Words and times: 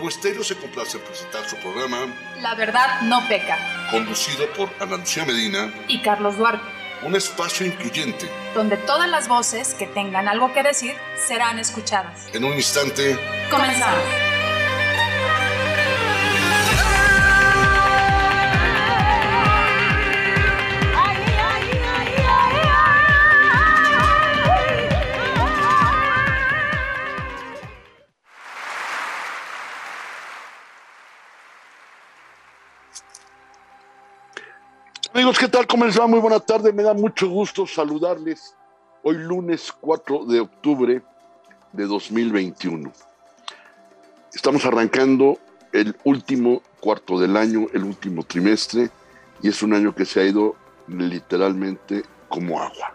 Provo 0.00 0.08
Estéreo 0.08 0.42
se 0.42 0.56
complace 0.56 0.96
en 0.96 1.04
presentar 1.04 1.46
su 1.46 1.56
programa 1.56 2.06
La 2.40 2.54
verdad 2.54 3.02
no 3.02 3.20
peca, 3.28 3.58
conducido 3.90 4.50
por 4.54 4.70
Ana 4.80 4.96
Lucía 4.96 5.26
Medina, 5.26 5.70
y 5.88 6.00
Carlos 6.00 6.38
Duarte, 6.38 6.64
un 7.02 7.14
espacio 7.16 7.66
incluyente. 7.66 8.26
donde 8.54 8.78
todas 8.78 9.10
las 9.10 9.28
voces 9.28 9.74
que 9.74 9.86
tengan 9.86 10.26
algo 10.26 10.54
que 10.54 10.62
decir 10.62 10.94
serán 11.28 11.58
escuchadas. 11.58 12.28
En 12.32 12.44
un 12.46 12.54
instante, 12.54 13.18
Comenzamos. 13.50 14.29
Tal? 35.66 36.08
Muy 36.08 36.20
buena 36.20 36.40
tarde. 36.40 36.72
Me 36.72 36.82
da 36.82 36.94
mucho 36.94 37.28
gusto 37.28 37.66
saludarles 37.66 38.54
hoy 39.02 39.16
lunes 39.16 39.72
4 39.80 40.24
de 40.26 40.40
octubre 40.40 41.02
de 41.72 41.86
2021. 41.86 42.92
Estamos 44.32 44.64
arrancando 44.64 45.38
el 45.72 45.96
último 46.04 46.62
cuarto 46.80 47.18
del 47.18 47.36
año, 47.36 47.66
el 47.72 47.84
último 47.84 48.22
trimestre, 48.24 48.90
y 49.42 49.48
es 49.48 49.62
un 49.62 49.74
año 49.74 49.94
que 49.94 50.04
se 50.04 50.20
ha 50.20 50.24
ido 50.24 50.56
literalmente 50.88 52.04
como 52.28 52.60
agua. 52.60 52.94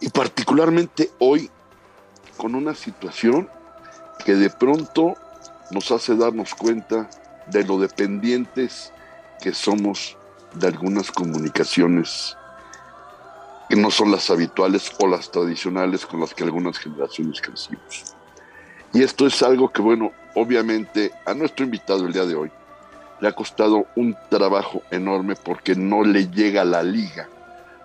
Y 0.00 0.08
particularmente 0.10 1.10
hoy 1.18 1.50
con 2.36 2.54
una 2.54 2.74
situación 2.74 3.48
que 4.24 4.34
de 4.34 4.50
pronto 4.50 5.14
nos 5.70 5.90
hace 5.90 6.14
darnos 6.14 6.54
cuenta 6.54 7.08
de 7.46 7.64
lo 7.64 7.78
dependientes 7.78 8.92
que 9.40 9.52
somos 9.52 10.16
de 10.54 10.66
algunas 10.68 11.10
comunicaciones 11.10 12.36
que 13.68 13.76
no 13.76 13.90
son 13.90 14.10
las 14.10 14.30
habituales 14.30 14.92
o 14.98 15.06
las 15.06 15.30
tradicionales 15.30 16.06
con 16.06 16.20
las 16.20 16.34
que 16.34 16.44
algunas 16.44 16.78
generaciones 16.78 17.40
crecimos. 17.40 18.14
Y 18.92 19.02
esto 19.02 19.26
es 19.26 19.42
algo 19.42 19.72
que, 19.72 19.82
bueno, 19.82 20.12
obviamente 20.34 21.12
a 21.26 21.34
nuestro 21.34 21.64
invitado 21.64 22.06
el 22.06 22.12
día 22.12 22.24
de 22.24 22.34
hoy 22.34 22.50
le 23.20 23.28
ha 23.28 23.32
costado 23.32 23.86
un 23.96 24.16
trabajo 24.28 24.82
enorme 24.90 25.34
porque 25.36 25.74
no 25.74 26.04
le 26.04 26.28
llega 26.28 26.64
la 26.64 26.82
liga 26.82 27.28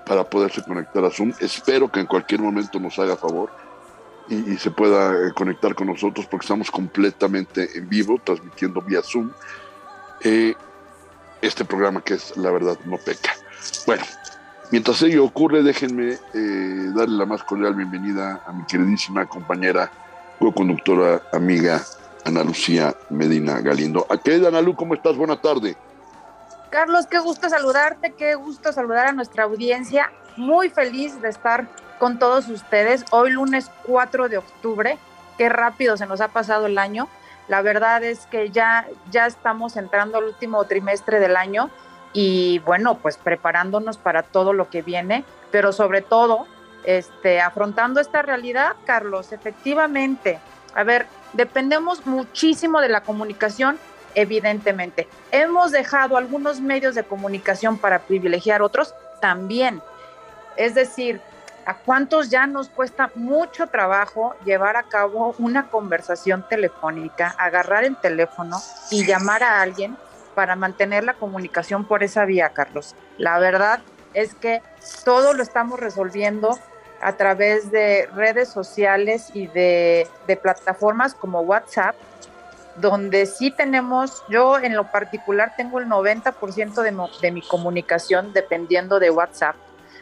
para 0.06 0.24
poderse 0.24 0.64
conectar 0.64 1.06
a 1.06 1.12
Zoom. 1.12 1.34
Espero 1.40 1.92
que 1.92 2.00
en 2.00 2.08
cualquier 2.08 2.42
momento 2.42 2.80
nos 2.80 2.98
haga 3.00 3.16
favor 3.16 3.52
y, 4.28 4.54
y 4.54 4.58
se 4.58 4.72
pueda 4.72 5.12
eh, 5.14 5.32
conectar 5.34 5.76
con 5.76 5.88
nosotros 5.88 6.26
porque 6.26 6.46
estamos 6.46 6.70
completamente 6.70 7.78
en 7.78 7.88
vivo, 7.88 8.20
transmitiendo 8.24 8.82
vía 8.82 9.02
Zoom. 9.02 9.32
Eh, 10.22 10.56
este 11.42 11.66
programa 11.66 12.02
que 12.02 12.16
es 12.16 12.36
La 12.38 12.52
Verdad 12.52 12.78
No 12.86 12.98
Peca. 12.98 13.34
Bueno, 13.86 14.04
mientras 14.72 15.02
ello 15.02 15.26
ocurre, 15.26 15.64
déjenme 15.64 16.18
eh, 16.34 16.92
darle 16.96 17.18
la 17.18 17.26
más 17.26 17.44
cordial 17.44 17.76
bienvenida 17.76 18.44
a 18.46 18.52
mi 18.52 18.66
queridísima 18.66 19.26
compañera, 19.26 19.92
co-conductora, 20.40 21.22
amiga, 21.34 21.82
Ana 22.26 22.44
Lucía 22.44 22.96
Medina 23.10 23.62
Galindo. 23.62 24.06
Querida 24.24 24.50
Ana 24.50 24.62
Lu, 24.62 24.76
¿cómo 24.76 24.94
estás? 24.94 25.16
Buena 25.16 25.40
tarde. 25.40 25.76
Carlos, 26.70 27.08
qué 27.08 27.20
gusto 27.20 27.50
saludarte, 27.50 28.14
qué 28.14 28.36
gusto 28.36 28.72
saludar 28.72 29.08
a 29.08 29.12
nuestra 29.12 29.44
audiencia. 29.44 30.12
Muy 30.38 30.70
feliz 30.70 31.20
de 31.22 31.30
estar 31.30 31.68
con 31.98 32.20
todos 32.20 32.48
ustedes. 32.48 33.06
Hoy 33.12 33.32
lunes 33.32 33.72
4 33.86 34.30
de 34.30 34.38
octubre, 34.38 34.98
qué 35.38 35.50
rápido 35.50 35.98
se 35.98 36.06
nos 36.06 36.22
ha 36.22 36.28
pasado 36.28 36.68
el 36.68 36.78
año. 36.78 37.10
La 37.50 37.62
verdad 37.64 38.04
es 38.04 38.28
que 38.28 38.52
ya, 38.52 38.88
ya 39.12 39.26
estamos 39.26 39.76
entrando 39.76 40.20
al 40.20 40.26
último 40.26 40.64
trimestre 40.66 41.20
del 41.20 41.36
año 41.36 41.70
y 42.14 42.60
bueno, 42.60 42.96
pues 43.00 43.18
preparándonos 43.18 43.98
para 43.98 44.24
todo 44.24 44.54
lo 44.54 44.70
que 44.70 44.84
viene, 44.84 45.26
pero 45.52 45.74
sobre 45.74 46.02
todo 46.02 46.46
este, 46.84 47.42
afrontando 47.42 48.00
esta 48.00 48.22
realidad, 48.22 48.74
Carlos, 48.86 49.32
efectivamente. 49.32 50.40
A 50.76 50.84
ver, 50.84 51.08
dependemos 51.34 52.06
muchísimo 52.06 52.82
de 52.82 52.90
la 52.90 53.02
comunicación, 53.02 53.80
evidentemente. 54.14 55.08
Hemos 55.32 55.72
dejado 55.72 56.18
algunos 56.18 56.62
medios 56.62 56.94
de 56.94 57.04
comunicación 57.04 57.78
para 57.80 58.00
privilegiar 58.00 58.62
otros 58.62 58.94
también. 59.22 59.82
Es 60.56 60.76
decir, 60.76 61.20
¿A 61.70 61.76
cuántos 61.76 62.32
ya 62.32 62.48
nos 62.48 62.68
cuesta 62.68 63.12
mucho 63.14 63.68
trabajo 63.68 64.34
llevar 64.44 64.76
a 64.76 64.82
cabo 64.82 65.36
una 65.38 65.70
conversación 65.70 66.44
telefónica, 66.50 67.36
agarrar 67.38 67.84
el 67.84 67.96
teléfono 67.96 68.60
y 68.90 69.06
llamar 69.06 69.44
a 69.44 69.62
alguien 69.62 69.96
para 70.34 70.56
mantener 70.56 71.04
la 71.04 71.14
comunicación 71.14 71.86
por 71.86 72.02
esa 72.02 72.26
vía, 72.26 72.50
Carlos? 72.50 72.96
La 73.20 73.38
verdad 73.38 73.82
es 74.16 74.34
que 74.34 74.64
todo 75.06 75.34
lo 75.36 75.44
estamos 75.44 75.80
resolviendo 75.80 76.58
a 77.04 77.14
través 77.18 77.70
de 77.70 78.10
redes 78.16 78.50
sociales 78.50 79.30
y 79.36 79.46
de, 79.46 80.10
plataformas 80.42 81.14
como 81.14 81.42
WhatsApp, 81.42 81.96
donde 82.78 83.28
sí 83.28 83.52
tenemos, 83.52 84.24
yo 84.28 84.58
en 84.58 84.76
lo 84.76 84.90
particular 84.90 85.54
tengo 85.56 85.78
el 85.78 85.86
90% 85.86 86.82
de, 86.82 86.92
mo- 86.94 87.12
de 87.22 87.32
mi 87.32 87.44
comunicación 87.44 88.34
dependiendo 88.34 89.00
de 89.00 89.12
WhatsApp. 89.12 89.56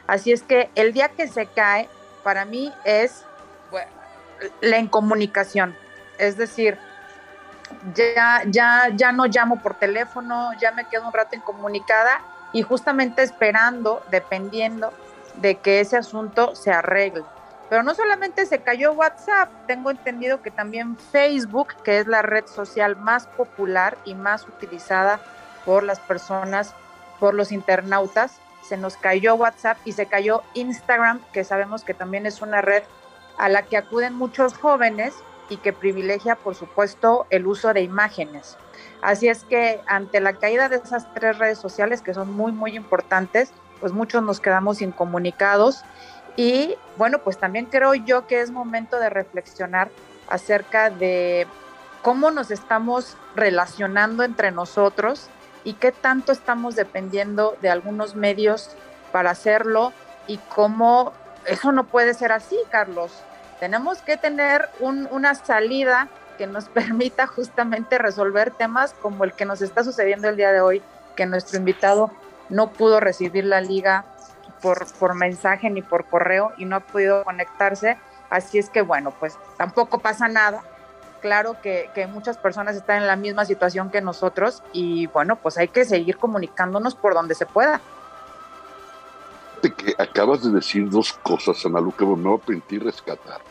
Así 0.07 0.31
es 0.31 0.41
que 0.41 0.69
el 0.75 0.93
día 0.93 1.09
que 1.09 1.27
se 1.27 1.45
cae, 1.45 1.89
para 2.23 2.45
mí 2.45 2.73
es 2.85 3.25
bueno, 3.69 3.91
la 4.61 4.77
incomunicación. 4.79 5.75
Es 6.17 6.37
decir, 6.37 6.77
ya, 7.93 8.43
ya, 8.47 8.89
ya 8.95 9.11
no 9.11 9.25
llamo 9.25 9.61
por 9.61 9.75
teléfono, 9.75 10.51
ya 10.59 10.71
me 10.71 10.85
quedo 10.85 11.05
un 11.07 11.13
rato 11.13 11.35
incomunicada 11.35 12.21
y 12.53 12.61
justamente 12.61 13.21
esperando, 13.23 14.03
dependiendo 14.09 14.93
de 15.35 15.55
que 15.55 15.81
ese 15.81 15.97
asunto 15.97 16.55
se 16.55 16.71
arregle. 16.71 17.23
Pero 17.69 17.83
no 17.83 17.93
solamente 17.93 18.45
se 18.45 18.59
cayó 18.59 18.93
WhatsApp, 18.93 19.49
tengo 19.67 19.91
entendido 19.91 20.41
que 20.41 20.51
también 20.51 20.97
Facebook, 20.97 21.75
que 21.83 21.99
es 21.99 22.07
la 22.07 22.21
red 22.21 22.45
social 22.45 22.95
más 22.95 23.27
popular 23.27 23.97
y 24.05 24.15
más 24.15 24.47
utilizada 24.47 25.19
por 25.65 25.83
las 25.83 25.99
personas, 25.99 26.73
por 27.19 27.33
los 27.33 27.51
internautas, 27.51 28.39
se 28.67 28.77
nos 28.77 28.97
cayó 28.97 29.35
WhatsApp 29.35 29.77
y 29.85 29.93
se 29.93 30.07
cayó 30.07 30.43
Instagram, 30.53 31.21
que 31.31 31.43
sabemos 31.43 31.83
que 31.83 31.93
también 31.93 32.25
es 32.25 32.41
una 32.41 32.61
red 32.61 32.83
a 33.37 33.49
la 33.49 33.63
que 33.63 33.77
acuden 33.77 34.13
muchos 34.13 34.53
jóvenes 34.57 35.13
y 35.49 35.57
que 35.57 35.71
privilegia, 35.71 36.35
por 36.35 36.55
supuesto, 36.55 37.25
el 37.29 37.47
uso 37.47 37.73
de 37.73 37.81
imágenes. 37.81 38.57
Así 39.01 39.29
es 39.29 39.43
que 39.45 39.79
ante 39.87 40.19
la 40.19 40.33
caída 40.33 40.67
de 40.67 40.77
esas 40.77 41.13
tres 41.13 41.37
redes 41.37 41.57
sociales, 41.57 42.01
que 42.01 42.13
son 42.13 42.33
muy, 42.33 42.51
muy 42.51 42.75
importantes, 42.75 43.51
pues 43.79 43.93
muchos 43.93 44.21
nos 44.23 44.39
quedamos 44.39 44.81
incomunicados. 44.81 45.83
Y 46.35 46.75
bueno, 46.97 47.19
pues 47.19 47.37
también 47.37 47.67
creo 47.67 47.93
yo 47.93 48.27
que 48.27 48.41
es 48.41 48.51
momento 48.51 48.99
de 48.99 49.09
reflexionar 49.09 49.89
acerca 50.27 50.89
de 50.89 51.47
cómo 52.01 52.31
nos 52.31 52.51
estamos 52.51 53.15
relacionando 53.35 54.23
entre 54.23 54.51
nosotros 54.51 55.29
y 55.67 55.73
qué 55.73 55.91
tanto 55.91 56.31
estamos 56.31 56.77
dependiendo 56.77 57.57
de 57.61 57.69
algunos 57.69 58.15
medios 58.15 58.69
para 59.11 59.31
hacerlo 59.31 59.91
y 60.25 60.37
cómo 60.37 61.11
eso 61.45 61.73
no 61.73 61.83
puede 61.83 62.13
ser 62.13 62.31
así, 62.31 62.57
Carlos. 62.69 63.11
Tenemos 63.59 63.97
que 63.97 64.15
tener 64.15 64.69
un, 64.79 65.09
una 65.11 65.35
salida 65.35 66.07
que 66.37 66.47
nos 66.47 66.69
permita 66.69 67.27
justamente 67.27 67.97
resolver 67.97 68.51
temas 68.51 68.93
como 68.93 69.25
el 69.25 69.33
que 69.33 69.43
nos 69.43 69.61
está 69.61 69.83
sucediendo 69.83 70.29
el 70.29 70.37
día 70.37 70.53
de 70.53 70.61
hoy, 70.61 70.81
que 71.17 71.25
nuestro 71.25 71.59
invitado 71.59 72.11
no 72.47 72.71
pudo 72.71 73.01
recibir 73.01 73.43
la 73.43 73.59
liga 73.59 74.05
por 74.61 75.15
mensaje 75.15 75.69
ni 75.69 75.81
por 75.81 76.05
correo 76.05 76.53
y 76.55 76.63
no 76.63 76.77
ha 76.77 76.79
podido 76.79 77.25
conectarse. 77.25 77.97
Así 78.29 78.57
es 78.57 78.69
que 78.69 78.83
bueno, 78.83 79.11
pues 79.19 79.37
tampoco 79.57 79.99
pasa 79.99 80.29
nada 80.29 80.63
claro 81.27 81.57
que, 81.61 81.89
que, 81.93 82.07
muchas 82.07 82.37
personas 82.37 82.77
están 82.77 83.01
en 83.01 83.07
la 83.07 83.17
misma 83.17 83.43
situación 83.43 83.91
que 83.91 83.99
nosotros 83.99 84.63
y 84.71 85.07
bueno, 85.07 85.35
pues 85.35 85.57
hay 85.57 85.67
que 85.67 85.83
seguir 85.83 86.15
comunicándonos 86.15 86.95
por 86.95 87.13
donde 87.13 87.35
se 87.35 87.45
pueda. 87.45 87.81
Que 89.61 89.93
acabas 89.97 90.41
de 90.41 90.51
decir 90.51 90.89
dos 90.89 91.11
cosas, 91.11 91.65
Ana 91.65 91.81
Luca, 91.81 92.05
me 92.05 92.15
voy 92.15 92.37
a 92.37 92.45
permitir 92.45 92.81
rescatar. 92.81 93.41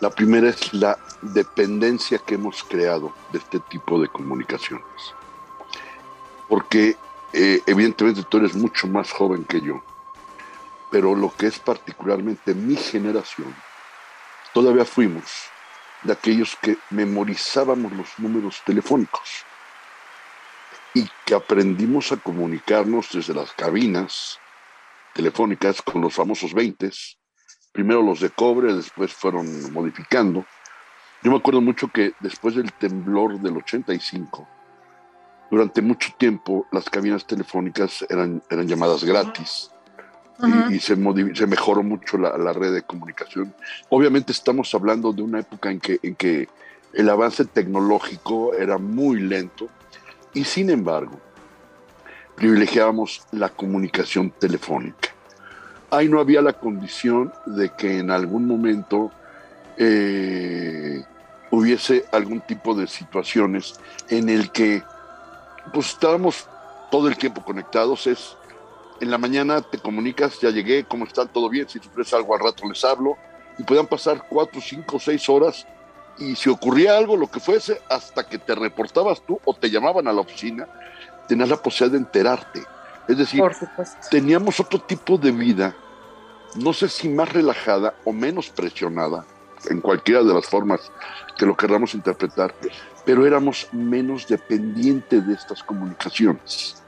La 0.00 0.10
primera 0.10 0.48
es 0.48 0.74
la 0.74 0.98
dependencia 1.20 2.18
que 2.18 2.34
hemos 2.34 2.64
creado 2.64 3.12
de 3.30 3.38
este 3.38 3.60
tipo 3.60 4.00
de 4.00 4.08
comunicaciones. 4.08 4.84
Porque 6.48 6.96
eh, 7.32 7.62
evidentemente 7.64 8.24
tú 8.24 8.38
eres 8.38 8.56
mucho 8.56 8.88
más 8.88 9.12
joven 9.12 9.44
que 9.44 9.60
yo, 9.60 9.80
pero 10.90 11.14
lo 11.14 11.32
que 11.32 11.46
es 11.46 11.60
particularmente 11.60 12.54
mi 12.54 12.74
generación, 12.74 13.54
todavía 14.52 14.84
fuimos 14.84 15.51
de 16.02 16.12
aquellos 16.12 16.56
que 16.60 16.78
memorizábamos 16.90 17.92
los 17.92 18.18
números 18.18 18.62
telefónicos 18.64 19.44
y 20.94 21.08
que 21.24 21.34
aprendimos 21.34 22.12
a 22.12 22.16
comunicarnos 22.16 23.10
desde 23.12 23.34
las 23.34 23.52
cabinas 23.52 24.38
telefónicas 25.14 25.80
con 25.82 26.02
los 26.02 26.14
famosos 26.14 26.52
20, 26.52 26.90
primero 27.72 28.02
los 28.02 28.20
de 28.20 28.30
cobre, 28.30 28.74
después 28.74 29.12
fueron 29.12 29.72
modificando, 29.72 30.44
Yo 31.22 31.30
me 31.30 31.36
acuerdo 31.36 31.60
mucho 31.60 31.88
que 31.88 32.12
después 32.20 32.56
del 32.56 32.72
temblor 32.72 33.40
del 33.40 33.56
85, 33.56 34.48
durante 35.50 35.80
mucho 35.80 36.12
tiempo 36.18 36.66
las 36.72 36.90
cabinas 36.90 37.26
telefónicas 37.26 38.04
eran, 38.08 38.42
eran 38.50 38.66
llamadas 38.66 39.04
gratis 39.04 39.71
y, 40.70 40.78
se, 40.80 40.96
mejoró 40.96 41.82
mucho 41.82 42.18
la, 42.18 42.52
red 42.52 42.72
de 42.72 42.82
comunicación. 42.82 43.54
Obviamente 43.88 44.32
estamos 44.32 44.74
hablando 44.74 45.12
de 45.12 45.22
una 45.22 45.40
época 45.40 45.70
en 45.70 45.80
que, 45.80 46.48
el 46.92 47.08
avance 47.08 47.46
tecnológico 47.46 48.52
era 48.52 48.76
muy 48.76 49.18
lento 49.18 49.70
y 50.34 50.44
sin 50.44 50.68
embargo 50.68 51.18
privilegiábamos 52.36 53.22
la 53.30 53.48
comunicación 53.48 54.30
telefónica. 54.30 55.08
Ahí 55.90 56.10
no 56.10 56.20
había 56.20 56.42
la 56.42 56.52
condición 56.52 57.32
de 57.46 57.70
que 57.70 57.98
en 57.98 58.10
algún 58.10 58.46
momento 58.46 59.10
eh, 59.78 61.02
hubiese 61.50 62.04
algún 62.12 62.42
tipo 62.42 62.74
de 62.74 62.86
situaciones 62.86 63.80
en 64.10 64.28
el 64.28 64.50
que 64.50 64.82
pues 65.72 65.88
estábamos 65.88 66.46
todo 66.90 67.08
el 67.08 67.16
tiempo 67.16 67.42
conectados, 67.42 68.06
en 69.02 69.10
la 69.10 69.18
mañana 69.18 69.60
te 69.60 69.78
comunicas, 69.78 70.40
ya 70.40 70.50
llegué, 70.50 70.84
¿cómo 70.84 71.04
están? 71.04 71.26
¿Todo 71.26 71.48
bien? 71.48 71.68
Si 71.68 71.80
sufres 71.80 72.14
algo 72.14 72.34
al 72.34 72.40
rato 72.40 72.68
les 72.68 72.84
hablo. 72.84 73.18
Y 73.58 73.64
podían 73.64 73.88
pasar 73.88 74.24
cuatro, 74.28 74.60
cinco, 74.60 75.00
seis 75.00 75.28
horas 75.28 75.66
y 76.18 76.36
si 76.36 76.48
ocurría 76.48 76.96
algo, 76.96 77.16
lo 77.16 77.26
que 77.26 77.40
fuese, 77.40 77.80
hasta 77.88 78.28
que 78.28 78.38
te 78.38 78.54
reportabas 78.54 79.20
tú 79.26 79.40
o 79.44 79.54
te 79.54 79.70
llamaban 79.70 80.06
a 80.06 80.12
la 80.12 80.20
oficina, 80.20 80.68
tenías 81.26 81.48
la 81.48 81.56
posibilidad 81.56 81.92
de 81.92 81.98
enterarte. 81.98 82.62
Es 83.08 83.18
decir, 83.18 83.42
teníamos 84.08 84.60
otro 84.60 84.80
tipo 84.80 85.18
de 85.18 85.32
vida, 85.32 85.74
no 86.54 86.72
sé 86.72 86.88
si 86.88 87.08
más 87.08 87.32
relajada 87.32 87.94
o 88.04 88.12
menos 88.12 88.50
presionada, 88.50 89.24
en 89.68 89.80
cualquiera 89.80 90.22
de 90.22 90.32
las 90.32 90.46
formas 90.46 90.92
que 91.36 91.46
lo 91.46 91.56
queramos 91.56 91.94
interpretar, 91.94 92.54
pero 93.04 93.26
éramos 93.26 93.66
menos 93.72 94.28
dependientes 94.28 95.26
de 95.26 95.34
estas 95.34 95.62
comunicaciones. 95.64 96.81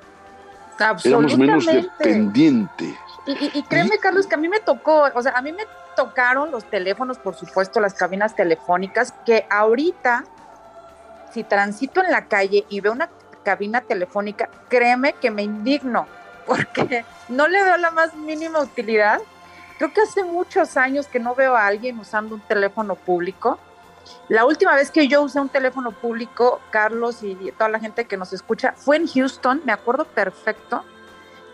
Éramos 1.04 1.36
menos 1.36 1.66
dependientes. 1.66 2.94
Y, 3.26 3.62
créeme, 3.62 3.98
Carlos, 3.98 4.26
que 4.26 4.34
a 4.34 4.38
mí 4.38 4.48
me 4.48 4.60
tocó, 4.60 5.08
o 5.14 5.22
sea, 5.22 5.32
a 5.32 5.40
mí 5.40 5.52
me 5.52 5.64
tocaron 5.96 6.50
los 6.50 6.64
teléfonos, 6.64 7.18
por 7.18 7.34
supuesto, 7.34 7.80
las 7.80 7.94
cabinas 7.94 8.36
telefónicas, 8.36 9.12
que 9.24 9.46
ahorita, 9.48 10.24
si 11.32 11.42
transito 11.42 12.02
en 12.04 12.10
la 12.10 12.26
calle 12.26 12.66
y 12.68 12.80
veo 12.80 12.92
una 12.92 13.08
cabina 13.42 13.80
telefónica, 13.80 14.50
créeme 14.68 15.14
que 15.14 15.30
me 15.30 15.42
indigno, 15.42 16.06
porque 16.46 17.04
no 17.28 17.48
le 17.48 17.62
veo 17.62 17.76
la 17.78 17.90
más 17.90 18.14
mínima 18.14 18.60
utilidad. 18.60 19.20
Creo 19.78 19.92
que 19.92 20.02
hace 20.02 20.22
muchos 20.22 20.76
años 20.76 21.06
que 21.06 21.18
no 21.18 21.34
veo 21.34 21.56
a 21.56 21.66
alguien 21.66 21.98
usando 21.98 22.34
un 22.34 22.40
teléfono 22.42 22.94
público. 22.94 23.58
La 24.28 24.44
última 24.44 24.74
vez 24.74 24.90
que 24.90 25.08
yo 25.08 25.22
usé 25.22 25.40
un 25.40 25.48
teléfono 25.48 25.92
público, 25.92 26.60
Carlos 26.70 27.22
y 27.22 27.52
toda 27.52 27.68
la 27.68 27.80
gente 27.80 28.06
que 28.06 28.16
nos 28.16 28.32
escucha, 28.32 28.72
fue 28.76 28.96
en 28.96 29.06
Houston, 29.06 29.62
me 29.64 29.72
acuerdo 29.72 30.04
perfecto 30.04 30.84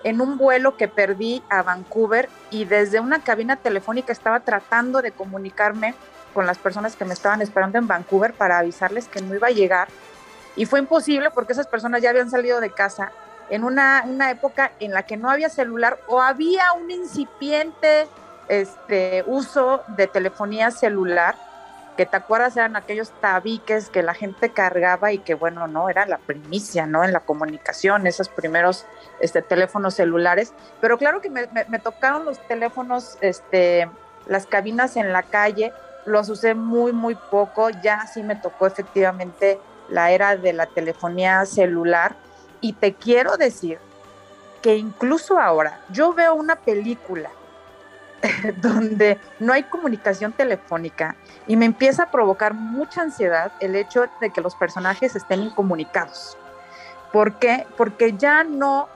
en 0.04 0.20
un 0.20 0.38
vuelo 0.38 0.76
que 0.76 0.88
perdí 0.88 1.42
a 1.48 1.62
Vancouver 1.62 2.28
y 2.50 2.64
desde 2.64 3.00
una 3.00 3.22
cabina 3.22 3.56
telefónica 3.56 4.12
estaba 4.12 4.40
tratando 4.40 5.02
de 5.02 5.12
comunicarme 5.12 5.94
con 6.32 6.46
las 6.46 6.58
personas 6.58 6.96
que 6.96 7.04
me 7.04 7.14
estaban 7.14 7.42
esperando 7.42 7.78
en 7.78 7.86
Vancouver 7.86 8.32
para 8.32 8.58
avisarles 8.58 9.08
que 9.08 9.20
no 9.20 9.34
iba 9.34 9.48
a 9.48 9.52
llegar. 9.52 9.88
Y 10.56 10.66
fue 10.66 10.78
imposible 10.78 11.30
porque 11.30 11.52
esas 11.52 11.66
personas 11.66 12.02
ya 12.02 12.10
habían 12.10 12.30
salido 12.30 12.60
de 12.60 12.70
casa 12.70 13.12
en 13.50 13.64
una, 13.64 14.04
época 14.30 14.72
en 14.78 14.92
la 14.92 15.02
que 15.02 15.16
no 15.16 15.28
había 15.28 15.48
celular 15.48 15.98
o 16.06 16.20
había 16.20 16.72
un 16.72 16.90
incipiente 16.90 18.06
este, 18.48 19.24
uso 19.26 19.82
de 19.88 20.06
telefonía 20.06 20.70
celular 20.70 21.34
que 22.00 22.06
te 22.06 22.16
acuerdas 22.16 22.56
eran 22.56 22.76
aquellos 22.76 23.10
tabiques 23.20 23.90
que 23.90 24.02
la 24.02 24.14
gente 24.14 24.48
cargaba 24.48 25.12
y 25.12 25.18
que 25.18 25.34
bueno, 25.34 25.68
no, 25.68 25.90
era 25.90 26.06
la 26.06 26.16
primicia, 26.16 26.86
¿no? 26.86 27.04
En 27.04 27.12
la 27.12 27.20
comunicación, 27.20 28.06
esos 28.06 28.30
primeros 28.30 28.86
este, 29.20 29.42
teléfonos 29.42 29.96
celulares. 29.96 30.54
Pero 30.80 30.96
claro 30.96 31.20
que 31.20 31.28
me, 31.28 31.44
tocaron 31.78 32.24
los 32.24 32.38
teléfonos, 32.48 33.18
este, 33.20 33.90
las 34.26 34.46
cabinas 34.46 34.96
en 34.96 35.12
la 35.12 35.24
calle, 35.24 35.74
los 36.06 36.30
usé 36.30 36.54
muy, 36.54 36.94
muy 36.94 37.16
poco, 37.16 37.68
ya 37.68 38.06
sí 38.06 38.22
me 38.22 38.34
tocó 38.34 38.66
efectivamente 38.66 39.60
la 39.90 40.10
era 40.10 40.38
de 40.38 40.54
la 40.54 40.64
telefonía 40.64 41.44
celular. 41.44 42.16
Y 42.62 42.72
te 42.72 42.94
quiero 42.94 43.36
decir 43.36 43.78
que 44.62 44.74
incluso 44.78 45.38
ahora 45.38 45.80
yo 45.90 46.14
veo 46.14 46.32
una 46.34 46.56
película 46.56 47.28
donde 48.60 49.18
no 49.38 49.52
hay 49.52 49.64
comunicación 49.64 50.32
telefónica 50.32 51.16
y 51.46 51.56
me 51.56 51.64
empieza 51.64 52.04
a 52.04 52.10
provocar 52.10 52.54
mucha 52.54 53.02
ansiedad 53.02 53.52
el 53.60 53.76
hecho 53.76 54.04
de 54.20 54.30
que 54.30 54.40
los 54.40 54.54
personajes 54.54 55.16
estén 55.16 55.40
incomunicados. 55.40 56.36
¿Por 57.12 57.34
qué? 57.34 57.66
Porque 57.76 58.14
ya 58.16 58.44
no, 58.44 58.88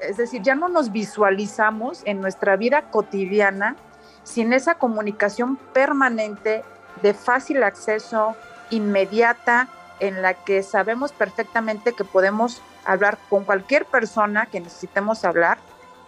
es 0.00 0.16
decir, 0.16 0.42
ya 0.42 0.54
no 0.54 0.68
nos 0.68 0.92
visualizamos 0.92 2.02
en 2.04 2.20
nuestra 2.20 2.56
vida 2.56 2.90
cotidiana 2.90 3.76
sin 4.22 4.52
esa 4.52 4.74
comunicación 4.74 5.56
permanente 5.56 6.62
de 7.02 7.14
fácil 7.14 7.62
acceso, 7.62 8.36
inmediata, 8.70 9.68
en 10.00 10.22
la 10.22 10.34
que 10.34 10.62
sabemos 10.62 11.12
perfectamente 11.12 11.92
que 11.92 12.04
podemos 12.04 12.62
hablar 12.84 13.18
con 13.28 13.44
cualquier 13.44 13.84
persona 13.84 14.46
que 14.46 14.60
necesitemos 14.60 15.24
hablar 15.24 15.58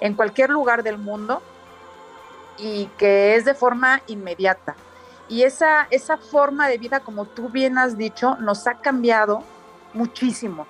en 0.00 0.14
cualquier 0.14 0.50
lugar 0.50 0.82
del 0.82 0.96
mundo 0.96 1.42
y 2.60 2.86
que 2.98 3.36
es 3.36 3.44
de 3.44 3.54
forma 3.54 4.02
inmediata. 4.06 4.76
Y 5.28 5.44
esa, 5.44 5.86
esa 5.90 6.16
forma 6.16 6.68
de 6.68 6.78
vida, 6.78 7.00
como 7.00 7.24
tú 7.24 7.48
bien 7.48 7.78
has 7.78 7.96
dicho, 7.96 8.36
nos 8.36 8.66
ha 8.66 8.74
cambiado 8.74 9.44
muchísimo. 9.94 10.66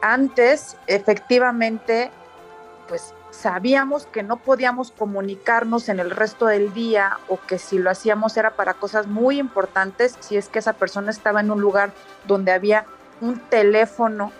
Antes, 0.00 0.76
efectivamente, 0.86 2.10
pues 2.88 3.14
sabíamos 3.30 4.06
que 4.06 4.22
no 4.22 4.36
podíamos 4.36 4.92
comunicarnos 4.92 5.88
en 5.88 6.00
el 6.00 6.10
resto 6.10 6.46
del 6.46 6.72
día 6.72 7.18
o 7.28 7.38
que 7.40 7.58
si 7.58 7.78
lo 7.78 7.90
hacíamos 7.90 8.36
era 8.36 8.52
para 8.52 8.74
cosas 8.74 9.06
muy 9.06 9.38
importantes, 9.38 10.16
si 10.20 10.36
es 10.36 10.48
que 10.48 10.60
esa 10.60 10.72
persona 10.74 11.10
estaba 11.10 11.40
en 11.40 11.50
un 11.50 11.60
lugar 11.60 11.90
donde 12.26 12.52
había 12.52 12.86
un 13.20 13.38
teléfono 13.38 14.32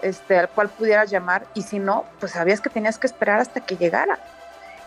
este, 0.00 0.38
al 0.38 0.48
cual 0.48 0.68
pudieras 0.68 1.10
llamar 1.10 1.46
y 1.54 1.62
si 1.62 1.80
no, 1.80 2.04
pues 2.20 2.32
sabías 2.32 2.60
que 2.60 2.70
tenías 2.70 2.98
que 2.98 3.08
esperar 3.08 3.40
hasta 3.40 3.60
que 3.60 3.76
llegara. 3.76 4.18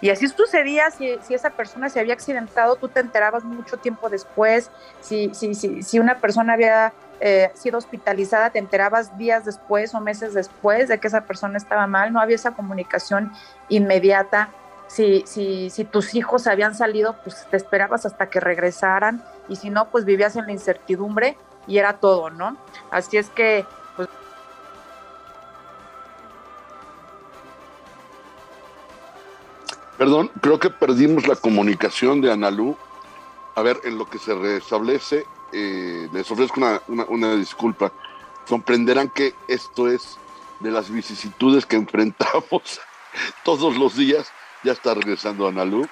Y 0.01 0.09
así 0.09 0.27
sucedía 0.27 0.89
si, 0.89 1.17
si 1.21 1.35
esa 1.35 1.51
persona 1.51 1.89
se 1.89 1.99
había 1.99 2.13
accidentado, 2.13 2.75
tú 2.75 2.89
te 2.89 2.99
enterabas 2.99 3.43
mucho 3.43 3.77
tiempo 3.77 4.09
después, 4.09 4.71
si, 4.99 5.33
si, 5.33 5.53
si, 5.53 5.83
si 5.83 5.99
una 5.99 6.17
persona 6.17 6.53
había 6.53 6.93
eh, 7.19 7.51
sido 7.53 7.77
hospitalizada, 7.77 8.49
te 8.49 8.57
enterabas 8.57 9.15
días 9.15 9.45
después 9.45 9.93
o 9.93 10.01
meses 10.01 10.33
después 10.33 10.89
de 10.89 10.99
que 10.99 11.07
esa 11.07 11.21
persona 11.25 11.57
estaba 11.57 11.85
mal, 11.85 12.11
no 12.11 12.19
había 12.19 12.35
esa 12.35 12.51
comunicación 12.51 13.31
inmediata. 13.69 14.49
Si, 14.87 15.23
si, 15.25 15.69
si 15.69 15.85
tus 15.85 16.15
hijos 16.15 16.47
habían 16.47 16.75
salido, 16.75 17.15
pues 17.23 17.45
te 17.49 17.55
esperabas 17.55 18.05
hasta 18.05 18.29
que 18.29 18.39
regresaran 18.39 19.23
y 19.47 19.55
si 19.55 19.69
no, 19.69 19.89
pues 19.89 20.03
vivías 20.03 20.35
en 20.35 20.47
la 20.47 20.51
incertidumbre 20.51 21.37
y 21.67 21.77
era 21.77 21.99
todo, 21.99 22.29
¿no? 22.29 22.57
Así 22.89 23.17
es 23.17 23.29
que 23.29 23.65
Perdón, 30.01 30.31
creo 30.41 30.59
que 30.59 30.71
perdimos 30.71 31.27
la 31.27 31.35
comunicación 31.35 32.21
de 32.21 32.31
Analú. 32.31 32.75
A 33.53 33.61
ver, 33.61 33.81
en 33.83 33.99
lo 33.99 34.09
que 34.09 34.17
se 34.17 34.33
restablece, 34.33 35.27
eh, 35.53 36.09
les 36.11 36.31
ofrezco 36.31 36.59
una, 36.87 37.35
disculpa. 37.35 37.91
Comprenderán 38.49 39.09
que 39.09 39.35
esto 39.47 39.87
es 39.87 40.17
de 40.59 40.71
las 40.71 40.89
vicisitudes 40.89 41.67
que 41.67 41.75
enfrentamos 41.83 42.81
todos 43.43 43.77
los 43.77 43.95
días. 43.95 44.31
Ya 44.63 44.71
está 44.71 44.95
regresando 44.95 45.47
Analú, 45.47 45.87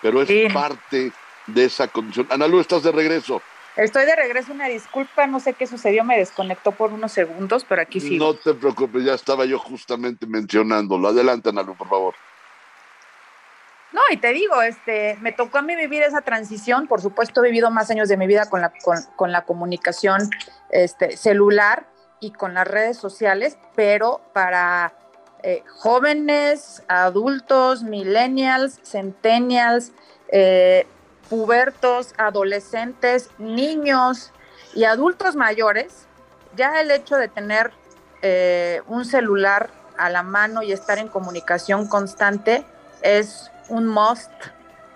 pero 0.00 0.22
es 0.22 0.52
parte 0.52 1.12
de 1.46 1.64
esa 1.64 1.86
condición. 1.86 2.26
Analú, 2.30 2.58
estás 2.58 2.82
de 2.82 2.90
regreso. 2.90 3.42
Estoy 3.76 4.06
de 4.06 4.16
regreso, 4.16 4.50
una 4.50 4.66
disculpa, 4.66 5.28
no 5.28 5.38
sé 5.38 5.52
qué 5.52 5.68
sucedió, 5.68 6.02
me 6.02 6.18
desconectó 6.18 6.72
por 6.72 6.92
unos 6.92 7.12
segundos, 7.12 7.64
pero 7.68 7.82
aquí 7.82 8.00
sí. 8.00 8.18
No 8.18 8.34
te 8.34 8.54
preocupes, 8.54 9.04
ya 9.04 9.14
estaba 9.14 9.44
yo 9.44 9.60
justamente 9.60 10.26
mencionándolo. 10.26 11.06
Adelante, 11.06 11.50
Analú, 11.50 11.76
por 11.76 11.88
favor. 11.88 12.14
No, 13.92 14.00
y 14.10 14.16
te 14.16 14.32
digo, 14.32 14.62
este, 14.62 15.18
me 15.20 15.32
tocó 15.32 15.58
a 15.58 15.62
mí 15.62 15.76
vivir 15.76 16.02
esa 16.02 16.22
transición. 16.22 16.86
Por 16.86 17.02
supuesto, 17.02 17.42
he 17.42 17.48
vivido 17.48 17.70
más 17.70 17.90
años 17.90 18.08
de 18.08 18.16
mi 18.16 18.26
vida 18.26 18.48
con 18.48 18.62
la, 18.62 18.72
con, 19.16 19.32
la 19.32 19.44
comunicación 19.44 20.30
este, 20.70 21.16
celular 21.16 21.86
y 22.18 22.32
con 22.32 22.54
las 22.54 22.66
redes 22.66 22.96
sociales, 22.96 23.58
pero 23.74 24.22
para 24.32 24.94
eh, 25.42 25.62
jóvenes, 25.68 26.82
adultos, 26.88 27.82
millennials, 27.82 28.80
centennials, 28.82 29.92
eh, 30.28 30.86
pubertos, 31.28 32.14
adolescentes, 32.16 33.30
niños 33.38 34.32
y 34.74 34.84
adultos 34.84 35.36
mayores, 35.36 36.06
ya 36.56 36.80
el 36.80 36.90
hecho 36.90 37.16
de 37.16 37.28
tener 37.28 37.72
eh, 38.22 38.82
un 38.86 39.04
celular 39.04 39.70
a 39.98 40.08
la 40.08 40.22
mano 40.22 40.62
y 40.62 40.72
estar 40.72 40.98
en 40.98 41.08
comunicación 41.08 41.88
constante 41.88 42.64
es 43.02 43.51
un 43.72 43.86
must 43.86 44.30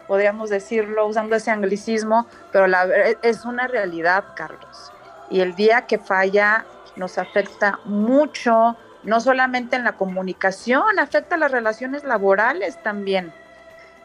podríamos 0.07 0.51
decirlo 0.51 1.07
usando 1.07 1.37
ese 1.37 1.51
anglicismo, 1.51 2.27
pero 2.53 2.67
la, 2.67 2.85
es 3.23 3.45
una 3.45 3.67
realidad, 3.67 4.25
Carlos. 4.35 4.93
Y 5.31 5.41
el 5.41 5.55
día 5.55 5.87
que 5.87 5.99
falla 5.99 6.65
nos 6.97 7.19
afecta 7.19 7.81
mucho, 7.85 8.77
no 9.03 9.21
solamente 9.21 9.77
en 9.77 9.85
la 9.85 9.93
comunicación, 9.93 10.99
afecta 10.99 11.37
las 11.37 11.51
relaciones 11.51 12.05
laborales 12.05 12.83
también. 12.83 13.33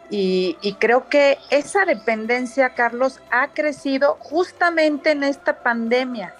Y, 0.09 0.57
y, 0.61 0.73
creo 0.73 1.07
que 1.07 1.37
esa 1.51 1.85
dependencia, 1.85 2.73
Carlos, 2.73 3.21
ha 3.31 3.47
crecido 3.49 4.17
justamente 4.19 5.11
en 5.11 5.23
esta 5.23 5.63
pandemia. 5.63 6.35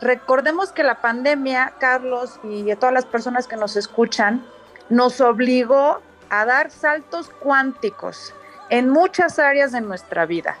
Recordemos 0.00 0.72
que 0.72 0.82
la 0.82 0.96
pandemia, 1.00 1.74
Carlos, 1.78 2.40
y 2.42 2.68
a 2.72 2.76
todas 2.76 2.92
las 2.92 3.04
personas 3.04 3.46
que 3.46 3.54
nos 3.54 3.76
escuchan, 3.76 4.44
nos 4.88 5.20
obligó 5.20 6.00
a 6.32 6.46
dar 6.46 6.70
saltos 6.70 7.28
cuánticos 7.28 8.32
en 8.70 8.88
muchas 8.88 9.38
áreas 9.38 9.72
de 9.72 9.82
nuestra 9.82 10.24
vida. 10.24 10.56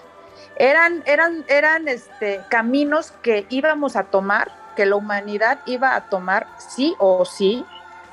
Eran, 0.56 1.02
eran, 1.06 1.46
eran 1.48 1.88
este, 1.88 2.42
caminos 2.50 3.10
que 3.22 3.46
íbamos 3.48 3.96
a 3.96 4.04
tomar, 4.04 4.52
que 4.76 4.84
la 4.84 4.96
humanidad 4.96 5.60
iba 5.64 5.96
a 5.96 6.10
tomar 6.10 6.46
sí 6.58 6.94
o 6.98 7.24
sí, 7.24 7.64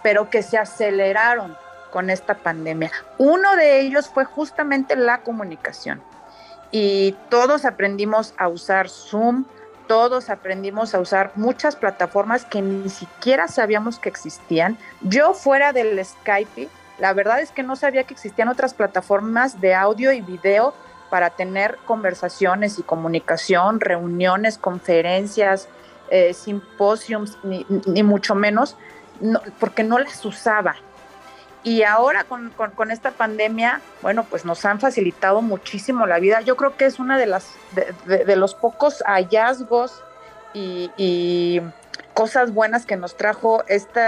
pero 0.01 0.29
que 0.29 0.41
se 0.41 0.57
aceleraron 0.57 1.57
con 1.91 2.09
esta 2.09 2.35
pandemia. 2.35 2.91
Uno 3.17 3.57
de 3.57 3.81
ellos 3.81 4.07
fue 4.07 4.23
justamente 4.23 4.95
la 4.95 5.17
comunicación. 5.17 6.01
Y 6.71 7.11
todos 7.27 7.65
aprendimos 7.65 8.33
a 8.37 8.47
usar 8.47 8.87
Zoom, 8.87 9.43
todos 9.87 10.29
aprendimos 10.29 10.95
a 10.95 11.01
usar 11.01 11.33
muchas 11.35 11.75
plataformas 11.75 12.45
que 12.45 12.61
ni 12.61 12.87
siquiera 12.87 13.49
sabíamos 13.49 13.99
que 13.99 14.07
existían. 14.07 14.77
Yo 15.01 15.33
fuera 15.33 15.73
del 15.73 15.99
Skype, 16.05 16.69
la 16.99 17.13
verdad 17.13 17.39
es 17.39 17.51
que 17.51 17.63
no 17.63 17.75
sabía 17.75 18.03
que 18.03 18.13
existían 18.13 18.49
otras 18.49 18.73
plataformas 18.73 19.61
de 19.61 19.73
audio 19.73 20.11
y 20.11 20.21
video 20.21 20.73
para 21.09 21.31
tener 21.31 21.77
conversaciones 21.85 22.77
y 22.77 22.83
comunicación, 22.83 23.79
reuniones, 23.79 24.57
conferencias, 24.57 25.67
eh, 26.11 26.33
simposiums, 26.33 27.37
ni, 27.43 28.03
mucho 28.03 28.35
menos, 28.35 28.75
porque 29.59 29.83
no 29.83 29.97
las 29.99 30.23
usaba. 30.25 30.75
Y 31.63 31.83
ahora 31.83 32.23
con, 32.23 32.51
esta 32.91 33.11
pandemia, 33.11 33.81
bueno, 34.01 34.23
pues 34.23 34.45
nos 34.45 34.63
han 34.65 34.79
facilitado 34.79 35.41
muchísimo 35.41 36.05
la 36.05 36.19
vida. 36.19 36.41
Yo 36.41 36.55
creo 36.55 36.77
que 36.77 36.85
es 36.85 36.99
una 36.99 37.17
de 37.17 37.25
de, 38.05 38.35
los 38.35 38.55
pocos 38.55 39.03
hallazgos 39.05 40.01
y, 40.53 41.61
cosas 42.13 42.53
buenas 42.53 42.85
que 42.85 42.97
nos 42.97 43.15
trajo 43.15 43.63
este 43.67 44.01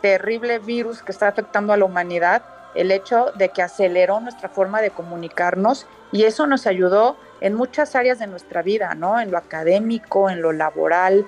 terrible 0.00 0.58
virus 0.58 1.02
que 1.02 1.12
está 1.12 1.28
afectando 1.28 1.72
a 1.72 1.76
la 1.76 1.84
humanidad, 1.84 2.42
el 2.74 2.90
hecho 2.90 3.32
de 3.34 3.48
que 3.50 3.62
aceleró 3.62 4.20
nuestra 4.20 4.48
forma 4.48 4.80
de 4.80 4.90
comunicarnos 4.90 5.86
y 6.12 6.24
eso 6.24 6.46
nos 6.46 6.66
ayudó 6.66 7.16
en 7.40 7.54
muchas 7.54 7.94
áreas 7.96 8.18
de 8.18 8.26
nuestra 8.26 8.62
vida, 8.62 8.94
¿no? 8.94 9.20
En 9.20 9.30
lo 9.30 9.38
académico, 9.38 10.30
en 10.30 10.42
lo 10.42 10.52
laboral 10.52 11.26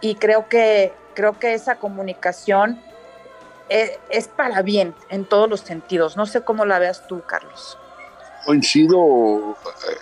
y 0.00 0.14
creo 0.16 0.48
que 0.48 0.92
creo 1.14 1.38
que 1.38 1.54
esa 1.54 1.76
comunicación 1.76 2.78
eh, 3.68 3.98
es, 4.10 4.28
para 4.28 4.62
bien 4.62 4.94
en 5.08 5.24
todos 5.24 5.48
los 5.48 5.60
sentidos. 5.60 6.16
No 6.16 6.26
sé 6.26 6.42
cómo 6.42 6.64
la 6.64 6.78
veas 6.78 7.06
tú, 7.08 7.22
Carlos. 7.26 7.76
Coincido 8.44 9.56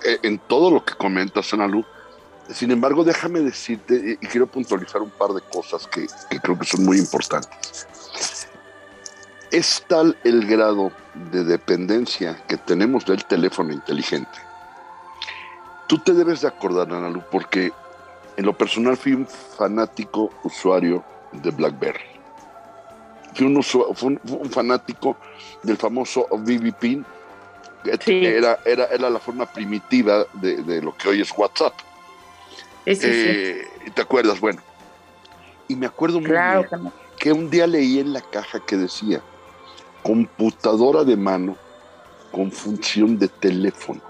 eh, 0.04 0.18
en 0.22 0.38
todo 0.38 0.70
lo 0.70 0.84
que 0.84 0.94
comentas, 0.94 1.54
Ana 1.54 1.66
Lu. 1.66 1.84
Sin 2.52 2.70
embargo, 2.70 3.04
déjame 3.04 3.40
decirte, 3.40 4.18
y 4.20 4.26
quiero 4.26 4.46
puntualizar 4.46 5.00
un 5.00 5.08
par 5.08 5.30
de 5.30 5.40
cosas 5.40 5.86
que 5.86 6.06
creo 6.42 6.58
que 6.58 6.66
son 6.66 6.84
muy 6.84 6.98
importantes. 6.98 7.86
Es 9.54 9.84
tal 9.86 10.16
el 10.24 10.46
grado 10.46 10.90
de 11.30 11.44
dependencia 11.44 12.36
que 12.48 12.56
tenemos 12.56 13.06
del 13.06 13.24
teléfono 13.24 13.72
inteligente. 13.72 14.38
Tú 15.86 15.98
te 15.98 16.12
debes 16.12 16.40
de 16.40 16.48
acordar, 16.48 16.92
Ana 16.92 17.08
Lu, 17.08 17.22
porque 17.30 17.70
en 18.36 18.46
lo 18.46 18.52
personal 18.52 18.96
fui 18.96 19.12
un 19.12 19.26
fanático 19.26 20.30
usuario 20.42 21.04
de 21.30 21.52
BlackBerry 21.52 22.14
fue 23.34 23.46
un, 23.46 24.50
fanático 24.50 25.16
del 25.62 25.76
famoso 25.76 26.26
BB 26.30 27.04
Era, 27.84 28.58
era, 28.64 28.86
era, 28.86 29.10
la 29.10 29.18
forma 29.18 29.46
primitiva 29.46 30.26
de, 30.34 30.80
lo 30.80 30.96
que 30.96 31.08
hoy 31.08 31.20
es 31.20 31.32
WhatsApp. 31.36 31.74
Eh, 32.86 33.66
¿Te 33.94 34.02
acuerdas? 34.02 34.40
Bueno. 34.40 34.60
Y 35.68 35.76
me 35.76 35.86
acuerdo 35.86 36.20
muy 36.20 36.30
bien 36.30 36.92
que 37.18 37.32
un 37.32 37.50
día 37.50 37.66
leí 37.66 37.98
en 37.98 38.12
la 38.12 38.20
caja 38.20 38.60
que 38.60 38.76
decía 38.76 39.22
computadora 40.04 41.02
de 41.02 41.16
mano 41.16 41.56
con 42.30 42.52
función 42.52 43.18
de 43.18 43.26
teléfono. 43.26 44.00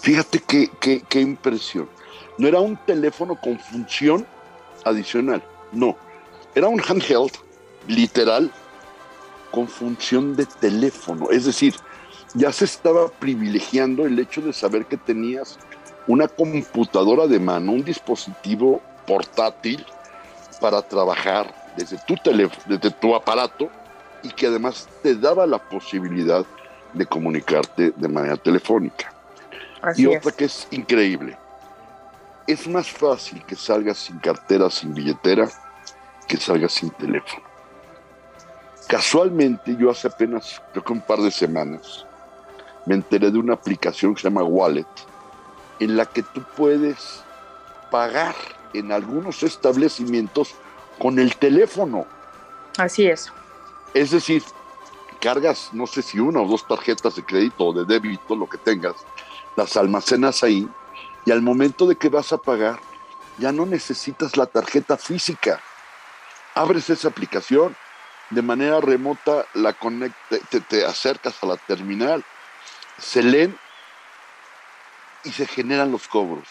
Fíjate 0.00 0.40
qué, 0.40 0.68
qué, 0.80 1.02
qué 1.08 1.20
impresión. 1.20 1.88
No 2.36 2.48
era 2.48 2.60
un 2.60 2.76
teléfono 2.76 3.36
con 3.40 3.58
función 3.58 4.26
adicional, 4.84 5.42
no. 5.70 5.96
Era 6.54 6.68
un 6.68 6.80
handheld 6.80 7.32
literal 7.86 8.50
con 9.52 9.68
función 9.68 10.34
de 10.34 10.44
teléfono. 10.46 11.30
Es 11.30 11.44
decir, 11.44 11.74
ya 12.34 12.50
se 12.52 12.64
estaba 12.64 13.08
privilegiando 13.08 14.06
el 14.06 14.18
hecho 14.18 14.40
de 14.40 14.52
saber 14.52 14.86
que 14.86 14.96
tenías 14.96 15.58
una 16.08 16.26
computadora 16.26 17.28
de 17.28 17.38
mano, 17.38 17.72
un 17.72 17.84
dispositivo 17.84 18.80
portátil 19.06 19.86
para 20.60 20.82
trabajar 20.82 21.54
desde 21.76 21.96
tu 22.06 22.16
teléfono, 22.16 22.60
desde 22.66 22.90
tu 22.90 23.14
aparato 23.14 23.70
y 24.22 24.30
que 24.30 24.46
además 24.46 24.88
te 25.02 25.14
daba 25.14 25.46
la 25.46 25.58
posibilidad 25.58 26.44
de 26.92 27.06
comunicarte 27.06 27.92
de 27.96 28.08
manera 28.08 28.36
telefónica. 28.36 29.12
y 29.96 30.06
otra 30.06 30.30
que 30.30 30.44
es 30.44 30.68
increíble. 30.70 31.36
Es 32.46 32.68
más 32.68 32.88
fácil 32.88 33.44
que 33.44 33.56
salgas 33.56 33.98
sin 33.98 34.18
cartera, 34.18 34.70
sin 34.70 34.94
billetera, 34.94 35.48
que 36.28 36.36
salgas 36.36 36.72
sin 36.72 36.90
teléfono. 36.90 37.44
Casualmente, 38.86 39.76
yo 39.76 39.90
hace 39.90 40.08
apenas, 40.08 40.60
creo 40.72 40.84
que 40.84 40.92
un 40.92 41.00
par 41.00 41.20
de 41.20 41.30
semanas, 41.30 42.04
me 42.86 42.94
enteré 42.94 43.30
de 43.30 43.38
una 43.38 43.54
aplicación 43.54 44.14
que 44.14 44.22
se 44.22 44.28
llama 44.28 44.42
Wallet, 44.42 44.86
en 45.80 45.96
la 45.96 46.06
que 46.06 46.22
tú 46.22 46.42
puedes 46.56 47.22
pagar 47.90 48.34
en 48.74 48.92
algunos 48.92 49.42
establecimientos 49.42 50.54
con 50.98 51.18
el 51.18 51.36
teléfono. 51.36 52.06
Así 52.78 53.06
es. 53.06 53.32
Es 53.94 54.10
decir, 54.10 54.42
cargas, 55.20 55.70
no 55.72 55.86
sé 55.86 56.02
si 56.02 56.18
una 56.18 56.40
o 56.40 56.48
dos 56.48 56.66
tarjetas 56.66 57.14
de 57.14 57.24
crédito 57.24 57.66
o 57.66 57.72
de 57.72 57.84
débito, 57.84 58.34
lo 58.34 58.48
que 58.48 58.58
tengas, 58.58 58.96
las 59.56 59.76
almacenas 59.76 60.42
ahí 60.42 60.68
y 61.24 61.30
al 61.30 61.42
momento 61.42 61.86
de 61.86 61.96
que 61.96 62.08
vas 62.08 62.32
a 62.32 62.38
pagar, 62.38 62.80
ya 63.38 63.52
no 63.52 63.66
necesitas 63.66 64.36
la 64.36 64.46
tarjeta 64.46 64.96
física. 64.96 65.60
Abres 66.54 66.90
esa 66.90 67.08
aplicación, 67.08 67.76
de 68.30 68.42
manera 68.42 68.80
remota 68.80 69.46
la 69.54 69.72
conecta, 69.72 70.38
te, 70.68 70.84
acercas 70.84 71.42
a 71.42 71.46
la 71.46 71.56
terminal, 71.56 72.24
se 72.98 73.22
leen 73.22 73.56
y 75.24 75.30
se 75.30 75.46
generan 75.46 75.92
los 75.92 76.08
cobros. 76.08 76.48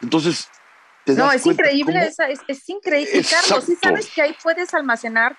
Entonces, 0.00 0.48
te 1.04 1.14
no, 1.14 1.30
es 1.32 1.44
increíble, 1.44 2.12
es, 2.48 2.68
increíble. 2.68 3.24
Carlos, 3.28 3.64
¿sí 3.64 3.76
sabes 3.82 4.10
que 4.10 4.22
ahí 4.22 4.36
puedes 4.42 4.72
almacenar 4.72 5.36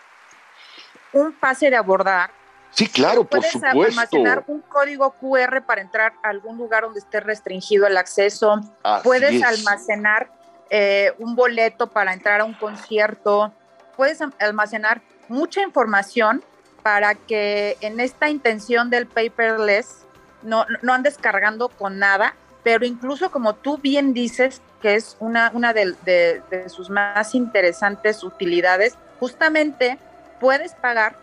un 1.15 1.33
pase 1.33 1.69
de 1.69 1.75
abordar? 1.75 2.29
Sí, 2.71 2.87
claro, 2.87 3.23
por 3.23 3.41
supuesto. 3.43 3.75
Puedes 3.75 3.97
almacenar 3.97 4.43
un 4.47 4.61
código 4.61 5.15
QR 5.19 5.63
para 5.65 5.81
entrar 5.81 6.13
a 6.21 6.29
algún 6.29 6.57
lugar 6.57 6.83
donde 6.83 6.99
esté 6.99 7.21
restringido 7.21 7.87
el 7.87 7.97
acceso. 7.97 8.61
puedes 9.03 9.41
almacenar 9.41 10.29
eh, 10.69 11.13
un 11.19 11.35
boleto 11.35 11.89
para 11.89 12.13
entrar 12.13 12.41
a 12.41 12.43
un 12.43 12.53
concierto. 12.53 13.53
Puedes 13.95 14.19
almacenar 14.39 15.01
mucha 15.29 15.61
información 15.61 16.43
para 16.83 17.15
que 17.15 17.77
en 17.81 17.99
esta 17.99 18.29
intención 18.29 18.89
del 18.89 19.07
paperless 19.07 20.05
no, 20.43 20.65
no 20.81 20.93
andes 20.93 21.17
cargando 21.17 21.69
con 21.69 21.97
nada, 21.97 22.35
pero 22.63 22.85
incluso 22.85 23.31
como 23.31 23.55
tú 23.55 23.77
bien 23.77 24.13
dices, 24.13 24.61
que 24.81 24.95
es 24.95 25.17
una, 25.19 25.51
una 25.53 25.73
de, 25.73 26.43
sus 26.67 26.89
más 26.89 27.35
interesantes 27.35 28.23
utilidades, 28.23 28.97
justamente 29.19 29.97
puedes 30.39 30.73
pagar 30.75 31.15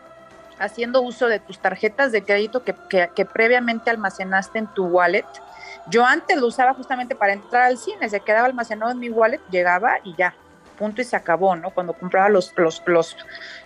haciendo 0.58 1.02
uso 1.02 1.28
de 1.28 1.40
tus 1.40 1.58
tarjetas 1.58 2.12
de 2.12 2.22
crédito 2.22 2.62
que, 2.62 2.74
que, 2.88 3.24
previamente 3.24 3.90
almacenaste 3.90 4.58
en 4.58 4.66
tu 4.68 4.86
wallet. 4.86 5.26
Yo 5.88 6.04
antes 6.04 6.36
lo 6.36 6.46
usaba 6.46 6.74
justamente 6.74 7.16
para 7.16 7.32
entrar 7.32 7.62
al 7.64 7.78
cine, 7.78 8.08
se 8.08 8.20
quedaba 8.20 8.46
almacenado 8.46 8.92
en 8.92 8.98
mi 8.98 9.10
wallet, 9.10 9.40
llegaba 9.50 9.96
y 10.04 10.14
ya, 10.14 10.34
punto 10.78 11.00
y 11.00 11.04
se 11.04 11.16
acabó, 11.16 11.56
¿no? 11.56 11.70
Cuando 11.70 11.92
compraba 11.94 12.28
los, 12.28 12.52
los, 12.56 12.82
los, 12.86 13.16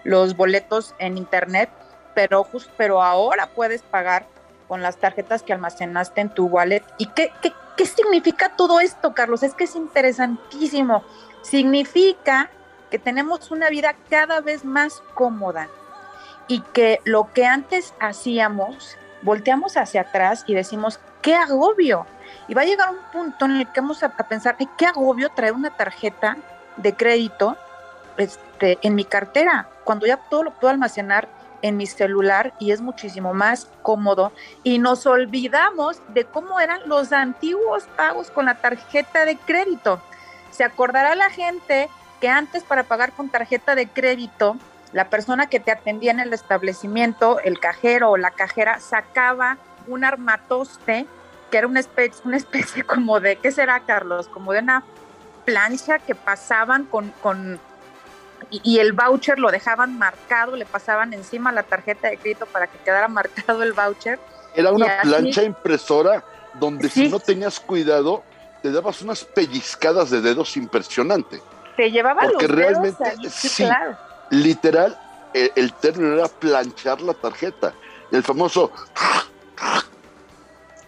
los 0.05 0.37
boletos 0.37 0.95
en 0.99 1.19
internet, 1.19 1.69
pero, 2.15 2.45
just, 2.45 2.71
pero 2.79 3.03
ahora 3.03 3.49
puedes 3.49 3.83
pagar 3.83 4.27
con 4.67 4.83
las 4.83 4.97
tarjetas 4.97 5.43
que 5.43 5.53
almacenaste 5.53 6.23
en 6.23 6.31
tu 6.31 6.47
wallet. 6.47 6.83
¿Y 6.97 7.07
qué, 7.09 7.31
qué, 7.43 7.53
qué 7.77 7.85
significa 7.87 8.57
todo 8.57 8.81
esto, 8.81 9.13
Carlos? 9.13 9.43
Es 9.43 9.55
que 9.55 9.65
es 9.65 9.77
interesantísimo. 9.77 11.05
Significa 11.43 12.51
que 12.91 12.99
tenemos 12.99 13.51
una 13.51 13.69
vida 13.69 13.95
cada 14.11 14.41
vez 14.41 14.65
más 14.65 15.03
cómoda 15.15 15.69
y 16.49 16.61
que 16.61 17.01
lo 17.05 17.33
que 17.33 17.47
antes 17.47 17.95
hacíamos 18.01 18.97
volteamos 19.23 19.77
hacia 19.77 20.03
atrás 20.03 20.45
y 20.47 20.55
decimos, 20.55 21.01
qué 21.21 21.35
agobio. 21.35 22.07
Y 22.49 22.55
va 22.55 22.63
a 22.63 22.65
llegar 22.65 22.91
un 22.91 23.11
punto 23.13 23.45
en 23.45 23.57
el 23.57 23.73
que 23.73 23.81
vamos 23.81 24.03
a, 24.03 24.11
pensar, 24.11 24.57
qué 24.77 24.87
agobio 24.87 25.31
traer 25.31 25.53
una 25.53 25.71
tarjeta 25.71 26.37
de 26.77 26.95
crédito 26.95 27.57
este, 28.17 28.79
en 28.83 28.95
mi 28.95 29.05
cartera, 29.05 29.69
cuando 29.85 30.07
ya 30.07 30.17
todo 30.17 30.45
lo 30.45 30.53
puedo 30.53 30.71
almacenar 30.71 31.29
en 31.63 31.77
mi 31.77 31.87
celular 31.87 32.55
y 32.61 32.71
es 32.71 32.81
muchísimo 32.81 33.35
más 33.35 33.69
cómodo. 33.83 34.33
Y 34.63 34.79
nos 34.79 35.07
olvidamos 35.07 36.01
de 36.09 36.25
cómo 36.25 36.61
eran 36.61 36.81
los 36.87 37.13
antiguos 37.13 37.85
pagos 37.97 38.31
con 38.31 38.47
la 38.47 38.57
tarjeta 38.61 39.25
de 39.25 39.37
crédito. 39.37 40.01
Se 40.51 40.63
acordará 40.65 41.15
la 41.17 41.31
gente 41.31 41.89
que 42.27 42.31
antes 42.31 42.65
para 42.65 42.83
pagar 42.83 43.13
con 43.13 43.29
tarjeta 43.29 43.77
de 43.77 43.87
crédito, 43.87 44.57
la 44.93 45.09
persona 45.11 45.47
que 45.47 45.61
te 45.61 45.71
atendía 45.71 46.11
en 46.11 46.19
el 46.19 46.33
establecimiento, 46.33 47.39
el 47.39 47.61
cajero 47.61 48.11
o 48.11 48.17
la 48.17 48.33
cajera, 48.33 48.81
sacaba 48.81 49.59
un 49.87 50.03
armatoste, 50.03 51.07
que 51.53 51.59
era 51.59 51.69
una 51.69 51.79
especie, 51.79 52.21
una 52.25 52.37
especie 52.37 52.83
como 52.95 53.21
de, 53.21 53.37
¿qué 53.37 53.53
será, 53.53 53.79
Carlos? 53.79 54.27
Como 54.27 54.53
de 54.53 54.59
una 54.59 54.83
plancha 55.45 56.01
que 56.01 56.17
pasaban 56.17 56.87
con, 56.87 57.13
con 57.23 57.61
y, 58.51 58.81
el 58.81 58.93
voucher 58.93 59.39
lo 59.39 59.53
dejaban 59.53 59.97
marcado, 59.97 60.57
le 60.57 60.67
pasaban 60.67 61.13
encima 61.13 61.53
la 61.53 61.63
tarjeta 61.63 62.09
de 62.09 62.17
crédito 62.17 62.47
para 62.47 62.67
que 62.67 62.79
quedara 62.79 63.07
marcado 63.23 63.63
el 63.63 63.73
voucher. 63.73 64.19
Era 64.53 64.73
una 64.73 65.01
plancha 65.01 65.45
impresora 65.45 66.25
donde 66.55 66.89
si 66.89 67.09
no 67.09 67.21
tenías 67.21 67.61
cuidado, 67.61 68.25
te 68.63 68.73
dabas 68.73 69.01
unas 69.01 69.25
pellizcadas 69.25 70.11
de 70.11 70.21
dedos 70.21 70.57
impresionante. 70.57 71.41
Te 71.77 71.91
llevaba 71.91 72.23
Porque 72.23 72.49
los 72.49 72.57
realmente, 72.57 73.05
sí, 73.29 73.65
claro. 73.65 73.97
literal, 74.31 74.99
el, 75.35 75.53
el, 75.57 75.73
término 75.75 76.15
era 76.15 76.29
planchar 76.29 77.01
la 77.01 77.15
tarjeta. 77.15 77.75
El 78.11 78.23
famoso... 78.23 78.73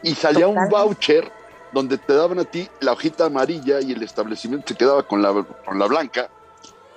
Y 0.00 0.14
salía 0.14 0.46
un 0.46 0.68
voucher 0.68 1.30
donde 1.72 1.98
te 1.98 2.14
daban 2.14 2.38
a 2.38 2.44
ti 2.44 2.68
la 2.80 2.92
hojita 2.92 3.26
amarilla 3.26 3.80
y 3.80 3.92
el 3.92 4.02
establecimiento 4.02 4.68
se 4.68 4.76
quedaba 4.76 5.02
con 5.02 5.20
la, 5.20 5.44
con 5.64 5.78
la 5.78 5.86
blanca 5.86 6.28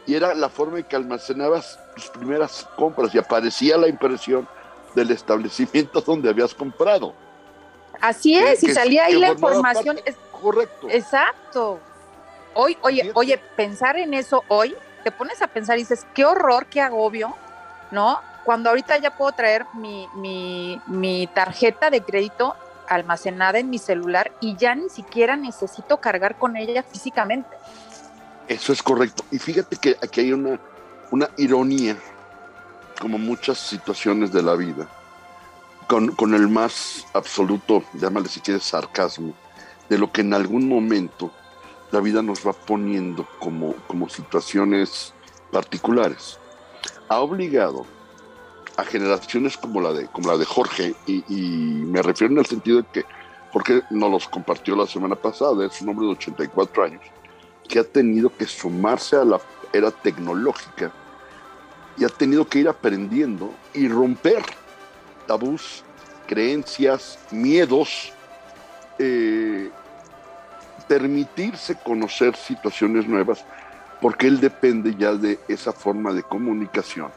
y 0.06 0.16
era 0.16 0.34
la 0.34 0.50
forma 0.50 0.80
en 0.80 0.86
que 0.86 0.96
almacenabas 0.96 1.80
tus 1.96 2.10
primeras 2.10 2.68
compras 2.76 3.14
y 3.14 3.18
aparecía 3.18 3.78
la 3.78 3.88
impresión 3.88 4.48
del 4.96 5.12
establecimiento 5.12 6.02
donde 6.06 6.30
habías 6.30 6.54
comprado. 6.54 7.14
Así 8.00 8.38
es, 8.38 8.64
y 8.64 8.74
salía 8.74 9.06
ahí 9.06 9.20
la 9.20 9.30
información. 9.30 10.00
correcto. 10.32 10.88
Exacto. 10.90 11.80
Hoy, 12.54 12.78
oye, 12.82 13.12
oye, 13.14 13.38
pensar 13.56 13.98
en 13.98 14.14
eso 14.14 14.44
hoy, 14.48 14.76
te 15.04 15.12
pones 15.12 15.42
a 15.42 15.48
pensar 15.48 15.78
y 15.78 15.82
dices, 15.82 16.06
qué 16.14 16.26
horror, 16.26 16.66
qué 16.68 16.82
agobio, 16.82 17.36
¿no? 17.92 18.20
Cuando 18.44 18.70
ahorita 18.70 18.98
ya 18.98 19.18
puedo 19.18 19.32
traer 19.32 19.66
mi, 19.74 20.08
mi, 20.16 20.82
mi 20.88 21.28
tarjeta 21.28 21.90
de 21.90 22.02
crédito 22.02 22.56
almacenada 22.88 23.60
en 23.60 23.70
mi 23.70 23.78
celular 23.78 24.32
y 24.42 24.56
ya 24.58 24.76
ni 24.76 24.90
siquiera 24.90 25.36
necesito 25.36 25.98
cargar 25.98 26.38
con 26.38 26.58
ella 26.58 26.84
físicamente. 26.84 27.50
Eso 28.48 28.74
es 28.74 28.84
correcto. 28.84 29.24
Y 29.32 29.40
fíjate 29.40 29.78
que 29.78 29.96
aquí 30.02 30.22
hay 30.22 30.34
una, 30.34 30.60
una 31.12 31.30
ironía, 31.38 31.96
como 33.00 33.18
muchas 33.18 33.58
situaciones 33.58 34.34
de 34.34 34.44
la 34.44 34.56
vida, 34.56 34.88
con, 35.88 36.34
el 36.34 36.48
más 36.48 37.06
absoluto, 37.14 37.84
llámale 37.94 38.30
si 38.30 38.40
quieres, 38.40 38.64
sarcasmo, 38.64 39.34
de 39.90 39.98
lo 39.98 40.12
que 40.12 40.22
en 40.22 40.34
algún 40.34 40.68
momento 40.70 41.32
la 41.92 42.00
vida 42.00 42.22
nos 42.22 42.46
va 42.46 42.54
poniendo 42.54 43.28
como, 43.40 43.74
como 43.88 44.10
situaciones 44.10 45.14
particulares. 45.52 46.40
Ha 47.10 47.20
obligado 47.20 47.86
a 48.78 48.86
generaciones 48.86 49.58
como 49.58 49.82
la 49.82 49.92
de, 49.94 50.08
como 50.08 50.32
la 50.32 50.38
de 50.38 50.46
Jorge, 50.46 50.96
y, 51.06 51.22
me 51.30 52.02
refiero 52.02 52.34
en 52.34 52.40
el 52.40 52.46
sentido 52.46 52.82
de 52.82 52.88
que 52.92 53.06
Jorge 53.52 53.82
nos 53.90 54.10
los 54.10 54.28
compartió 54.28 54.76
la 54.76 54.88
semana 54.88 55.16
pasada, 55.16 55.66
es 55.66 55.82
un 55.82 55.90
hombre 55.90 56.06
de 56.06 56.14
84 56.14 56.84
años, 56.84 57.02
que 57.68 57.80
ha 57.80 57.84
tenido 57.84 58.36
que 58.36 58.46
sumarse 58.46 59.18
a 59.18 59.26
la 59.26 59.42
era 59.74 59.92
tecnológica 59.92 60.92
y 61.98 62.06
ha 62.06 62.10
tenido 62.10 62.48
que 62.48 62.60
ir 62.60 62.70
aprendiendo 62.70 63.52
y 63.74 63.88
romper 63.88 64.44
tabús, 65.28 65.84
creencias, 66.28 67.20
miedos, 67.32 68.14
eh, 69.00 69.70
permitirse 70.92 71.76
conocer 71.76 72.36
situaciones 72.36 73.08
nuevas, 73.08 73.46
porque 74.02 74.28
él 74.28 74.42
depende 74.42 74.94
ya 74.94 75.14
de 75.14 75.40
esa 75.48 75.72
forma 75.72 76.12
de 76.12 76.22
comunicación. 76.22 77.10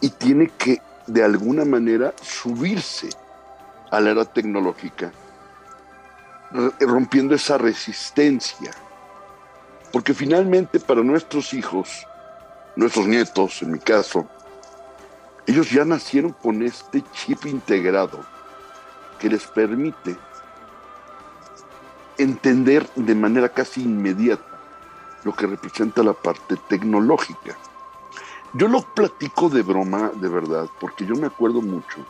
Y 0.00 0.10
tiene 0.10 0.50
que 0.58 0.82
de 1.06 1.22
alguna 1.22 1.64
manera 1.64 2.12
subirse 2.20 3.08
a 3.92 4.00
la 4.00 4.10
era 4.10 4.24
tecnológica, 4.24 5.12
rompiendo 6.80 7.36
esa 7.36 7.56
resistencia. 7.56 8.72
Porque 9.92 10.12
finalmente 10.12 10.80
para 10.80 11.04
nuestros 11.04 11.54
hijos, 11.54 12.04
nuestros 12.74 13.06
nietos 13.06 13.62
en 13.62 13.70
mi 13.70 13.78
caso, 13.78 14.28
ellos 15.46 15.70
ya 15.70 15.84
nacieron 15.84 16.32
con 16.32 16.64
este 16.64 17.04
chip 17.12 17.46
integrado 17.46 18.24
que 19.20 19.28
les 19.28 19.46
permite 19.46 20.16
entender 22.22 22.88
de 22.94 23.14
manera 23.14 23.48
casi 23.48 23.82
inmediata 23.82 24.44
lo 25.24 25.34
que 25.34 25.46
representa 25.46 26.02
la 26.02 26.12
parte 26.12 26.56
tecnológica. 26.68 27.56
Yo 28.52 28.68
lo 28.68 28.82
platico 28.82 29.48
de 29.48 29.62
broma, 29.62 30.10
de 30.14 30.28
verdad, 30.28 30.68
porque 30.80 31.06
yo 31.06 31.14
me 31.14 31.26
acuerdo 31.26 31.60
mucho. 31.60 32.04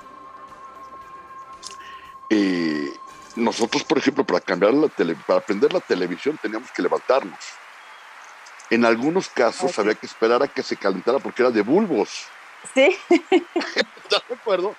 Eh, 2.31 2.93
nosotros, 3.37 3.85
por 3.85 3.99
ejemplo, 3.99 4.25
para 4.25 4.41
cambiar 4.41 4.73
la 4.75 4.89
tele, 4.89 5.17
para 5.27 5.41
aprender 5.41 5.73
la 5.73 5.81
televisión 5.81 6.39
teníamos 6.41 6.71
que 6.71 6.83
levantarnos. 6.83 7.39
En 8.71 8.85
algunos 8.85 9.29
casos 9.29 9.79
había 9.79 9.95
que 9.95 10.07
esperar 10.07 10.43
a 10.43 10.49
que 10.49 10.63
se 10.63 10.77
calentara 10.77 11.19
porque 11.19 11.43
era 11.43 11.51
de 11.51 11.63
bulbos. 11.63 12.27
Sí. 12.73 12.97
¿Estás 13.11 14.23
de 14.29 14.35
acuerdo? 14.35 14.75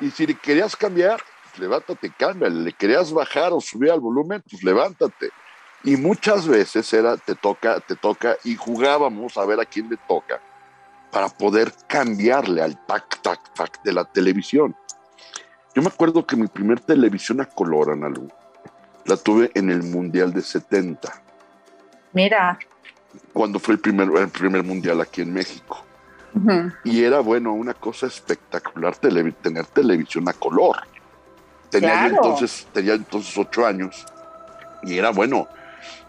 Y 0.00 0.10
si 0.10 0.26
querías 0.34 0.74
cambiar, 0.74 1.22
levántate, 1.58 2.12
cámbiale. 2.16 2.60
Le 2.60 2.72
querías 2.72 3.12
bajar 3.12 3.52
o 3.52 3.60
subir 3.60 3.90
al 3.90 4.00
volumen, 4.00 4.42
pues 4.48 4.62
levántate. 4.62 5.30
Y 5.82 5.96
muchas 5.96 6.48
veces 6.48 6.92
era 6.92 7.16
te 7.16 7.34
toca, 7.34 7.80
te 7.80 7.96
toca, 7.96 8.36
y 8.44 8.56
jugábamos 8.56 9.36
a 9.36 9.44
ver 9.44 9.60
a 9.60 9.66
quién 9.66 9.90
le 9.90 9.98
toca 10.08 10.40
para 11.10 11.28
poder 11.28 11.72
cambiarle 11.86 12.62
al 12.62 12.84
tac, 12.86 13.20
tac, 13.22 13.54
tac 13.54 13.82
de 13.82 13.92
la 13.92 14.04
televisión. 14.04 14.74
Yo 15.74 15.82
me 15.82 15.88
acuerdo 15.88 16.26
que 16.26 16.36
mi 16.36 16.46
primer 16.46 16.80
televisión 16.80 17.40
a 17.40 17.46
color, 17.46 17.90
Analu, 17.90 18.28
la 19.04 19.16
tuve 19.16 19.50
en 19.54 19.70
el 19.70 19.82
Mundial 19.82 20.32
de 20.32 20.42
70. 20.42 21.22
Mira 22.12 22.58
cuando 23.32 23.58
fue 23.58 23.74
el 23.74 23.80
primer, 23.80 24.08
el 24.16 24.28
primer 24.28 24.62
mundial 24.64 25.00
aquí 25.00 25.22
en 25.22 25.32
México. 25.32 25.84
Y 26.82 27.04
era, 27.04 27.20
bueno, 27.20 27.52
una 27.52 27.74
cosa 27.74 28.06
espectacular 28.06 28.96
tener 28.96 29.66
televisión 29.66 30.28
a 30.28 30.32
color. 30.32 30.78
Tenía, 31.80 32.06
entonces, 32.06 32.68
tenía 32.72 32.94
entonces 32.94 33.36
ocho 33.36 33.66
años 33.66 34.06
y 34.84 34.96
era, 34.96 35.10
bueno, 35.10 35.48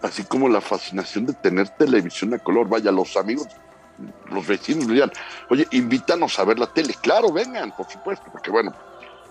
así 0.04 0.24
como 0.24 0.48
la 0.48 0.62
fascinación 0.62 1.26
de 1.26 1.34
tener 1.34 1.70
televisión 1.70 2.36
a 2.36 2.38
color. 2.38 2.70
Vaya, 2.70 2.92
los 2.92 3.18
amigos, 3.18 3.48
los 4.30 4.46
vecinos 4.46 4.88
decían, 4.88 5.12
oye, 5.50 5.68
invítanos 5.72 6.38
a 6.38 6.44
ver 6.44 6.60
la 6.60 6.68
tele. 6.68 6.94
Claro, 7.02 7.32
vengan, 7.32 7.76
por 7.76 7.90
supuesto, 7.90 8.28
porque 8.32 8.52
bueno, 8.52 8.76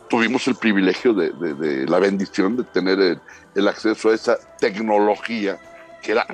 tuvimos 0.08 0.48
el 0.48 0.56
privilegio 0.56 1.14
de, 1.14 1.86
la 1.86 2.00
bendición 2.00 2.56
de 2.56 2.64
tener 2.64 2.98
el, 2.98 3.20
el 3.54 3.68
acceso 3.68 4.08
a 4.08 4.14
esa 4.14 4.36
tecnología 4.58 5.56
que 6.02 6.12
era 6.12 6.26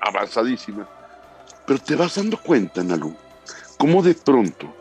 avanzadísima. 0.00 0.88
Pero 1.66 1.78
te 1.78 1.94
vas 1.94 2.14
dando 2.14 2.38
cuenta, 2.38 2.82
Nalu, 2.82 3.14
cómo 3.76 4.02
de 4.02 4.14
pronto 4.14 4.74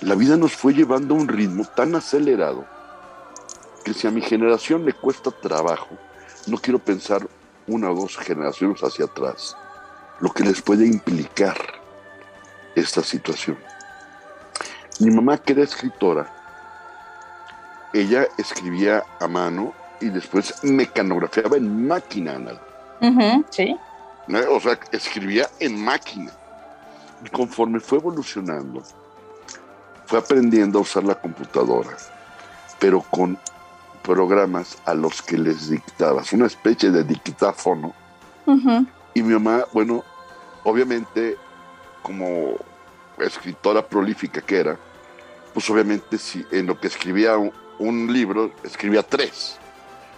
la 0.00 0.16
vida 0.16 0.36
nos 0.36 0.54
fue 0.54 0.74
llevando 0.74 1.14
a 1.14 1.18
un 1.18 1.28
ritmo 1.28 1.64
tan 1.64 1.94
acelerado 1.94 2.77
que 3.88 3.94
si 3.94 4.06
a 4.06 4.10
mi 4.10 4.20
generación 4.20 4.84
le 4.84 4.92
cuesta 4.92 5.30
trabajo, 5.30 5.88
no 6.46 6.58
quiero 6.58 6.78
pensar 6.78 7.26
una 7.66 7.90
o 7.90 7.94
dos 7.94 8.18
generaciones 8.18 8.82
hacia 8.82 9.06
atrás, 9.06 9.56
lo 10.20 10.30
que 10.30 10.44
les 10.44 10.60
puede 10.60 10.86
implicar 10.86 11.56
esta 12.74 13.02
situación. 13.02 13.56
Mi 15.00 15.10
mamá, 15.10 15.38
que 15.38 15.54
era 15.54 15.62
escritora, 15.62 16.30
ella 17.94 18.28
escribía 18.36 19.04
a 19.20 19.26
mano 19.26 19.72
y 20.00 20.10
después 20.10 20.62
mecanografiaba 20.62 21.56
en 21.56 21.86
máquina, 21.86 22.38
Nalu 22.38 23.44
sí. 23.50 23.74
O 24.50 24.60
sea, 24.60 24.78
escribía 24.92 25.48
en 25.60 25.82
máquina. 25.82 26.30
Y 27.24 27.30
conforme 27.30 27.80
fue 27.80 27.98
evolucionando, 27.98 28.82
fue 30.04 30.18
aprendiendo 30.18 30.78
a 30.78 30.82
usar 30.82 31.04
la 31.04 31.14
computadora, 31.14 31.96
pero 32.78 33.00
con 33.00 33.38
programas 34.08 34.78
a 34.86 34.94
los 34.94 35.20
que 35.20 35.36
les 35.36 35.68
dictabas, 35.68 36.32
una 36.32 36.46
especie 36.46 36.90
de 36.90 37.04
dictáfono. 37.04 37.92
Y 39.12 39.22
mi 39.22 39.34
mamá, 39.34 39.66
bueno, 39.74 40.02
obviamente, 40.64 41.36
como 42.02 42.54
escritora 43.18 43.86
prolífica 43.86 44.40
que 44.40 44.60
era, 44.60 44.78
pues 45.52 45.68
obviamente 45.68 46.16
si 46.16 46.42
en 46.50 46.68
lo 46.68 46.80
que 46.80 46.86
escribía 46.86 47.36
un, 47.36 47.52
un 47.78 48.10
libro, 48.10 48.50
escribía 48.64 49.02
tres. 49.02 49.58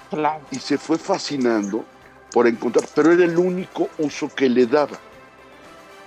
Claro. 0.09 0.45
Y 0.53 0.61
se 0.61 0.79
fue 0.79 0.97
fascinando 0.97 1.85
por 2.31 2.47
encontrar, 2.47 2.85
pero 2.95 3.11
era 3.11 3.25
el 3.25 3.37
único 3.37 3.89
uso 3.99 4.29
que 4.33 4.49
le 4.49 4.67
daba. 4.67 4.99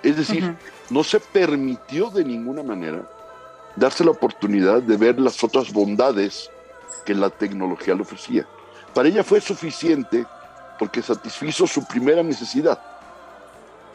Es 0.02 0.16
decir, 0.16 0.56
no 0.90 1.04
se 1.04 1.20
permitió 1.20 2.10
de 2.10 2.24
ninguna 2.24 2.64
manera 2.64 3.02
darse 3.76 4.06
la 4.06 4.12
oportunidad 4.12 4.82
de 4.82 4.96
ver 4.96 5.20
las 5.20 5.44
otras 5.44 5.74
bondades 5.74 6.50
que 7.06 7.14
la 7.14 7.30
tecnología 7.30 7.96
le 7.96 8.02
ofrecía. 8.02 8.48
Para 8.94 9.10
ella 9.10 9.24
fue 9.24 9.42
suficiente 9.42 10.26
porque 10.80 11.02
satisfizo 11.02 11.68
su 11.68 11.86
primera 11.86 12.24
necesidad, 12.24 12.80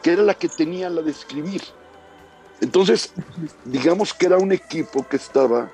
que 0.01 0.13
era 0.13 0.23
la 0.23 0.33
que 0.33 0.47
tenía 0.49 0.89
la 0.89 1.01
de 1.01 1.11
escribir. 1.11 1.61
Entonces, 2.61 3.13
digamos 3.65 4.13
que 4.13 4.25
era 4.25 4.37
un 4.37 4.51
equipo 4.51 5.07
que 5.07 5.15
estaba, 5.15 5.69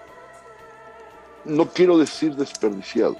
no 1.43 1.67
quiero 1.69 1.97
decir 1.97 2.35
desperdiciado, 2.35 3.15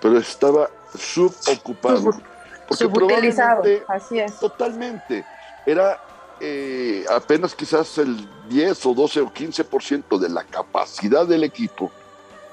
pero 0.00 0.18
estaba 0.18 0.70
subocupado. 0.96 1.98
Sub- 2.12 2.22
Porque 2.68 2.84
Subutilizado, 2.84 3.62
probablemente 3.62 3.84
así 3.92 4.18
es. 4.18 4.38
Totalmente. 4.38 5.24
Era 5.66 6.00
eh, 6.40 7.04
apenas 7.10 7.54
quizás 7.54 7.98
el 7.98 8.26
10 8.48 8.86
o 8.86 8.94
12 8.94 9.20
o 9.20 9.30
15% 9.32 10.18
de 10.18 10.28
la 10.30 10.44
capacidad 10.44 11.26
del 11.26 11.44
equipo 11.44 11.90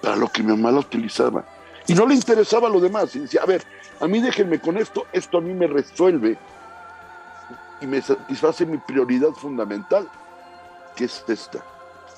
para 0.02 0.16
lo 0.16 0.28
que 0.28 0.44
mi 0.44 0.52
mamá 0.52 0.72
la 0.72 0.80
utilizaba. 0.80 1.44
Y 1.88 1.94
no 1.94 2.06
le 2.06 2.16
interesaba 2.16 2.70
lo 2.70 2.80
demás. 2.80 3.16
Y 3.16 3.20
decía, 3.20 3.42
a 3.44 3.46
ver, 3.46 3.64
a 4.00 4.08
mí 4.08 4.22
déjenme 4.22 4.60
con 4.60 4.78
esto, 4.78 5.06
esto 5.12 5.38
a 5.38 5.42
mí 5.42 5.54
me 5.54 5.68
resuelve 5.68 6.38
y 7.82 7.88
me 7.88 8.02
satisface 8.02 8.66
mi 8.66 8.78
prioridad 8.78 9.32
fundamental, 9.32 10.08
que 10.96 11.06
es 11.06 11.24
esta. 11.28 11.60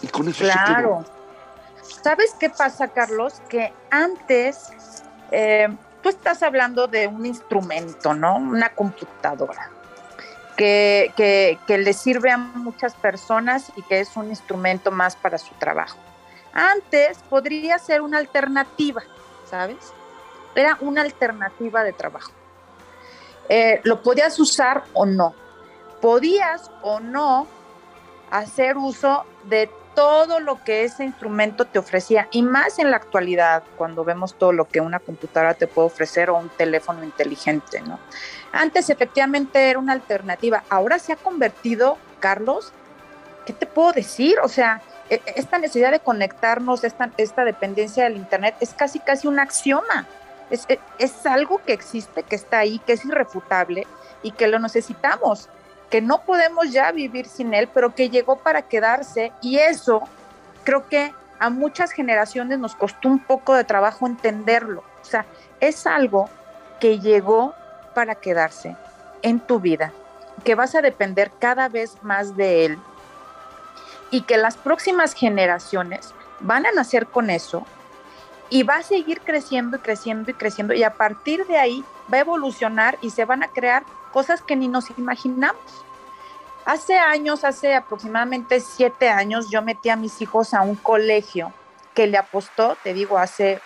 Y 0.01 0.07
con 0.07 0.27
eso. 0.27 0.43
Claro. 0.43 1.05
¿Sabes 2.03 2.35
qué 2.39 2.49
pasa, 2.49 2.89
Carlos? 2.89 3.41
Que 3.49 3.73
antes 3.89 4.71
eh, 5.31 5.67
tú 6.01 6.09
estás 6.09 6.43
hablando 6.43 6.87
de 6.87 7.07
un 7.07 7.25
instrumento, 7.25 8.13
¿no? 8.13 8.35
Una 8.35 8.69
computadora. 8.69 9.69
Que, 10.57 11.11
que, 11.17 11.57
que 11.65 11.79
le 11.79 11.93
sirve 11.93 12.29
a 12.29 12.37
muchas 12.37 12.93
personas 12.93 13.71
y 13.75 13.81
que 13.81 14.01
es 14.01 14.15
un 14.15 14.29
instrumento 14.29 14.91
más 14.91 15.15
para 15.15 15.39
su 15.39 15.53
trabajo. 15.55 15.97
Antes 16.53 17.17
podría 17.29 17.79
ser 17.79 18.01
una 18.01 18.19
alternativa, 18.19 19.03
¿sabes? 19.49 19.93
Era 20.55 20.77
una 20.81 21.01
alternativa 21.01 21.83
de 21.83 21.93
trabajo. 21.93 22.31
Eh, 23.49 23.81
lo 23.83 24.01
podías 24.01 24.39
usar 24.39 24.83
o 24.93 25.05
no. 25.05 25.33
Podías 25.99 26.71
o 26.81 26.99
no 26.99 27.47
hacer 28.29 28.77
uso 28.77 29.25
de 29.43 29.69
todo 29.95 30.39
lo 30.39 30.63
que 30.63 30.83
ese 30.83 31.03
instrumento 31.03 31.65
te 31.65 31.79
ofrecía 31.79 32.27
y 32.31 32.41
más 32.41 32.79
en 32.79 32.91
la 32.91 32.97
actualidad 32.97 33.63
cuando 33.77 34.03
vemos 34.03 34.35
todo 34.35 34.51
lo 34.51 34.65
que 34.65 34.81
una 34.81 34.99
computadora 34.99 35.53
te 35.53 35.67
puede 35.67 35.87
ofrecer 35.87 36.29
o 36.29 36.37
un 36.37 36.49
teléfono 36.49 37.03
inteligente, 37.03 37.81
¿no? 37.81 37.99
Antes 38.51 38.89
efectivamente 38.89 39.69
era 39.69 39.79
una 39.79 39.93
alternativa, 39.93 40.63
ahora 40.69 40.99
se 40.99 41.13
ha 41.13 41.15
convertido, 41.15 41.97
Carlos, 42.19 42.71
¿qué 43.45 43.53
te 43.53 43.65
puedo 43.65 43.91
decir? 43.91 44.37
O 44.43 44.47
sea, 44.47 44.81
esta 45.09 45.57
necesidad 45.59 45.91
de 45.91 45.99
conectarnos, 45.99 46.83
esta, 46.83 47.11
esta 47.17 47.45
dependencia 47.45 48.05
del 48.05 48.17
Internet 48.17 48.55
es 48.59 48.73
casi 48.73 48.99
casi 48.99 49.27
un 49.27 49.39
axioma. 49.39 50.07
Es, 50.49 50.65
es, 50.67 50.79
es 50.99 51.25
algo 51.25 51.61
que 51.65 51.73
existe, 51.73 52.23
que 52.23 52.35
está 52.35 52.59
ahí, 52.59 52.79
que 52.79 52.93
es 52.93 53.05
irrefutable 53.05 53.87
y 54.21 54.31
que 54.31 54.47
lo 54.47 54.59
necesitamos 54.59 55.49
que 55.93 56.01
no 56.01 56.23
podemos 56.23 56.71
ya 56.71 56.91
vivir 56.91 57.27
sin 57.27 57.53
él, 57.53 57.69
pero 57.71 57.93
que 57.93 58.09
llegó 58.09 58.37
para 58.37 58.63
quedarse 58.63 59.31
y 59.43 59.59
eso 59.59 60.01
creo 60.63 60.89
que 60.89 61.13
a 61.37 61.51
muchas 61.51 61.91
generaciones 61.91 62.57
nos 62.57 62.75
costó 62.75 63.09
un 63.09 63.19
poco 63.19 63.53
de 63.53 63.63
trabajo 63.63 64.07
entenderlo. 64.07 64.83
O 65.03 65.05
sea, 65.05 65.27
es 65.59 65.85
algo 65.85 66.31
que 66.79 66.99
llegó 66.99 67.53
para 67.93 68.15
quedarse 68.15 68.75
en 69.21 69.39
tu 69.39 69.59
vida, 69.59 69.93
que 70.43 70.55
vas 70.55 70.73
a 70.73 70.81
depender 70.81 71.29
cada 71.37 71.69
vez 71.69 72.01
más 72.01 72.35
de 72.35 72.65
él 72.65 72.79
y 74.13 74.21
que 74.21 74.37
las 74.37 74.57
próximas 74.57 75.15
generaciones 75.15 76.13
van 76.39 76.67
a 76.67 76.71
nacer 76.71 77.07
con 77.07 77.31
eso 77.31 77.65
y 78.51 78.61
va 78.61 78.75
a 78.75 78.83
seguir 78.83 79.21
creciendo 79.21 79.77
y 79.77 79.79
creciendo 79.79 80.29
y 80.29 80.35
creciendo 80.35 80.75
y 80.75 80.83
a 80.83 80.93
partir 80.93 81.47
de 81.47 81.57
ahí 81.57 81.83
va 82.13 82.17
a 82.17 82.21
evolucionar 82.21 82.99
y 83.01 83.09
se 83.09 83.25
van 83.25 83.41
a 83.41 83.47
crear 83.47 83.83
cosas 84.11 84.43
que 84.43 84.55
ni 84.55 84.67
nos 84.67 84.91
imaginamos. 84.99 85.83
Hace 86.63 86.95
años, 86.99 87.43
hace 87.43 87.73
aproximadamente 87.73 88.59
siete 88.59 89.09
años, 89.09 89.49
yo 89.49 89.63
metí 89.63 89.89
a 89.89 89.95
mis 89.95 90.21
hijos 90.21 90.53
a 90.53 90.61
un 90.61 90.75
colegio 90.75 91.51
que 91.95 92.05
le 92.05 92.19
apostó, 92.19 92.77
te 92.83 92.93
digo, 92.93 93.17
hace, 93.17 93.61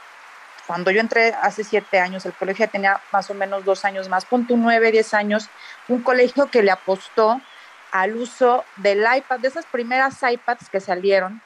cuando 0.65 0.91
yo 0.91 1.01
entré 1.01 1.33
hace 1.41 1.65
siete 1.65 1.99
años, 1.99 2.25
el 2.25 2.31
colegio 2.31 2.69
tenía 2.69 3.01
más 3.11 3.29
o 3.29 3.33
menos 3.33 3.65
dos 3.65 3.83
años 3.83 4.07
más, 4.07 4.23
punto 4.23 4.53
nueve, 4.55 4.93
diez 4.93 5.13
años, 5.13 5.49
un 5.89 6.01
colegio 6.03 6.49
que 6.49 6.63
le 6.63 6.71
apostó 6.71 7.41
al 7.91 8.15
uso 8.15 8.63
del 8.77 8.99
iPad, 8.99 9.39
de 9.39 9.47
esas 9.47 9.65
primeras 9.65 10.21
iPads 10.21 10.69
que 10.69 10.79
salieron, 10.79 11.41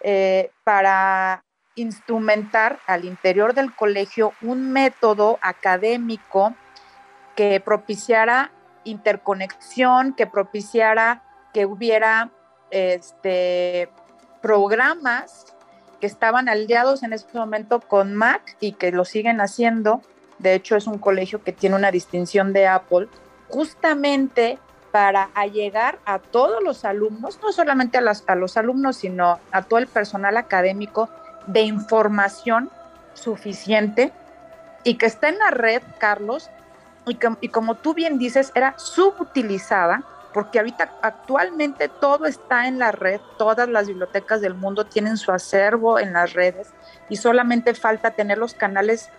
eh, 0.00 0.50
para 0.64 1.42
instrumentar 1.74 2.78
al 2.86 3.04
interior 3.04 3.54
del 3.54 3.74
colegio 3.74 4.32
un 4.42 4.72
método 4.72 5.38
académico 5.42 6.54
que 7.36 7.60
propiciara 7.60 8.50
interconexión, 8.84 10.14
que 10.14 10.26
propiciara 10.26 11.22
que 11.52 11.66
hubiera 11.66 12.30
este, 12.70 13.88
programas 14.42 15.54
que 16.00 16.06
estaban 16.06 16.48
aliados 16.48 17.02
en 17.02 17.12
ese 17.12 17.26
momento 17.34 17.80
con 17.80 18.14
Mac 18.14 18.56
y 18.60 18.72
que 18.72 18.92
lo 18.92 19.04
siguen 19.04 19.40
haciendo. 19.40 20.02
De 20.38 20.54
hecho, 20.54 20.76
es 20.76 20.86
un 20.86 20.98
colegio 20.98 21.42
que 21.42 21.52
tiene 21.52 21.76
una 21.76 21.90
distinción 21.90 22.52
de 22.52 22.66
Apple, 22.68 23.08
justamente 23.48 24.58
para 24.90 25.30
allegar 25.34 25.98
a 26.04 26.18
todos 26.18 26.62
los 26.62 26.84
alumnos, 26.84 27.38
no 27.42 27.52
solamente 27.52 27.98
a, 27.98 28.34
los 28.34 28.56
alumnos, 28.56 28.96
sino 28.96 29.38
a 29.52 29.62
todo 29.62 29.78
el 29.78 29.86
personal 29.86 30.36
académico 30.36 31.08
de 31.46 31.62
información 31.62 32.70
suficiente 33.14 34.12
y 34.84 34.94
que 34.94 35.06
está 35.06 35.28
en 35.28 35.38
la 35.38 35.50
red, 35.50 35.82
Carlos, 35.98 36.50
y, 37.06 37.18
y, 37.40 37.48
como 37.48 37.74
tú 37.74 37.94
bien 37.94 38.18
dices, 38.18 38.52
era 38.54 38.78
subutilizada, 38.78 40.02
porque 40.32 40.58
ahorita 40.58 40.92
actualmente 41.02 41.88
todo 41.88 42.26
está 42.26 42.68
en 42.68 42.78
la 42.78 42.92
red, 42.92 43.20
todas 43.38 43.68
las 43.68 43.88
bibliotecas 43.88 44.40
del 44.40 44.54
mundo 44.54 44.84
tienen 44.86 45.16
su 45.16 45.32
acervo 45.32 45.98
en 45.98 46.12
las 46.12 46.34
redes 46.34 46.68
y 47.08 47.16
solamente 47.16 47.74
falta 47.74 48.10
tener 48.10 48.38
los 48.38 48.54
canales 48.54 49.10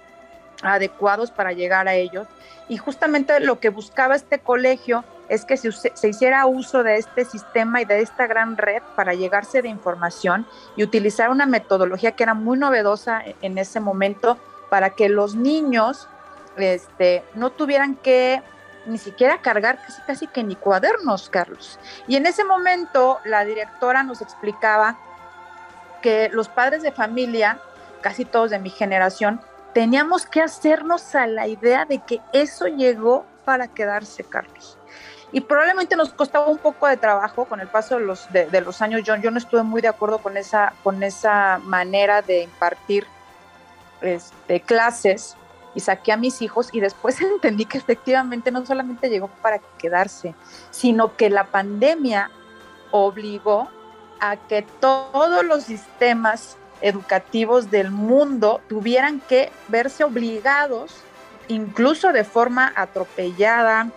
adecuados 0.62 1.32
para 1.32 1.52
llegar 1.52 1.88
a 1.88 1.96
ellos. 1.96 2.28
Y 2.68 2.78
justamente 2.78 3.40
lo 3.40 3.60
que 3.60 3.70
buscaba 3.70 4.16
este 4.16 4.40
colegio 4.40 5.04
es 5.30 5.46
que 5.46 5.58
se, 5.58 5.72
se, 5.72 6.10
hiciera 6.10 6.46
uso 6.48 6.84
de 6.84 6.98
este 6.98 7.24
sistema 7.24 7.82
y 7.82 7.86
de 7.86 8.02
esta 8.02 8.28
gran 8.28 8.58
red 8.58 8.82
para 8.96 9.14
llegarse 9.14 9.62
de 9.62 9.70
información 9.70 10.46
y 10.76 10.84
utilizar 10.84 11.30
una 11.30 11.46
metodología 11.46 12.14
que 12.14 12.24
era 12.24 12.34
muy 12.34 12.58
novedosa 12.58 13.22
en 13.42 13.58
ese 13.58 13.80
momento 13.80 14.38
para 14.70 14.92
que 14.92 15.08
los 15.08 15.36
niños 15.36 16.08
este, 16.58 17.24
no 17.36 17.52
tuvieran 17.52 17.96
que 17.96 18.42
ni 18.86 18.98
siquiera 18.98 19.42
cargar 19.42 19.80
casi 19.82 20.02
casi 20.04 20.28
que 20.28 20.44
ni 20.44 20.56
cuadernos, 20.56 21.30
Carlos. 21.30 21.80
Y 22.08 22.16
en 22.16 22.26
ese 22.26 22.44
momento 22.44 23.20
la 23.24 23.46
directora 23.46 24.04
nos 24.04 24.22
explicaba 24.22 24.98
que 26.02 26.30
los 26.30 26.50
padres 26.50 26.82
de 26.82 26.92
familia, 26.92 27.60
casi 28.02 28.26
todos 28.26 28.50
de 28.50 28.60
mi 28.60 28.70
generación, 28.70 29.42
teníamos 29.74 30.26
que 30.26 30.42
hacernos 30.42 31.14
a 31.14 31.28
la 31.28 31.48
idea 31.48 31.86
de 31.86 32.00
que 32.00 32.22
eso 32.34 32.68
llegó 32.68 33.26
para 33.46 33.68
quedarse, 33.68 34.24
Carlos. 34.24 34.79
Y 35.32 35.42
probablemente 35.42 35.96
nos 35.96 36.10
costaba 36.10 36.48
un 36.48 36.58
poco 36.58 36.88
de 36.88 36.98
trabajo 36.98 37.46
con 37.46 37.60
el 37.60 37.68
paso 37.68 38.00
de 38.00 38.06
los, 38.06 38.32
de, 38.32 38.62
los 38.62 38.82
años. 38.82 39.04
Yo, 39.04 39.16
yo, 39.18 39.30
no 39.30 39.38
estuve 39.38 39.62
muy 39.64 39.82
de 39.82 39.88
acuerdo 39.88 40.18
con 40.18 40.38
esa, 40.38 40.74
con 40.84 41.04
esa 41.04 41.60
manera 41.64 42.22
de 42.22 42.44
impartir 42.44 43.06
este, 44.02 44.62
clases 44.62 45.36
y 45.76 45.82
saqué 45.82 46.12
a 46.12 46.18
mis 46.18 46.42
hijos 46.42 46.70
y 46.72 46.80
después 46.80 47.22
entendí 47.22 47.66
que 47.66 47.78
efectivamente 47.78 48.52
no 48.52 48.66
solamente 48.66 49.10
llegó 49.10 49.28
para 49.42 49.60
quedarse, 49.78 50.34
sino 50.72 51.16
que 51.16 51.30
la 51.30 51.46
pandemia 51.46 52.32
obligó 52.92 53.70
a 54.20 54.36
que 54.36 54.64
todos 54.80 55.46
los 55.46 55.64
sistemas 55.64 56.58
educativos 56.82 57.70
del 57.72 57.92
mundo 57.92 58.62
tuvieran 58.68 59.20
que 59.22 59.52
verse 59.68 60.04
obligados, 60.04 60.96
incluso 61.48 62.12
de 62.14 62.24
forma 62.24 62.72
atropellada 62.76 63.92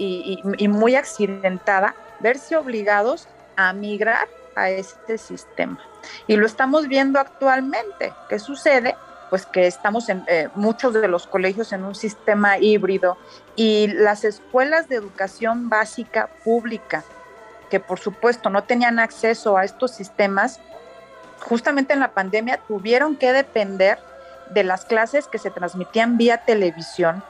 y, 0.00 0.68
muy 0.68 0.94
accidentada, 0.94 1.94
verse 2.20 2.56
obligados 2.56 3.28
a 3.56 3.72
migrar 3.72 4.28
a 4.56 4.70
este 4.70 5.18
sistema. 5.18 5.78
Y 6.26 6.36
lo 6.36 6.46
estamos 6.46 6.88
viendo 6.88 7.20
actualmente. 7.20 8.12
¿Qué 8.28 8.38
sucede? 8.38 8.96
pues 9.28 9.46
que 9.46 9.68
estamos 9.68 10.08
en 10.08 10.24
eh, 10.26 10.48
muchos 10.56 10.92
de 10.92 11.06
los 11.06 11.28
colegios 11.28 11.72
en 11.72 11.84
un 11.84 11.94
sistema 11.94 12.58
híbrido 12.58 13.16
y 13.54 13.86
las 13.86 14.24
escuelas 14.24 14.88
de 14.88 14.96
educación 14.96 15.68
básica 15.68 16.28
pública, 16.42 17.04
que 17.70 17.78
por 17.78 18.00
supuesto 18.00 18.50
no 18.50 18.64
tenían 18.64 18.98
acceso 18.98 19.56
a 19.56 19.64
estos 19.64 19.92
sistemas, 19.92 20.58
justamente 21.42 21.92
en 21.92 22.00
la 22.00 22.10
pandemia 22.10 22.58
tuvieron 22.66 23.14
que 23.14 23.32
depender 23.32 24.00
de 24.50 24.64
las 24.64 24.84
clases 24.84 25.28
que 25.28 25.38
se 25.38 25.50
transmitían 25.52 26.18
vía 26.18 26.38
televisión 26.38 27.22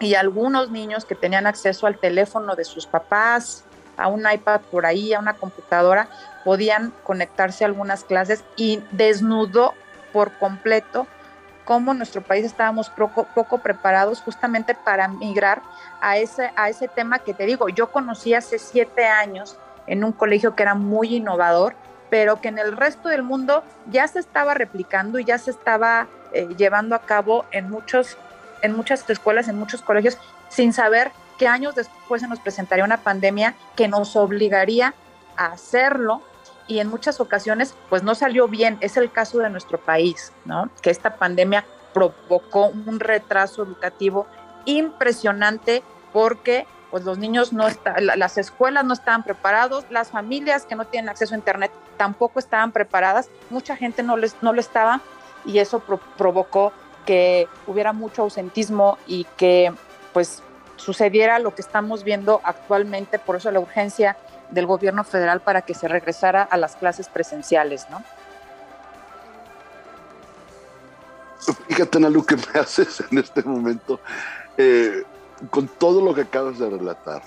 y 0.00 0.14
algunos 0.14 0.70
niños 0.70 1.04
que 1.04 1.14
tenían 1.14 1.46
acceso 1.46 1.86
al 1.86 1.98
teléfono 1.98 2.56
de 2.56 2.64
sus 2.64 2.86
papás, 2.86 3.64
a 3.96 4.08
un 4.08 4.24
iPad 4.30 4.60
por 4.70 4.86
ahí, 4.86 5.14
a 5.14 5.20
una 5.20 5.34
computadora, 5.34 6.08
podían 6.44 6.92
conectarse 7.04 7.64
a 7.64 7.68
algunas 7.68 8.04
clases 8.04 8.44
y 8.56 8.82
desnudó 8.90 9.74
por 10.12 10.32
completo 10.38 11.06
cómo 11.64 11.94
nuestro 11.94 12.22
país 12.22 12.44
estábamos 12.44 12.90
poco, 12.90 13.26
poco, 13.34 13.58
preparados 13.58 14.20
justamente 14.20 14.74
para 14.74 15.08
migrar 15.08 15.62
a 16.00 16.18
ese, 16.18 16.52
a 16.56 16.68
ese 16.68 16.88
tema 16.88 17.20
que 17.20 17.34
te 17.34 17.46
digo, 17.46 17.68
yo 17.68 17.90
conocí 17.90 18.34
hace 18.34 18.58
siete 18.58 19.06
años 19.06 19.56
en 19.86 20.04
un 20.04 20.12
colegio 20.12 20.54
que 20.54 20.62
era 20.62 20.74
muy 20.74 21.16
innovador, 21.16 21.74
pero 22.10 22.40
que 22.40 22.48
en 22.48 22.58
el 22.58 22.76
resto 22.76 23.08
del 23.08 23.22
mundo 23.22 23.64
ya 23.90 24.06
se 24.08 24.18
estaba 24.18 24.54
replicando 24.54 25.18
y 25.18 25.24
ya 25.24 25.38
se 25.38 25.50
estaba 25.50 26.06
eh, 26.32 26.48
llevando 26.56 26.94
a 26.94 27.00
cabo 27.00 27.44
en, 27.50 27.70
muchos, 27.70 28.16
en 28.64 28.74
muchas 28.74 29.08
escuelas, 29.08 29.48
en 29.48 29.58
muchos 29.58 29.82
colegios, 29.82 30.18
sin 30.48 30.72
saber 30.72 31.12
que 31.38 31.46
años 31.46 31.74
después 31.74 32.22
se 32.22 32.28
nos 32.28 32.40
presentaría 32.40 32.84
una 32.84 32.98
pandemia 32.98 33.54
que 33.76 33.88
nos 33.88 34.16
obligaría 34.16 34.94
a 35.36 35.46
hacerlo 35.46 36.22
y 36.66 36.78
en 36.78 36.88
muchas 36.88 37.20
ocasiones 37.20 37.74
pues 37.90 38.02
no 38.02 38.14
salió 38.14 38.48
bien. 38.48 38.78
Es 38.80 38.96
el 38.96 39.12
caso 39.12 39.38
de 39.38 39.50
nuestro 39.50 39.78
país, 39.78 40.32
¿no? 40.44 40.70
Que 40.80 40.90
esta 40.90 41.16
pandemia 41.16 41.64
provocó 41.92 42.68
un 42.68 43.00
retraso 43.00 43.62
educativo 43.62 44.26
impresionante 44.64 45.82
porque 46.12 46.66
pues 46.90 47.04
los 47.04 47.18
niños 47.18 47.52
no 47.52 47.66
están, 47.66 48.06
las 48.06 48.38
escuelas 48.38 48.84
no 48.84 48.94
estaban 48.94 49.24
preparados, 49.24 49.84
las 49.90 50.10
familias 50.10 50.64
que 50.64 50.76
no 50.76 50.86
tienen 50.86 51.08
acceso 51.08 51.34
a 51.34 51.38
internet 51.38 51.72
tampoco 51.96 52.38
estaban 52.38 52.70
preparadas, 52.70 53.28
mucha 53.50 53.76
gente 53.76 54.04
no, 54.04 54.16
les, 54.16 54.36
no 54.42 54.52
lo 54.52 54.60
estaba 54.60 55.00
y 55.44 55.58
eso 55.58 55.80
provocó 56.16 56.72
que 57.04 57.48
hubiera 57.66 57.92
mucho 57.92 58.22
ausentismo 58.22 58.98
y 59.06 59.24
que 59.36 59.72
pues 60.12 60.42
sucediera 60.76 61.38
lo 61.38 61.54
que 61.54 61.62
estamos 61.62 62.04
viendo 62.04 62.40
actualmente, 62.44 63.18
por 63.18 63.36
eso 63.36 63.50
la 63.50 63.60
urgencia 63.60 64.16
del 64.50 64.66
gobierno 64.66 65.04
federal 65.04 65.40
para 65.40 65.62
que 65.62 65.74
se 65.74 65.88
regresara 65.88 66.42
a 66.42 66.56
las 66.56 66.76
clases 66.76 67.08
presenciales, 67.08 67.86
¿no? 67.90 68.02
Fíjate, 71.68 72.00
Nalu, 72.00 72.24
que 72.24 72.36
me 72.36 72.42
haces 72.60 73.02
en 73.10 73.18
este 73.18 73.42
momento, 73.42 74.00
eh, 74.56 75.02
con 75.50 75.68
todo 75.68 76.00
lo 76.00 76.14
que 76.14 76.22
acabas 76.22 76.58
de 76.58 76.70
relatar, 76.70 77.22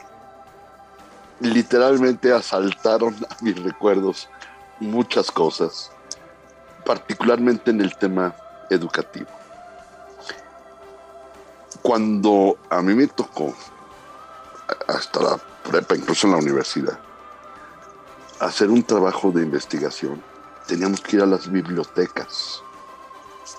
literalmente 1.39 2.33
asaltaron 2.33 3.15
a 3.29 3.43
mis 3.43 3.61
recuerdos 3.61 4.29
muchas 4.79 5.31
cosas, 5.31 5.91
particularmente 6.85 7.71
en 7.71 7.81
el 7.81 7.95
tema 7.95 8.33
educativo. 8.69 9.36
Cuando 11.87 12.57
a 12.69 12.81
mí 12.81 12.93
me 12.93 13.07
tocó, 13.07 13.55
hasta 14.89 15.21
la 15.21 15.37
prepa, 15.37 15.95
incluso 15.95 16.27
en 16.27 16.33
la 16.33 16.39
universidad, 16.39 16.99
hacer 18.41 18.69
un 18.69 18.83
trabajo 18.83 19.31
de 19.31 19.43
investigación, 19.43 20.21
teníamos 20.67 20.99
que 20.99 21.15
ir 21.15 21.21
a 21.21 21.25
las 21.25 21.49
bibliotecas 21.49 22.61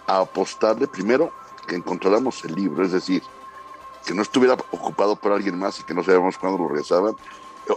a 0.07 0.19
apostarle 0.19 0.87
primero 0.87 1.33
que 1.67 1.77
encontráramos 1.77 2.45
el 2.45 2.55
libro, 2.55 2.85
es 2.85 2.93
decir, 2.93 3.23
que 4.05 4.12
no 4.12 4.21
estuviera 4.21 4.59
ocupado 4.73 5.17
por 5.17 5.33
alguien 5.33 5.59
más 5.59 5.81
y 5.81 5.85
que 5.85 5.95
no 5.95 6.05
sabíamos 6.05 6.37
cuándo 6.37 6.59
lo 6.59 6.69
regresaban, 6.69 7.17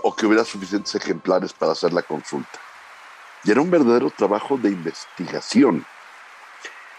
o 0.04 0.14
que 0.14 0.26
hubiera 0.26 0.44
suficientes 0.44 0.94
ejemplares 0.96 1.54
para 1.54 1.72
hacer 1.72 1.94
la 1.94 2.02
consulta. 2.02 2.60
Y 3.46 3.52
era 3.52 3.62
un 3.62 3.72
verdadero 3.72 4.10
trabajo 4.10 4.58
de 4.58 4.68
investigación. 4.68 5.86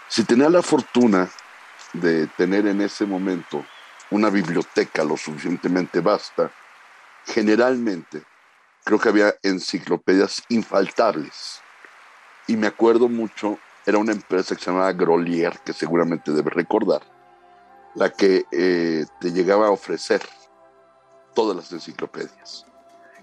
Si 0.07 0.23
tenía 0.23 0.49
la 0.49 0.63
fortuna 0.63 1.29
de 1.93 2.27
tener 2.27 2.67
en 2.67 2.81
ese 2.81 3.05
momento 3.05 3.63
una 4.11 4.29
biblioteca 4.29 5.03
lo 5.03 5.17
suficientemente 5.17 5.99
vasta, 6.01 6.51
generalmente 7.25 8.23
creo 8.83 8.99
que 8.99 9.09
había 9.09 9.35
enciclopedias 9.41 10.43
infaltables. 10.49 11.61
Y 12.47 12.57
me 12.57 12.67
acuerdo 12.67 13.07
mucho, 13.07 13.57
era 13.85 13.97
una 13.97 14.11
empresa 14.11 14.55
que 14.55 14.61
se 14.61 14.71
llamaba 14.71 14.91
Grolier, 14.91 15.59
que 15.63 15.73
seguramente 15.73 16.31
debes 16.31 16.53
recordar, 16.53 17.01
la 17.95 18.11
que 18.11 18.45
eh, 18.51 19.05
te 19.19 19.31
llegaba 19.31 19.67
a 19.67 19.71
ofrecer 19.71 20.21
todas 21.33 21.55
las 21.55 21.71
enciclopedias. 21.71 22.65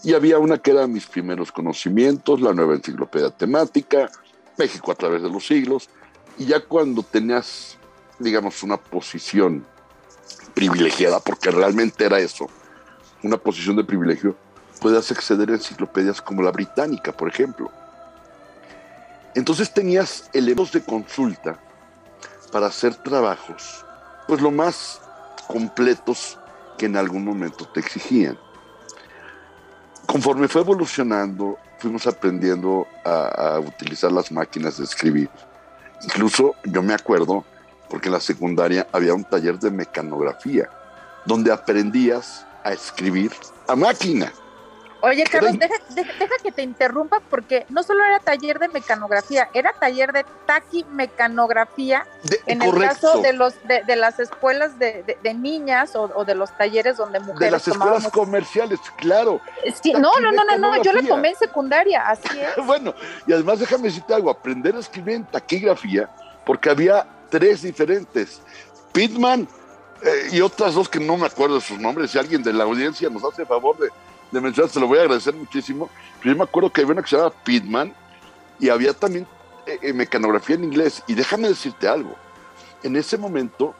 Y 0.02 0.14
había 0.14 0.38
una 0.38 0.58
que 0.58 0.70
era 0.70 0.86
mis 0.86 1.06
primeros 1.06 1.52
conocimientos, 1.52 2.40
la 2.40 2.54
nueva 2.54 2.74
enciclopedia 2.74 3.30
temática, 3.30 4.10
México 4.56 4.92
a 4.92 4.94
través 4.94 5.22
de 5.22 5.30
los 5.30 5.46
siglos, 5.46 5.90
y 6.38 6.46
ya 6.46 6.60
cuando 6.60 7.02
tenías, 7.02 7.76
digamos, 8.20 8.62
una 8.62 8.76
posición 8.76 9.66
privilegiada, 10.54 11.18
porque 11.18 11.50
realmente 11.50 12.04
era 12.04 12.20
eso, 12.20 12.48
una 13.22 13.36
posición 13.36 13.76
de 13.76 13.84
privilegio, 13.84 14.36
puedes 14.80 15.10
acceder 15.10 15.50
a 15.50 15.54
enciclopedias 15.54 16.22
como 16.22 16.42
la 16.42 16.52
británica, 16.52 17.12
por 17.12 17.28
ejemplo. 17.28 17.70
Entonces 19.34 19.72
tenías 19.72 20.30
elementos 20.32 20.72
de 20.72 20.82
consulta 20.82 21.58
para 22.52 22.66
hacer 22.66 22.94
trabajos 22.94 23.84
pues 24.30 24.40
lo 24.40 24.52
más 24.52 25.00
completos 25.48 26.38
que 26.78 26.86
en 26.86 26.96
algún 26.96 27.24
momento 27.24 27.66
te 27.66 27.80
exigían. 27.80 28.38
Conforme 30.06 30.46
fue 30.46 30.60
evolucionando, 30.60 31.58
fuimos 31.80 32.06
aprendiendo 32.06 32.86
a, 33.04 33.58
utilizar 33.58 34.12
las 34.12 34.30
máquinas 34.30 34.78
de 34.78 34.84
escribir. 34.84 35.28
Incluso 36.04 36.54
yo 36.64 36.80
me 36.80 36.94
acuerdo, 36.94 37.44
porque 37.90 38.08
en 38.08 38.12
la 38.12 38.20
secundaria 38.20 38.86
había 38.92 39.12
un 39.12 39.24
taller 39.24 39.58
de 39.58 39.70
mecanografía, 39.70 40.70
donde 41.26 41.52
aprendías 41.52 42.46
a 42.64 42.72
escribir 42.72 43.32
a 43.66 43.74
máquina. 43.74 44.32
Oye, 45.02 45.24
Carlos, 45.24 45.54
deja, 45.58 46.36
que 46.42 46.52
te 46.52 46.62
interrumpa 46.62 47.20
porque 47.30 47.64
no 47.70 47.82
solo 47.82 48.04
era 48.04 48.18
taller 48.20 48.58
de 48.58 48.68
mecanografía, 48.68 49.48
era 49.54 49.72
taller 49.72 50.12
de 50.12 50.26
taquimecanografía 50.46 52.06
en 52.46 52.60
el 52.60 52.78
caso 52.78 53.22
de 53.22 53.32
los 53.32 53.54
de, 53.66 53.96
las 53.96 54.20
escuelas 54.20 54.78
de, 54.78 55.16
niñas 55.34 55.96
o, 55.96 56.24
de 56.24 56.34
los 56.34 56.54
talleres 56.56 56.98
donde 56.98 57.18
mujeres. 57.18 57.40
De 57.40 57.50
las 57.50 57.66
escuelas 57.66 58.08
comerciales, 58.08 58.78
claro. 58.96 59.40
no, 59.94 60.20
no, 60.20 60.32
no, 60.32 60.44
no, 60.44 60.58
no, 60.58 60.82
yo 60.82 60.92
la 60.92 61.02
tomé 61.02 61.30
en 61.30 61.36
secundaria, 61.36 62.06
así 62.06 62.38
es. 62.58 62.64
bueno, 62.66 62.94
y 63.26 63.32
además 63.32 63.58
déjame 63.58 63.84
decirte 63.84 64.12
algo, 64.12 64.30
aprender 64.30 64.76
a 64.76 64.80
escribir 64.80 65.14
en 65.14 65.24
taquigrafía, 65.24 66.10
porque 66.44 66.68
había 66.68 67.06
tres 67.30 67.62
diferentes. 67.62 68.40
Pitman 68.92 69.48
eh, 70.02 70.30
y 70.32 70.40
otras 70.40 70.74
dos 70.74 70.88
que 70.88 71.00
no 71.00 71.16
me 71.16 71.26
acuerdo 71.26 71.56
de 71.56 71.60
sus 71.60 71.78
nombres, 71.78 72.10
si 72.10 72.18
alguien 72.18 72.42
de 72.42 72.52
la 72.52 72.64
audiencia 72.64 73.08
nos 73.08 73.24
hace 73.24 73.46
favor 73.46 73.78
de 73.78 73.88
de 74.30 74.40
mencionar, 74.40 74.70
se 74.70 74.80
lo 74.80 74.86
voy 74.86 74.98
a 74.98 75.02
agradecer 75.02 75.34
muchísimo. 75.34 75.90
Pero 76.20 76.34
yo 76.34 76.38
me 76.38 76.44
acuerdo 76.44 76.70
que 76.70 76.82
había 76.82 76.92
una 76.92 77.02
que 77.02 77.08
se 77.08 77.16
llamaba 77.16 77.34
Pitman 77.44 77.94
y 78.58 78.68
había 78.68 78.92
también 78.92 79.26
eh, 79.66 79.78
eh, 79.82 79.92
mecanografía 79.92 80.56
en 80.56 80.64
inglés. 80.64 81.02
Y 81.06 81.14
déjame 81.14 81.48
decirte 81.48 81.88
algo, 81.88 82.14
en 82.82 82.96
ese 82.96 83.18
momento 83.18 83.74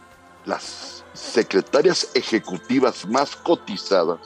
las 0.45 1.05
secretarias 1.13 2.11
ejecutivas 2.15 3.07
más 3.07 3.37
cotizadas 3.37 4.21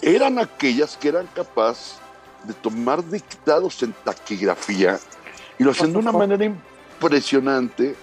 eran 0.00 0.38
aquellas 0.38 0.96
que 0.96 1.08
eran 1.08 1.26
capaces 1.34 1.96
de 2.44 2.54
tomar 2.54 3.04
dictados 3.04 3.82
en 3.82 3.92
taquigrafía 3.92 4.98
y 5.58 5.64
lo 5.64 5.72
hacían 5.72 5.92
de 5.92 5.98
una 5.98 6.12
manera 6.12 6.44
impresionante. 6.44 7.96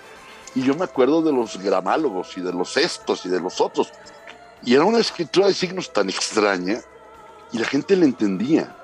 Y 0.56 0.64
yo 0.64 0.74
me 0.76 0.86
acuerdo 0.86 1.22
de 1.22 1.34
los 1.34 1.58
gramálogos 1.62 2.38
y 2.38 2.42
de 2.42 2.54
los 2.54 2.78
estos 2.78 3.26
y 3.26 3.30
de 3.30 3.40
los 3.40 3.60
otros. 3.60 3.92
Y 4.64 4.74
era 4.74 4.86
una 4.86 5.00
escritura 5.00 5.48
de 5.48 5.54
signos 5.54 5.92
tan 5.92 6.10
extraña 6.10 6.80
y 7.52 7.60
la 7.60 7.66
gente 7.66 7.96
le 7.96 8.06
entendía 8.06 8.76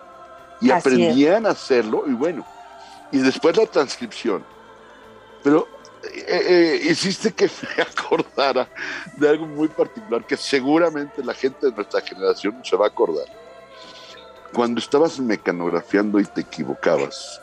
y 0.60 0.70
aprendían 0.70 1.46
a 1.46 1.52
hacerlo 1.52 2.04
y 2.08 2.14
bueno, 2.14 2.46
y 3.12 3.18
después 3.18 3.58
la 3.58 3.66
transcripción. 3.66 4.44
Pero 5.44 5.68
eh, 6.04 6.26
eh, 6.28 6.82
hiciste 6.90 7.32
que 7.32 7.50
me 7.78 7.84
acordara 7.84 8.68
de 9.18 9.30
algo 9.30 9.46
muy 9.46 9.68
particular 9.68 10.26
que 10.26 10.38
seguramente 10.38 11.24
la 11.24 11.34
gente 11.34 11.68
de 11.68 11.72
nuestra 11.72 12.02
generación 12.02 12.62
se 12.64 12.76
va 12.76 12.86
a 12.86 12.90
acordar. 12.90 13.26
Cuando 14.54 14.80
estabas 14.80 15.20
mecanografiando 15.20 16.20
y 16.20 16.26
te 16.26 16.42
equivocabas, 16.42 17.42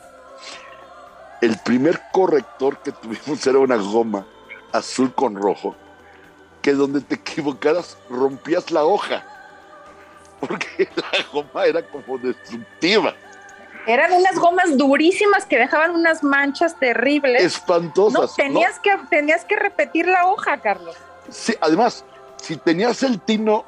el 1.41 1.59
primer 1.59 2.01
corrector 2.13 2.79
que 2.83 2.93
tuvimos 2.93 3.47
era 3.47 3.59
una 3.59 3.77
goma 3.77 4.27
azul 4.73 5.15
con 5.15 5.35
rojo, 5.37 5.75
que 6.63 6.73
donde 6.75 7.01
te 7.01 7.15
equivocaras 7.17 7.97
rompías 8.11 8.71
la 8.71 8.85
hoja 8.85 9.25
porque 10.41 10.89
la 10.97 11.25
goma 11.33 11.65
era 11.67 11.83
como 11.83 12.19
destructiva. 12.19 13.15
Eran 13.87 14.13
unas 14.13 14.35
gomas 14.37 14.77
durísimas 14.77 15.47
que 15.47 15.59
dejaban 15.59 15.93
unas 15.93 16.23
manchas 16.23 16.79
terribles. 16.79 17.43
Espantosas. 17.43 18.37
tenías, 18.37 18.79
Que, 18.81 18.91
tenías 19.09 19.45
que 19.45 19.57
repetir 19.57 20.07
la 20.07 20.27
hoja, 20.27 20.59
Carlos. 20.61 20.95
Sí, 21.31 21.55
además, 21.61 22.05
si 22.37 22.57
tenías 22.57 23.03
el 23.03 23.21
tino 23.21 23.65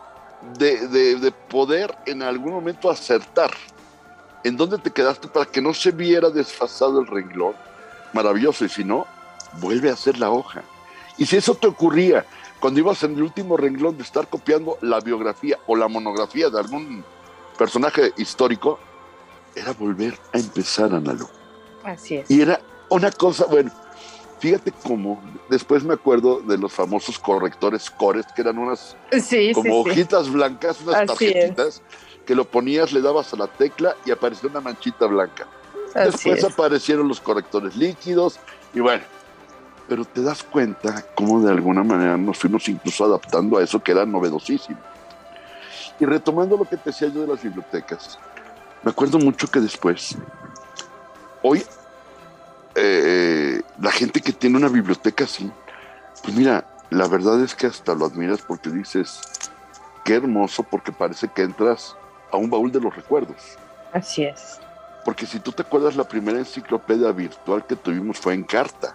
de, 0.59 0.89
de, 0.89 1.33
poder 1.33 1.97
en 2.07 2.23
algún 2.23 2.53
momento 2.53 2.91
acertar 2.91 3.51
en 4.45 4.57
dónde 4.57 4.79
te 4.79 4.91
quedaste 4.91 5.29
para 5.29 5.47
que 5.47 5.61
no 5.61 5.75
se 5.75 5.91
viera 5.91 6.31
desfasado 6.31 7.01
el 7.01 7.07
renglón, 7.07 7.55
maravilloso, 8.13 8.65
y 8.65 8.69
si 8.69 8.85
no, 8.85 9.07
vuelve 9.61 9.91
a 9.91 9.95
hacer 9.95 10.19
la 10.19 10.31
hoja. 10.31 10.63
Y 11.19 11.27
si 11.27 11.37
eso 11.37 11.55
te 11.55 11.67
ocurría 11.67 12.25
cuando 12.61 12.81
ibas 12.81 13.03
en 13.03 13.15
el 13.15 13.23
último 13.23 13.57
renglón 13.57 13.97
de 13.97 14.03
estar 14.03 14.27
copiando 14.29 14.79
la 14.83 15.01
biografía 15.01 15.59
o 15.67 15.77
la 15.77 15.89
monografía 15.89 16.51
de 16.51 16.59
algún 16.59 17.05
personaje 17.59 18.13
histórico, 18.17 18.79
era 19.55 19.73
volver 19.73 20.19
a 20.33 20.39
empezar, 20.39 20.95
Analu. 20.95 21.29
Así 21.85 22.17
es. 22.17 22.31
Y 22.31 22.43
era 22.43 22.61
una 22.89 23.11
cosa, 23.11 23.47
bueno, 23.47 23.71
fíjate 24.39 24.73
cómo, 24.83 25.23
después 25.49 25.85
me 25.85 25.95
acuerdo 25.95 26.41
de 26.41 26.59
los 26.59 26.73
famosos 26.73 27.19
correctores 27.19 27.91
cores, 27.91 28.27
que 28.35 28.43
eran 28.43 28.59
unas 28.59 28.97
Sí, 29.23 29.53
como 29.53 29.65
sí, 29.65 29.71
sí. 29.85 29.91
hojitas 29.91 30.31
blancas, 30.31 30.81
unas 30.83 30.97
Así 30.97 31.07
tarjetitas, 31.07 31.83
que 32.31 32.37
lo 32.37 32.45
ponías, 32.45 32.93
le 32.93 33.01
dabas 33.01 33.35
a 33.35 33.37
la 33.37 33.49
tecla 33.49 33.97
y 34.05 34.13
aparecía 34.13 34.49
una 34.49 34.61
manchita 34.61 35.05
blanca. 35.07 35.49
Así 35.97 36.13
Después 36.13 36.39
es. 36.39 36.45
aparecieron 36.45 37.09
los 37.09 37.21
correctores 37.21 37.75
líquidos 37.75 38.39
y 38.73 38.79
bueno, 38.79 39.03
pero 39.89 40.05
te 40.05 40.23
das 40.23 40.45
cuenta 40.45 41.05
cómo 41.17 41.41
de 41.43 41.51
alguna 41.51 41.83
manera 41.83 42.17
nos 42.17 42.39
fuimos 42.39 42.69
incluso 42.69 43.05
adaptando 43.05 43.59
a 43.59 43.65
eso 43.65 43.83
que 43.83 43.91
era 43.91 44.07
novedosísimo. 44.07 44.79
Y 45.99 46.05
retomando 46.05 46.57
lo 46.57 46.67
que 46.67 46.77
te 46.77 46.91
decía 46.91 47.09
yo 47.09 47.23
de 47.23 47.27
las 47.27 47.43
bibliotecas, 47.43 48.17
me 48.85 48.93
acuerdo 48.93 49.19
mucho 49.19 49.49
que 49.49 49.59
después, 49.59 50.17
hoy, 51.43 51.65
eh, 52.77 53.61
la 53.81 53.91
gente 53.91 54.21
que 54.21 54.33
tiene 54.33 54.57
una 54.57 54.69
biblioteca 54.69 55.25
así, 55.25 55.51
pues 56.23 56.37
mira, 56.37 56.65
la 56.91 57.09
verdad 57.09 57.43
es 57.43 57.57
que 57.57 57.67
hasta 57.67 57.93
lo 57.93 58.05
admiras 58.07 58.41
porque 58.47 58.71
dices, 58.71 59.21
qué 60.05 60.15
hermoso, 60.15 60.63
porque 60.63 60.93
parece 60.93 61.27
que 61.27 61.43
entras 61.43 61.97
a 62.33 62.37
un 62.37 62.51
baúl 62.51 62.71
de 62.73 62.81
los 62.81 62.95
recuerdos. 62.95 63.37
Así 63.93 64.25
es. 64.25 64.59
Porque 65.05 65.27
si 65.27 65.41
tú 65.41 65.51
te 65.53 65.63
acuerdas, 65.63 65.97
la 65.97 66.05
primera 66.05 66.39
enciclopedia 66.39 67.11
virtual 67.13 67.67
que 67.67 67.75
tuvimos 67.77 68.19
fue 68.19 68.35
en 68.35 68.45
carta, 68.45 68.95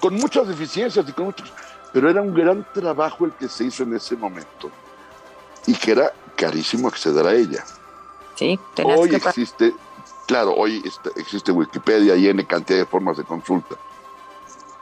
con 0.00 0.14
muchas 0.14 0.48
deficiencias 0.48 1.08
y 1.08 1.12
con 1.12 1.26
muchos, 1.26 1.52
pero 1.92 2.08
era 2.08 2.22
un 2.22 2.32
gran 2.34 2.64
trabajo 2.72 3.24
el 3.24 3.32
que 3.32 3.48
se 3.48 3.64
hizo 3.64 3.82
en 3.82 3.94
ese 3.94 4.16
momento 4.16 4.70
y 5.66 5.74
que 5.74 5.92
era 5.92 6.12
carísimo 6.36 6.88
acceder 6.88 7.26
a 7.26 7.34
ella. 7.34 7.64
Sí, 8.36 8.58
Hoy 8.84 9.10
que 9.10 9.16
existe, 9.16 9.74
claro, 10.26 10.54
hoy 10.54 10.82
está- 10.84 11.10
existe 11.16 11.52
Wikipedia 11.52 12.16
y 12.16 12.28
N 12.28 12.44
cantidad 12.46 12.78
de 12.80 12.86
formas 12.86 13.16
de 13.18 13.24
consulta. 13.24 13.76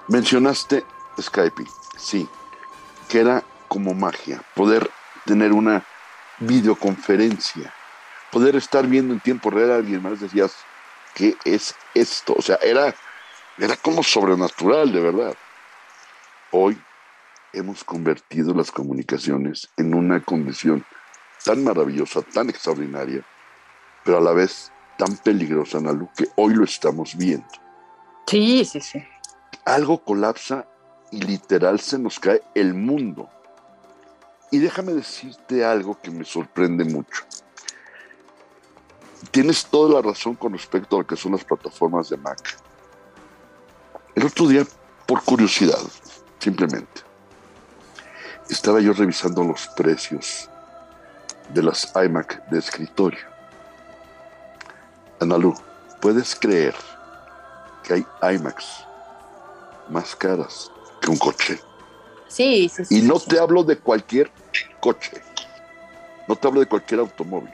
Mencionaste 0.08 0.84
Skype, 1.20 1.66
sí, 1.96 2.28
que 3.08 3.20
era 3.20 3.42
como 3.68 3.94
magia, 3.94 4.42
poder 4.54 4.90
tener 5.24 5.52
una 5.52 5.84
videoconferencia, 6.40 7.72
poder 8.32 8.56
estar 8.56 8.86
viendo 8.86 9.14
en 9.14 9.20
tiempo 9.20 9.50
real 9.50 9.70
a 9.70 9.76
alguien 9.76 10.02
más, 10.02 10.20
decías, 10.20 10.54
¿qué 11.14 11.36
es 11.44 11.74
esto? 11.94 12.34
O 12.36 12.42
sea, 12.42 12.56
era, 12.56 12.94
era 13.58 13.76
como 13.76 14.02
sobrenatural, 14.02 14.92
de 14.92 15.00
verdad. 15.00 15.34
Hoy 16.50 16.80
hemos 17.52 17.84
convertido 17.84 18.54
las 18.54 18.70
comunicaciones 18.70 19.68
en 19.76 19.94
una 19.94 20.20
condición 20.20 20.84
tan 21.44 21.64
maravillosa, 21.64 22.22
tan 22.22 22.50
extraordinaria, 22.50 23.24
pero 24.04 24.18
a 24.18 24.20
la 24.20 24.32
vez 24.32 24.72
tan 24.98 25.16
peligrosa, 25.16 25.80
Nalu, 25.80 26.08
que 26.16 26.28
hoy 26.36 26.54
lo 26.54 26.64
estamos 26.64 27.16
viendo. 27.16 27.48
Sí, 28.26 28.64
sí, 28.64 28.80
sí. 28.80 29.02
Algo 29.64 30.02
colapsa 30.04 30.66
y 31.10 31.20
literal 31.22 31.80
se 31.80 31.98
nos 31.98 32.20
cae 32.20 32.42
el 32.54 32.74
mundo. 32.74 33.28
Y 34.50 34.58
déjame 34.58 34.92
decirte 34.92 35.64
algo 35.64 35.98
que 36.00 36.10
me 36.10 36.24
sorprende 36.24 36.84
mucho. 36.84 37.24
Tienes 39.30 39.64
toda 39.64 39.94
la 39.94 40.02
razón 40.02 40.34
con 40.34 40.52
respecto 40.52 40.96
a 40.96 40.98
lo 41.00 41.06
que 41.06 41.16
son 41.16 41.32
las 41.32 41.44
plataformas 41.44 42.08
de 42.08 42.16
Mac. 42.16 42.58
El 44.16 44.26
otro 44.26 44.48
día, 44.48 44.66
por 45.06 45.22
curiosidad, 45.22 45.78
simplemente, 46.40 47.02
estaba 48.48 48.80
yo 48.80 48.92
revisando 48.92 49.44
los 49.44 49.68
precios 49.68 50.50
de 51.54 51.62
las 51.62 51.92
iMac 51.94 52.48
de 52.48 52.58
escritorio. 52.58 53.20
Analu, 55.20 55.54
¿puedes 56.00 56.34
creer 56.34 56.74
que 57.84 57.94
hay 57.94 58.34
iMacs 58.34 58.84
más 59.88 60.16
caras 60.16 60.72
que 61.00 61.10
un 61.10 61.18
coche? 61.18 61.69
Sí, 62.30 62.68
sí, 62.68 62.84
sí. 62.84 62.98
Y 62.98 63.02
no 63.02 63.18
sí, 63.18 63.28
te 63.28 63.38
hablo 63.38 63.64
de 63.64 63.76
cualquier 63.76 64.30
coche, 64.80 65.20
no 66.28 66.36
te 66.36 66.46
hablo 66.46 66.60
de 66.60 66.66
cualquier 66.66 67.00
automóvil. 67.00 67.52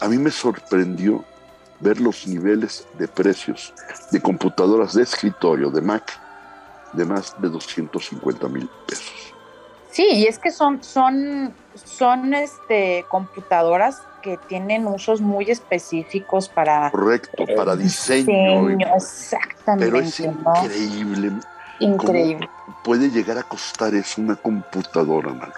A 0.00 0.08
mí 0.08 0.16
me 0.16 0.30
sorprendió 0.30 1.22
ver 1.80 2.00
los 2.00 2.26
niveles 2.26 2.86
de 2.98 3.06
precios 3.08 3.72
de 4.10 4.20
computadoras 4.20 4.94
de 4.94 5.02
escritorio, 5.02 5.70
de 5.70 5.82
Mac, 5.82 6.18
de 6.94 7.04
más 7.04 7.40
de 7.40 7.48
250 7.48 8.48
mil 8.48 8.68
pesos. 8.86 9.34
Sí, 9.90 10.06
y 10.06 10.26
es 10.26 10.38
que 10.38 10.50
son, 10.50 10.82
son, 10.82 11.52
son 11.74 12.32
este, 12.32 13.04
computadoras 13.08 14.00
que 14.22 14.38
tienen 14.48 14.86
usos 14.86 15.20
muy 15.20 15.50
específicos 15.50 16.48
para 16.48 16.90
Correcto, 16.90 17.44
para 17.56 17.76
diseño. 17.76 18.70
y- 18.70 18.82
exactamente, 18.96 19.86
pero 19.86 19.98
es 19.98 20.20
¿no? 20.20 20.52
Increíble 21.80 22.48
puede 22.84 23.10
llegar 23.10 23.36
a 23.38 23.42
costar 23.42 23.94
eso 23.94 24.20
una 24.20 24.36
computadora, 24.36 25.30
mano. 25.32 25.52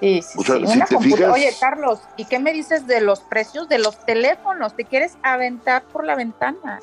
Sí, 0.00 0.22
sí, 0.22 0.38
O 0.38 0.42
sea, 0.44 0.56
sí, 0.56 0.66
si 0.66 0.76
una 0.76 0.86
te 0.86 0.94
computa- 0.94 1.16
fijas- 1.16 1.32
Oye, 1.34 1.56
Carlos, 1.58 2.00
¿y 2.16 2.24
qué 2.26 2.38
me 2.38 2.52
dices 2.52 2.86
de 2.86 3.00
los 3.00 3.20
precios 3.20 3.68
de 3.68 3.78
los 3.78 3.98
teléfonos? 4.04 4.74
¿Te 4.74 4.84
quieres 4.84 5.16
aventar 5.22 5.82
por 5.84 6.04
la 6.04 6.14
ventana? 6.14 6.80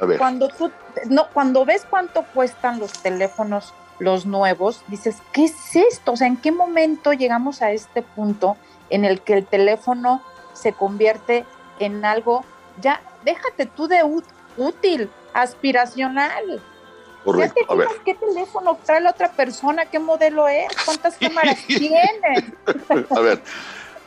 A 0.00 0.06
ver, 0.06 0.18
Cuando 0.18 0.48
tú, 0.48 0.70
no, 1.08 1.28
cuando 1.32 1.64
ves 1.64 1.86
cuánto 1.88 2.24
cuestan 2.34 2.78
los 2.78 2.92
teléfonos, 2.92 3.72
los 3.98 4.26
nuevos, 4.26 4.82
dices, 4.88 5.16
¿qué 5.32 5.44
es 5.44 5.76
esto? 5.76 6.12
O 6.12 6.16
sea, 6.16 6.26
¿en 6.26 6.36
qué 6.36 6.50
momento 6.52 7.12
llegamos 7.12 7.62
a 7.62 7.70
este 7.72 8.02
punto 8.02 8.56
en 8.90 9.04
el 9.04 9.20
que 9.22 9.34
el 9.34 9.46
teléfono 9.46 10.22
se 10.54 10.72
convierte 10.72 11.44
en 11.78 12.04
algo, 12.04 12.44
ya, 12.80 13.00
déjate 13.24 13.66
tú 13.66 13.86
de 13.88 14.02
útil, 14.56 15.10
aspiracional? 15.34 16.62
¿Ya 17.22 17.32
correcto. 17.32 17.54
te 17.68 17.76
fijas 17.76 17.96
qué 18.04 18.14
teléfono 18.14 18.78
trae 18.84 19.00
la 19.00 19.10
otra 19.10 19.30
persona? 19.30 19.86
¿Qué 19.86 19.98
modelo 19.98 20.48
es? 20.48 20.68
¿Cuántas 20.84 21.16
cámaras 21.16 21.58
tiene? 21.66 22.52
a 23.10 23.20
ver, 23.20 23.42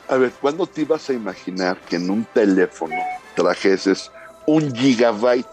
a 0.10 0.16
ver, 0.18 0.32
¿cuándo 0.42 0.68
te 0.68 0.82
ibas 0.82 1.10
a 1.10 1.14
imaginar 1.14 1.78
que 1.78 1.96
en 1.96 2.10
un 2.10 2.26
teléfono 2.26 2.96
trajeses 3.36 4.12
un 4.46 4.74
gigabyte 4.76 5.48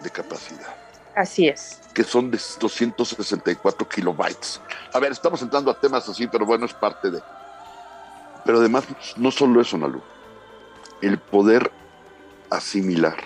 de 0.00 0.10
capacidad? 0.10 0.74
Así 1.14 1.48
es. 1.48 1.80
que 1.94 2.04
son 2.04 2.30
de 2.30 2.38
264 2.60 3.88
kilobytes. 3.88 4.60
A 4.92 4.98
ver, 4.98 5.12
estamos 5.12 5.40
entrando 5.40 5.70
a 5.70 5.80
temas 5.80 6.06
así, 6.08 6.26
pero 6.26 6.44
bueno, 6.44 6.66
es 6.66 6.74
parte 6.74 7.10
de. 7.10 7.22
Pero 8.44 8.58
además, 8.58 8.84
no 9.16 9.30
solo 9.30 9.60
eso, 9.60 9.78
Nalu. 9.78 10.02
El 11.00 11.18
poder 11.18 11.70
asimilar 12.50 13.16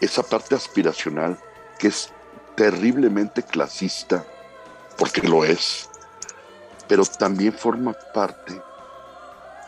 esa 0.00 0.22
parte 0.22 0.54
aspiracional 0.54 1.36
que 1.78 1.88
es 1.88 2.10
terriblemente 2.56 3.42
clasista, 3.42 4.24
porque 4.96 5.22
lo 5.26 5.44
es, 5.44 5.88
pero 6.88 7.04
también 7.04 7.52
forma 7.52 7.94
parte 8.12 8.60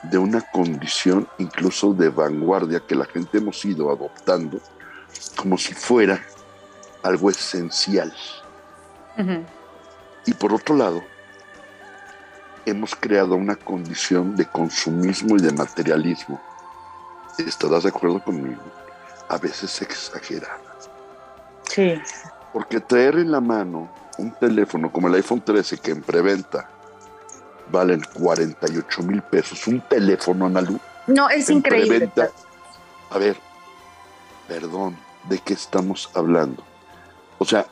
de 0.03 0.19
una 0.19 0.41
condición 0.41 1.29
incluso 1.39 1.93
de 1.93 2.09
vanguardia 2.09 2.81
que 2.81 2.95
la 2.95 3.05
gente 3.05 3.39
hemos 3.39 3.65
ido 3.65 3.91
adoptando 3.91 4.61
como 5.37 5.59
si 5.59 5.75
fuera 5.75 6.25
algo 7.03 7.31
esencial. 7.31 8.13
Y 10.25 10.33
por 10.35 10.55
otro 10.55 10.77
lado, 10.77 11.03
hemos 12.65 12.95
creado 12.95 13.35
una 13.35 13.57
condición 13.57 14.35
de 14.35 14.47
consumismo 14.47 15.37
y 15.37 15.43
de 15.43 15.53
materialismo. 15.53 16.41
¿Estarás 17.39 17.83
de 17.83 17.91
acuerdo 17.91 18.23
conmigo? 18.23 18.63
A 19.29 19.37
veces 19.37 19.83
exagerada. 19.83 20.70
Sí. 21.71 22.01
Porque 22.53 22.81
traer 22.81 23.15
en 23.17 23.31
la 23.31 23.41
mano 23.41 23.91
un 24.19 24.33
teléfono 24.33 24.91
como 24.93 25.09
el 25.09 25.15
iPhone 25.15 25.41
13 25.41 25.79
que 25.79 25.93
en 25.93 26.03
preventa 26.03 26.69
valen 27.71 28.03
48 28.15 29.03
mil 29.03 29.23
pesos, 29.23 29.67
un 29.69 29.81
teléfono 29.83 30.47
analú 30.47 30.79
No, 31.07 31.29
es 31.31 31.49
en 31.49 31.59
increíble. 31.59 32.09
preventa. 32.09 32.31
A 33.11 33.19
ver, 33.19 33.37
perdón, 34.49 34.97
¿de 35.29 35.39
qué 35.39 35.55
estamos 35.55 36.11
hablando? 36.15 36.63
O 37.39 37.45
sea, 37.45 37.67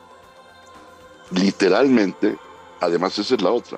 literalmente, 1.31 2.37
además 2.79 3.17
esa 3.19 3.35
es 3.35 3.41
la 3.41 3.51
otra, 3.51 3.77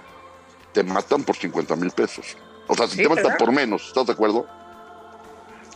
te 0.74 0.84
matan 0.84 1.24
por 1.24 1.36
50 1.36 1.76
mil 1.76 1.92
pesos. 1.92 2.38
O 2.68 2.76
sea, 2.76 2.88
si 2.88 2.98
Sí, 2.98 3.04
te 3.04 3.10
matan 3.10 3.24
¿verdad? 3.26 3.38
por 3.40 3.52
menos, 3.52 3.88
¿estás 3.88 4.06
de 4.06 4.14
acuerdo? 4.14 4.46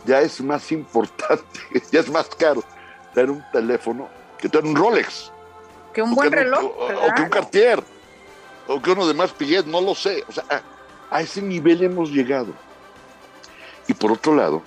Ya 0.04 0.20
es 0.20 0.40
más 0.40 0.70
importante, 0.72 1.60
ya 1.92 2.00
es 2.00 2.10
más 2.10 2.28
caro 2.38 2.62
tener 3.12 3.30
un 3.30 3.44
teléfono 3.52 4.08
que 4.38 4.48
tener 4.48 4.64
un 4.70 4.76
Rolex. 4.76 5.30
Que 5.92 6.02
un 6.02 6.14
buen 6.14 6.30
que 6.30 6.36
un- 6.36 6.42
reloj. 6.44 6.64
o- 6.64 6.86
o, 7.08 7.14
que 7.14 7.22
un. 7.22 7.28
Cartier. 7.28 7.82
O 8.68 8.82
que 8.82 8.90
uno 8.90 9.06
de 9.06 9.14
más 9.14 9.32
Piguet, 9.32 9.64
no 9.66 9.80
lo 9.80 9.94
sé. 9.94 10.24
O 10.28 10.32
sea, 10.32 10.44
a, 10.50 11.16
a 11.16 11.20
ese 11.22 11.40
nivel 11.40 11.82
hemos 11.82 12.10
llegado. 12.10 12.48
Y 13.88 13.94
por 13.94 14.10
otro 14.12 14.34
lado, 14.34 14.62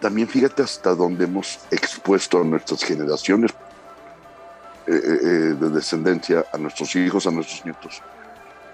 también 0.00 0.26
fíjate 0.26 0.62
hasta 0.62 0.94
dónde 0.94 1.24
hemos 1.24 1.58
expuesto 1.70 2.40
a 2.40 2.44
nuestras 2.44 2.82
generaciones 2.82 3.50
eh, 4.86 4.92
eh, 4.94 5.18
eh, 5.22 5.26
de 5.60 5.68
descendencia, 5.68 6.46
a 6.52 6.56
nuestros 6.56 6.96
hijos, 6.96 7.26
a 7.26 7.30
nuestros 7.30 7.62
nietos, 7.66 8.02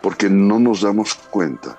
porque 0.01 0.31
no 0.31 0.61
nos 0.61 0.83
damos 0.83 1.15
cuenta 1.15 1.77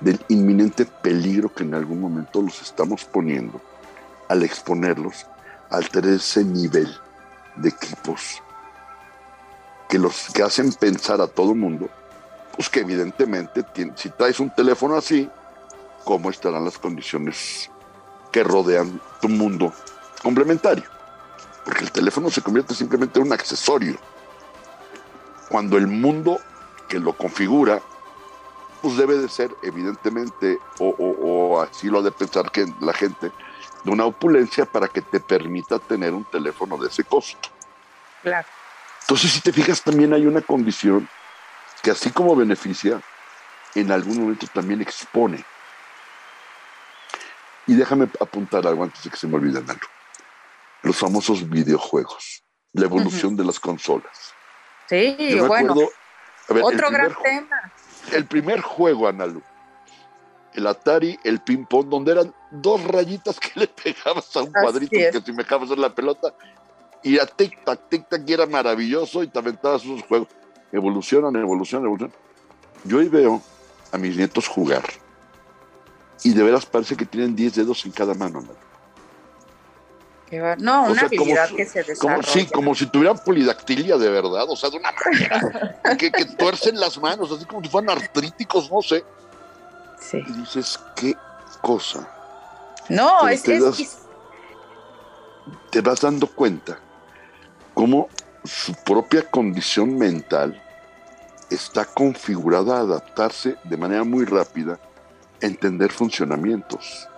del 0.00 0.18
inminente 0.28 0.84
peligro 0.84 1.54
que 1.54 1.62
en 1.62 1.74
algún 1.74 2.00
momento 2.00 2.42
los 2.42 2.60
estamos 2.60 3.04
poniendo 3.04 3.60
al 4.28 4.42
exponerlos 4.42 5.24
al 5.70 5.88
tener 5.88 6.14
ese 6.14 6.44
nivel 6.44 6.94
de 7.56 7.68
equipos 7.68 8.42
que 9.88 9.98
los 9.98 10.28
que 10.32 10.42
hacen 10.42 10.72
pensar 10.72 11.20
a 11.20 11.26
todo 11.26 11.54
mundo, 11.54 11.88
pues 12.56 12.68
que 12.68 12.80
evidentemente 12.80 13.64
si 13.96 14.10
traes 14.10 14.40
un 14.40 14.54
teléfono 14.54 14.96
así, 14.96 15.28
¿cómo 16.04 16.30
estarán 16.30 16.64
las 16.64 16.78
condiciones 16.78 17.70
que 18.32 18.42
rodean 18.42 19.00
tu 19.20 19.28
mundo 19.28 19.72
complementario? 20.22 20.84
Porque 21.64 21.84
el 21.84 21.92
teléfono 21.92 22.30
se 22.30 22.42
convierte 22.42 22.74
simplemente 22.74 23.18
en 23.18 23.26
un 23.26 23.32
accesorio. 23.32 23.96
Cuando 25.48 25.76
el 25.76 25.86
mundo 25.86 26.38
que 26.88 26.98
lo 26.98 27.16
configura, 27.16 27.80
pues 28.82 28.96
debe 28.96 29.16
de 29.16 29.28
ser 29.28 29.50
evidentemente, 29.62 30.58
o, 30.78 31.62
así 31.62 31.88
lo 31.88 32.00
ha 32.00 32.02
de 32.02 32.12
pensar 32.12 32.50
la 32.80 32.92
gente, 32.92 33.32
de 33.84 33.90
una 33.90 34.06
opulencia 34.06 34.64
para 34.64 34.88
que 34.88 35.02
te 35.02 35.20
permita 35.20 35.78
tener 35.78 36.12
un 36.12 36.24
teléfono 36.24 36.76
de 36.78 36.88
ese 36.88 37.04
costo. 37.04 37.50
Claro. 38.22 38.48
Entonces, 39.02 39.32
si 39.32 39.40
te 39.40 39.52
fijas, 39.52 39.82
también 39.82 40.14
hay 40.14 40.26
una 40.26 40.40
condición 40.40 41.08
que 41.82 41.90
así 41.90 42.10
como 42.10 42.34
beneficia, 42.34 43.02
en 43.74 43.92
algún 43.92 44.18
momento 44.18 44.46
también 44.46 44.80
expone. 44.80 45.44
Y 47.66 47.74
déjame 47.74 48.08
apuntar 48.20 48.66
algo 48.66 48.84
antes 48.84 49.04
de 49.04 49.10
que 49.10 49.16
se 49.16 49.26
me 49.26 49.36
olvide 49.36 49.58
algo. 49.58 49.88
Los 50.82 50.96
famosos 50.96 51.48
videojuegos, 51.48 52.42
la 52.72 52.86
evolución 52.86 53.36
de 53.36 53.44
las 53.44 53.60
consolas. 53.60 54.34
Sí, 54.88 55.38
bueno. 55.46 55.74
otro 56.48 56.90
gran 56.90 57.14
tema. 57.22 57.72
El 58.12 58.26
primer 58.26 58.60
juego, 58.60 59.08
Analu, 59.08 59.42
el 60.54 60.66
Atari, 60.66 61.18
el 61.24 61.40
ping-pong, 61.40 61.88
donde 61.88 62.12
eran 62.12 62.34
dos 62.50 62.82
rayitas 62.84 63.38
que 63.38 63.50
le 63.60 63.66
pegabas 63.66 64.34
a 64.36 64.42
un 64.42 64.52
cuadrito 64.52 64.90
que 64.90 65.20
si 65.24 65.32
me 65.32 65.42
dejabas 65.42 65.70
en 65.70 65.80
la 65.80 65.94
pelota, 65.94 66.34
y 67.02 67.18
a 67.18 67.26
tic-tac, 67.26 67.80
tic-tac, 67.90 68.22
y 68.26 68.32
era 68.32 68.46
maravilloso 68.46 69.22
y 69.22 69.28
te 69.28 69.38
aventabas 69.38 69.82
esos 69.82 70.02
juegos. 70.02 70.28
Evolucionan, 70.72 71.36
evolucionan, 71.36 71.86
evolucionan. 71.86 72.16
Yo 72.84 72.98
hoy 72.98 73.08
veo 73.08 73.42
a 73.92 73.98
mis 73.98 74.16
nietos 74.16 74.48
jugar 74.48 74.82
y 76.22 76.32
de 76.32 76.42
veras 76.42 76.66
parece 76.66 76.96
que 76.96 77.04
tienen 77.04 77.36
10 77.36 77.54
dedos 77.54 77.84
en 77.84 77.92
cada 77.92 78.14
mano. 78.14 78.40
¿no? 78.40 78.54
una 80.84 81.02
habilidad 81.02 81.50
que 81.50 81.64
se 81.66 81.82
desarrolla. 81.82 82.22
Como, 82.22 82.22
sí, 82.22 82.46
como 82.46 82.74
si 82.74 82.86
tuvieran 82.86 83.18
polidactilia 83.18 83.96
de 83.96 84.08
verdad, 84.08 84.46
o 84.48 84.56
sea, 84.56 84.70
de 84.70 84.78
una 84.78 84.90
manera 85.04 85.80
que, 85.96 86.10
que, 86.10 86.24
tuercen 86.24 86.80
las 86.80 86.98
manos, 86.98 87.30
así 87.30 87.44
como 87.44 87.62
si 87.62 87.68
fueran 87.68 87.98
artríticos, 87.98 88.70
no 88.70 88.82
sé. 88.82 89.04
Sí. 90.10 90.22
Y 90.26 90.32
dices, 90.32 90.78
qué 90.96 91.16
cosa. 91.60 92.08
No, 92.88 93.26
es, 93.28 93.42
que 93.42 93.58
Te 95.70 95.80
vas 95.80 96.00
dando 96.00 96.26
cuenta 96.26 96.78
cómo 97.72 98.08
su 98.44 98.74
propia 98.84 99.22
condición 99.30 99.96
mental 99.96 100.62
está 101.50 101.84
configurada 101.86 102.76
a 102.76 102.80
adaptarse 102.80 103.56
de 103.64 103.76
manera 103.76 104.04
muy 104.04 104.26
rápida 104.26 104.78
a 105.42 105.46
entender 105.46 105.90
funcionamientos. 105.90 107.08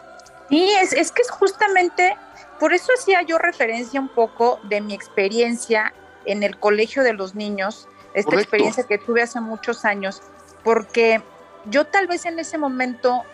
Sí, 0.49 0.71
es, 0.81 0.93
es 0.93 1.11
que 1.11 1.23
es 1.23 1.31
justamente, 1.31 2.17
por 2.61 2.73
eso 2.73 2.93
hacía 2.97 3.23
yo 3.23 3.39
referencia 3.39 4.01
un 4.01 4.09
poco 4.09 4.61
de 4.65 4.81
mi 4.81 4.95
experiencia 4.95 5.93
en 6.25 6.43
el 6.43 6.59
colegio 6.59 7.03
de 7.03 7.13
los 7.13 7.35
niños, 7.35 7.89
esta 8.15 8.37
experiencia 8.37 8.85
que 8.85 8.99
tuve 8.99 9.23
hace 9.23 9.41
muchos 9.41 9.85
años, 9.85 10.23
porque 10.65 11.23
yo 11.71 11.87
tal 11.87 12.07
vez 12.07 12.27
en 12.27 12.39
ese 12.39 12.59
momento 12.59 13.25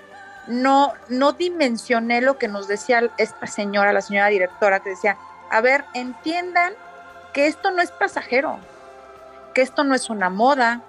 no, 0.46 0.92
no 1.08 1.32
dimensioné 1.32 2.20
lo 2.20 2.38
que 2.38 2.48
nos 2.48 2.66
decía 2.68 3.10
esta 3.18 3.46
señora, 3.46 3.92
la 3.92 4.00
señora 4.00 4.28
directora, 4.28 4.80
que 4.80 4.90
decía, 4.90 5.16
a 5.50 5.60
ver, 5.60 5.84
entiendan 5.94 6.74
que 7.32 7.46
esto 7.46 7.70
no 7.70 7.82
es 7.82 7.90
pasajero, 7.90 8.58
que 9.54 9.62
esto 9.62 9.84
no 9.84 9.94
es 9.94 10.10
una 10.10 10.30
moda, 10.30 10.82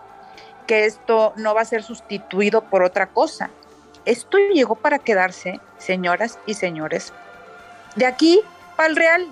que 0.67 0.85
esto 0.85 1.33
no 1.35 1.53
va 1.53 1.61
a 1.61 1.65
ser 1.65 1.83
sustituido 1.83 2.61
por 2.61 2.83
otra 2.83 3.07
cosa. 3.07 3.49
Esto 4.05 4.37
llegó 4.37 4.75
para 4.75 4.99
quedarse, 4.99 5.59
señoras 5.77 6.39
y 6.45 6.55
señores. 6.55 7.13
De 7.95 8.05
aquí 8.05 8.41
para 8.75 8.89
el 8.89 8.95
real. 8.95 9.27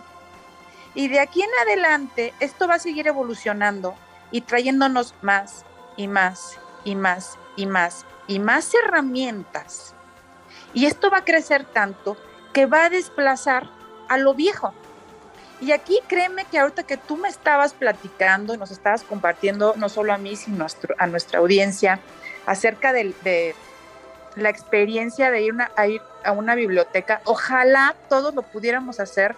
Y 0.93 1.07
de 1.07 1.21
aquí 1.21 1.41
en 1.41 1.49
adelante, 1.61 2.33
esto 2.41 2.67
va 2.67 2.75
a 2.75 2.79
seguir 2.79 3.07
evolucionando 3.07 3.95
y 4.29 4.41
trayéndonos 4.41 5.15
más 5.21 5.65
y 5.95 6.07
más 6.07 6.59
y 6.83 6.95
más 6.95 7.37
y 7.61 7.65
más 7.67 8.05
y 8.27 8.39
más 8.39 8.71
herramientas. 8.73 9.93
Y 10.73 10.85
esto 10.85 11.09
va 11.09 11.19
a 11.19 11.25
crecer 11.25 11.65
tanto 11.65 12.17
que 12.53 12.65
va 12.65 12.85
a 12.85 12.89
desplazar 12.89 13.69
a 14.07 14.17
lo 14.17 14.33
viejo. 14.33 14.73
Y 15.59 15.73
aquí 15.73 15.99
créeme 16.07 16.45
que 16.45 16.57
ahorita 16.57 16.83
que 16.83 16.97
tú 16.97 17.17
me 17.17 17.29
estabas 17.29 17.73
platicando 17.73 18.53
y 18.53 18.57
nos 18.57 18.71
estabas 18.71 19.03
compartiendo, 19.03 19.73
no 19.77 19.89
solo 19.89 20.13
a 20.13 20.17
mí, 20.17 20.35
sino 20.35 20.65
a 20.97 21.07
nuestra 21.07 21.39
audiencia, 21.39 21.99
acerca 22.45 22.93
de, 22.93 23.53
la 24.35 24.49
experiencia 24.49 25.29
de 25.29 25.41
ir, 25.41 25.53
a 25.75 25.87
ir 25.87 26.01
a 26.23 26.31
una 26.31 26.55
biblioteca, 26.55 27.21
ojalá 27.25 27.95
todos 28.09 28.33
lo 28.33 28.41
pudiéramos 28.41 28.99
hacer 28.99 29.35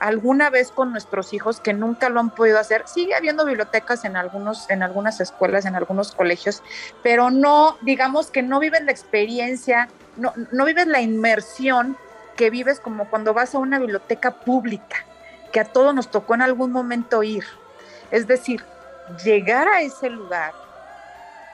alguna 0.00 0.50
vez 0.50 0.72
con 0.72 0.90
nuestros 0.90 1.32
hijos 1.32 1.60
que 1.60 1.72
nunca 1.72 2.08
lo 2.08 2.18
han 2.18 2.30
podido 2.30 2.58
hacer. 2.58 2.84
Sigue 2.86 3.14
habiendo 3.14 3.44
bibliotecas 3.44 4.04
en 4.04 4.16
algunos 4.16 4.68
en 4.68 4.82
algunas 4.82 5.20
escuelas, 5.20 5.66
en 5.66 5.76
algunos 5.76 6.12
colegios, 6.12 6.62
pero 7.02 7.30
no 7.30 7.76
digamos 7.82 8.30
que 8.30 8.42
no 8.42 8.58
viven 8.58 8.86
la 8.86 8.92
experiencia, 8.92 9.88
no 10.16 10.32
no 10.50 10.64
vives 10.64 10.86
la 10.86 11.00
inmersión 11.00 11.96
que 12.36 12.50
vives 12.50 12.80
como 12.80 13.08
cuando 13.08 13.34
vas 13.34 13.54
a 13.54 13.58
una 13.58 13.78
biblioteca 13.78 14.40
pública 14.40 15.04
que 15.52 15.60
a 15.60 15.64
todos 15.64 15.94
nos 15.94 16.10
tocó 16.10 16.34
en 16.34 16.42
algún 16.42 16.72
momento 16.72 17.22
ir. 17.22 17.44
Es 18.10 18.26
decir, 18.26 18.64
llegar 19.24 19.68
a 19.68 19.82
ese 19.82 20.10
lugar, 20.10 20.52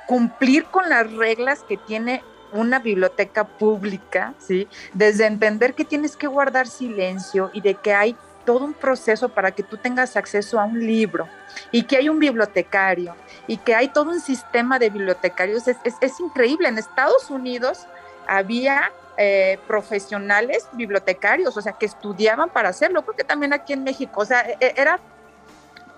cumplir 0.07 0.65
con 0.67 0.89
las 0.89 1.11
reglas 1.13 1.63
que 1.63 1.77
tiene 1.77 2.23
una 2.53 2.79
biblioteca 2.79 3.45
pública, 3.45 4.35
¿sí? 4.39 4.69
Desde 4.95 5.27
entender 5.27 5.75
que 5.75 5.85
tienes 5.85 6.17
que 6.17 6.27
guardar 6.27 6.67
silencio 6.69 7.51
y 7.53 7.61
de 7.61 7.75
que 7.75 7.93
hay 7.93 8.17
todo 8.47 8.65
un 8.65 8.73
proceso 8.73 9.29
para 9.29 9.51
que 9.51 9.63
tú 9.63 9.77
tengas 9.77 10.17
acceso 10.17 10.59
a 10.59 10.65
un 10.65 10.81
libro 10.81 11.29
y 11.71 11.83
que 11.83 11.99
hay 11.99 12.09
un 12.09 12.19
bibliotecario 12.19 13.15
y 13.47 13.59
que 13.59 13.75
hay 13.75 13.89
todo 13.89 14.11
un 14.11 14.21
sistema 14.21 14.79
de 14.79 14.89
bibliotecarios. 14.89 15.69
Es, 15.69 15.77
es 16.01 16.21
increíble. 16.21 16.69
En 16.69 16.79
Estados 16.79 17.29
Unidos 17.29 17.87
había 18.27 18.91
eh, 19.19 19.59
profesionales 19.67 20.69
bibliotecarios, 20.73 21.57
o 21.57 21.61
sea, 21.63 21.73
que 21.73 21.87
estudiaban 21.87 22.51
para 22.51 22.69
hacerlo. 22.69 23.03
Creo 23.03 23.17
que 23.17 23.25
también 23.25 23.55
aquí 23.55 23.73
en 23.73 23.83
México, 23.83 24.21
o 24.21 24.25
sea, 24.25 24.43
e, 24.43 24.57
e, 24.61 24.75
era 24.77 25.01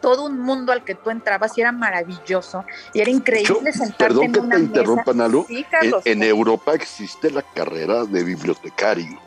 todo 0.01 0.27
un 0.27 0.39
mundo 0.39 0.71
al 0.71 0.85
que 0.85 0.95
tú 0.95 1.11
entrabas 1.11 1.59
y 1.59 1.63
era 1.63 1.73
maravilloso 1.73 2.65
y 2.93 3.01
era 3.01 3.11
increíble 3.11 3.73
sentarte 3.73 4.05
perdón 4.05 4.25
en 4.27 4.33
que 4.33 4.39
una 4.39 4.55
te 4.55 4.63
interrumpa, 4.63 5.13
Nalu. 5.13 5.45
Sí, 5.49 5.67
Carlos, 5.69 6.03
en, 6.05 6.23
Europa 6.23 6.75
existe 6.75 7.33
la 7.33 7.43
carrera 7.43 8.05
de 8.05 8.23
bibliotecario. 8.23 9.19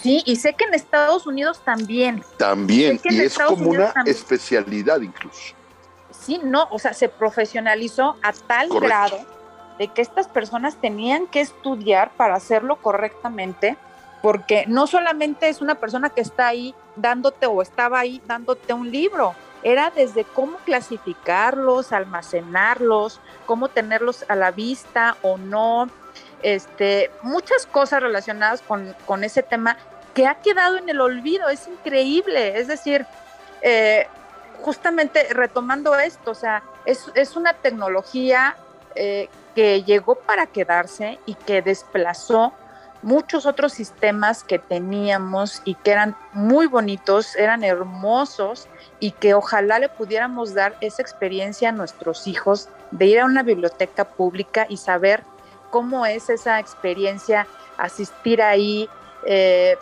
Sí, 0.00 0.22
y 0.26 0.36
sé 0.36 0.54
que 0.54 0.64
en 0.64 0.74
Estados 0.74 1.26
Unidos 1.26 1.60
también. 1.64 2.22
También, 2.36 3.00
y 3.04 3.20
es 3.20 3.38
como 3.38 3.70
una 3.70 3.92
especialidad 4.06 5.00
incluso. 5.00 5.54
Sí, 6.10 6.40
no, 6.42 6.68
o 6.70 6.78
sea, 6.78 6.94
se 6.94 7.08
profesionalizó 7.08 8.16
a 8.22 8.32
tal 8.32 8.68
grado 8.68 9.18
de 9.78 9.88
que 9.88 10.02
estas 10.02 10.28
personas 10.28 10.76
tenían 10.76 11.26
que 11.26 11.40
estudiar 11.40 12.12
para 12.12 12.36
hacerlo 12.36 12.76
correctamente, 12.76 13.76
porque 14.22 14.64
no 14.68 14.86
solamente 14.86 15.48
es 15.48 15.60
una 15.60 15.74
persona 15.76 16.10
que 16.10 16.20
está 16.20 16.46
ahí 16.46 16.74
dándote 16.94 17.46
o 17.46 17.60
estaba 17.62 17.98
ahí 17.98 18.22
dándote 18.26 18.72
un 18.72 18.90
libro, 18.90 19.34
era 19.64 19.90
desde 19.90 20.24
cómo 20.24 20.58
clasificarlos, 20.58 21.92
almacenarlos, 21.92 23.20
cómo 23.46 23.68
tenerlos 23.68 24.24
a 24.28 24.36
la 24.36 24.50
vista 24.50 25.16
o 25.22 25.38
no, 25.38 25.88
este, 26.42 27.10
muchas 27.22 27.66
cosas 27.66 28.02
relacionadas 28.02 28.62
con, 28.62 28.94
con 29.06 29.24
ese 29.24 29.42
tema 29.42 29.76
que 30.14 30.26
ha 30.26 30.36
quedado 30.36 30.76
en 30.76 30.88
el 30.88 31.00
olvido, 31.00 31.48
es 31.48 31.66
increíble, 31.68 32.58
es 32.58 32.68
decir, 32.68 33.06
eh, 33.62 34.06
justamente 34.60 35.26
retomando 35.32 35.94
esto, 35.98 36.32
o 36.32 36.34
sea, 36.34 36.62
es, 36.84 37.10
es 37.14 37.36
una 37.36 37.54
tecnología 37.54 38.56
eh, 38.94 39.28
que 39.54 39.82
llegó 39.82 40.14
para 40.14 40.46
quedarse 40.46 41.18
y 41.26 41.34
que 41.34 41.62
desplazó 41.62 42.52
muchos 43.02 43.46
otros 43.46 43.72
sistemas 43.72 44.44
que 44.44 44.58
teníamos 44.58 45.60
y 45.64 45.74
que 45.74 45.90
eran 45.90 46.16
muy 46.32 46.66
bonitos, 46.66 47.34
eran 47.36 47.64
hermosos 47.64 48.68
y 49.00 49.10
que 49.10 49.34
ojalá 49.34 49.78
le 49.78 49.88
pudiéramos 49.88 50.54
dar 50.54 50.76
esa 50.80 51.02
experiencia 51.02 51.70
a 51.70 51.72
nuestros 51.72 52.26
hijos 52.26 52.68
de 52.92 53.06
ir 53.06 53.20
a 53.20 53.24
una 53.24 53.42
biblioteca 53.42 54.04
pública 54.04 54.66
y 54.68 54.76
saber 54.76 55.24
cómo 55.72 56.04
es 56.04 56.28
esa 56.28 56.60
experiencia, 56.60 57.46
asistir 57.78 58.42
ahí, 58.42 58.90
eh, 59.24 59.78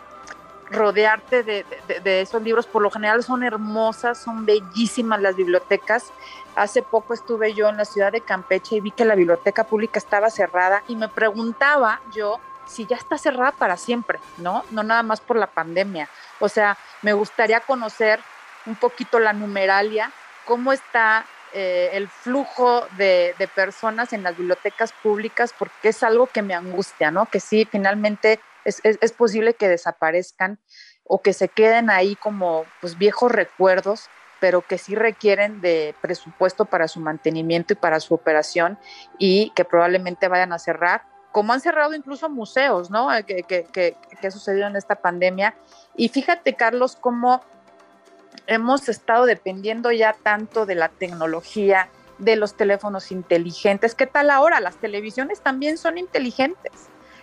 rodearte 0.71 1.43
de, 1.43 2.21
esos 2.21 2.41
libros. 2.41 2.65
Por 2.65 2.81
lo 2.81 2.89
general 2.89 3.23
son 3.23 3.43
hermosas, 3.43 4.17
son 4.17 4.45
bellísimas 4.45 5.21
las 5.21 5.35
bibliotecas. 5.35 6.11
Hace 6.55 6.81
poco 6.81 7.13
estuve 7.13 7.53
yo 7.53 7.67
en 7.67 7.75
la 7.75 7.83
ciudad 7.83 8.13
de 8.13 8.21
Campeche 8.21 8.77
y 8.77 8.79
vi 8.79 8.91
que 8.91 9.03
la 9.03 9.15
biblioteca 9.15 9.65
pública 9.65 9.99
estaba 9.99 10.29
cerrada 10.29 10.81
y 10.87 10.95
me 10.95 11.09
preguntaba 11.09 11.99
yo 12.15 12.39
si 12.65 12.85
ya 12.85 12.95
está 12.95 13.17
cerrada 13.17 13.51
para 13.51 13.75
siempre, 13.75 14.17
¿no? 14.37 14.63
No 14.71 14.83
nada 14.83 15.03
más 15.03 15.19
por 15.19 15.35
la 15.35 15.47
pandemia. 15.47 16.07
O 16.39 16.47
sea, 16.47 16.77
me 17.01 17.11
gustaría 17.11 17.59
conocer 17.59 18.21
un 18.65 18.75
poquito 18.75 19.19
la 19.19 19.33
numeralia, 19.33 20.09
cómo 20.45 20.71
está 20.71 21.25
eh, 21.53 21.89
el 21.93 22.07
flujo 22.07 22.85
de, 22.97 23.35
personas 23.53 24.13
en 24.13 24.23
las 24.23 24.37
bibliotecas 24.37 24.93
públicas, 24.93 25.53
porque 25.57 25.89
es 25.89 26.03
algo 26.03 26.27
que 26.27 26.41
me 26.41 26.53
angustia, 26.53 27.11
¿no? 27.11 27.25
Que 27.25 27.39
sí, 27.39 27.67
finalmente 27.69 28.39
es, 28.63 29.11
posible 29.11 29.53
que 29.53 29.67
desaparezcan 29.67 30.59
o 31.03 31.21
que 31.21 31.33
se 31.33 31.49
queden 31.49 31.89
ahí 31.89 32.15
como 32.15 32.65
pues, 32.79 32.97
viejos 32.97 33.31
recuerdos, 33.31 34.09
pero 34.39 34.61
que 34.61 34.77
sí 34.77 34.95
requieren 34.95 35.61
de 35.61 35.93
presupuesto 36.01 36.65
para 36.65 36.87
su 36.87 36.99
mantenimiento 36.99 37.73
y 37.73 37.75
para 37.75 37.99
su 37.99 38.13
operación 38.13 38.79
y 39.17 39.51
que 39.55 39.65
probablemente 39.65 40.27
vayan 40.27 40.53
a 40.53 40.59
cerrar 40.59 41.03
como 41.31 41.53
han 41.53 41.61
cerrado 41.61 41.93
incluso 41.93 42.29
museos, 42.29 42.91
¿no? 42.91 43.07
Que, 43.25 43.43
que, 43.43 43.63
que, 43.63 43.95
que, 44.19 44.27
ha 44.27 44.31
sucedido 44.31 44.67
en 44.67 44.75
esta 44.75 44.95
pandemia. 44.95 45.55
Y 45.95 46.09
fíjate, 46.09 46.55
Carlos, 46.55 46.97
cómo 46.99 47.41
hemos 48.47 48.89
estado 48.89 49.25
dependiendo 49.25 49.91
ya 49.91 50.13
tanto 50.13 50.65
de 50.65 50.75
la 50.75 50.89
tecnología, 50.89 51.89
de 52.17 52.35
los 52.35 52.53
teléfonos 52.55 53.11
inteligentes. 53.11 53.95
¿Qué 53.95 54.05
tal 54.05 54.29
ahora? 54.29 54.59
Las 54.59 54.75
televisiones 54.75 55.41
también 55.41 55.77
son 55.77 55.97
inteligentes. 55.97 56.71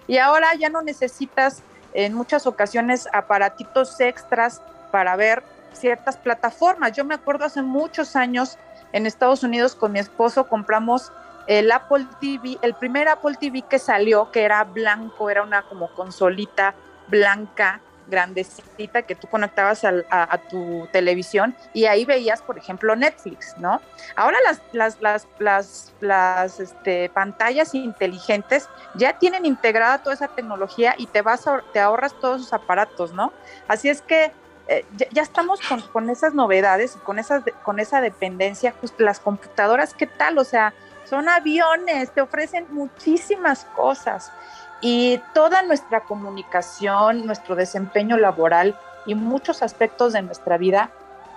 Y 0.07 0.19
ahora 0.19 0.55
ya 0.55 0.71
no 0.71 0.83
necesitas 0.83 1.63
en 1.95 2.15
muchas 2.15 2.47
ocasiones 2.47 3.09
aparatitos 3.13 4.01
extras 4.01 4.61
para 4.91 5.17
ver 5.17 5.43
ciertas 5.73 6.17
plataformas. 6.17 6.93
Yo 6.93 7.05
me 7.05 7.15
acuerdo 7.15 7.45
hace 7.45 7.63
muchos 7.63 8.17
años 8.17 8.59
en 8.93 9.07
Estados 9.07 9.43
Unidos 9.43 9.75
con 9.75 9.93
mi 9.93 9.99
esposo 9.99 10.49
compramos 10.49 11.13
el 11.47 11.71
Apple 11.71 12.07
TV, 12.21 12.59
el 12.63 12.75
primer 12.75 13.09
Apple 13.09 13.37
TV 13.39 13.63
que 13.63 13.79
salió, 13.79 14.31
que 14.31 14.43
era 14.43 14.65
blanco, 14.65 15.31
era 15.31 15.43
una 15.43 15.63
como 15.63 15.89
consolita 15.95 16.75
blanca 17.09 17.81
grandecita 18.09 19.03
que 19.03 19.15
tú 19.15 19.29
conectabas 19.29 19.85
a, 19.85 20.39
tu 20.51 20.89
televisión 20.93 21.55
y 21.73 21.85
ahí 21.85 22.05
veías, 22.05 22.43
por 22.43 22.59
ejemplo, 22.59 22.97
Netflix, 22.97 23.57
¿no? 23.59 23.81
Ahora 24.17 24.39
las, 24.45 24.61
las, 24.73 25.01
las, 25.01 25.27
las, 25.39 25.93
las 26.01 26.61
este, 26.61 27.11
pantallas 27.11 27.75
inteligentes 27.75 28.69
ya 28.95 29.19
tienen 29.19 29.45
integrada 29.45 30.03
toda 30.03 30.15
esa 30.15 30.29
tecnología 30.29 30.95
y 30.97 31.07
te, 31.07 31.23
vas 31.23 31.45
te 31.73 31.81
ahorras 31.81 32.15
todos 32.21 32.43
esos 32.43 32.53
aparatos, 32.53 33.13
¿no? 33.13 33.33
Así 33.67 33.89
es 33.89 34.03
que 34.03 34.33
eh, 34.69 34.85
ya, 35.11 35.23
estamos 35.23 35.61
con, 35.67 35.81
con, 35.81 36.11
esas 36.11 36.35
novedades 36.35 36.97
y 36.97 36.99
con, 36.99 37.19
esas, 37.19 37.43
con 37.63 37.81
esa 37.81 38.01
dependencia, 38.01 38.75
pues 38.79 38.93
las 38.99 39.19
computadoras, 39.19 39.95
¿qué 39.95 40.07
tal? 40.07 40.37
O 40.39 40.45
sea, 40.45 40.75
son 41.05 41.29
aviones, 41.29 42.11
te 42.11 42.21
ofrecen 42.21 42.67
muchísimas 42.71 43.65
cosas 43.65 44.31
y 44.81 45.21
toda 45.35 45.63
nuestra 45.63 46.01
comunicación, 46.01 47.27
nuestro 47.27 47.57
desempeño 47.57 48.17
laboral 48.17 48.79
y 49.07 49.15
muchos 49.15 49.63
aspectos 49.63 50.13
de 50.13 50.23
nuestra 50.23 50.59
vida 50.59 50.91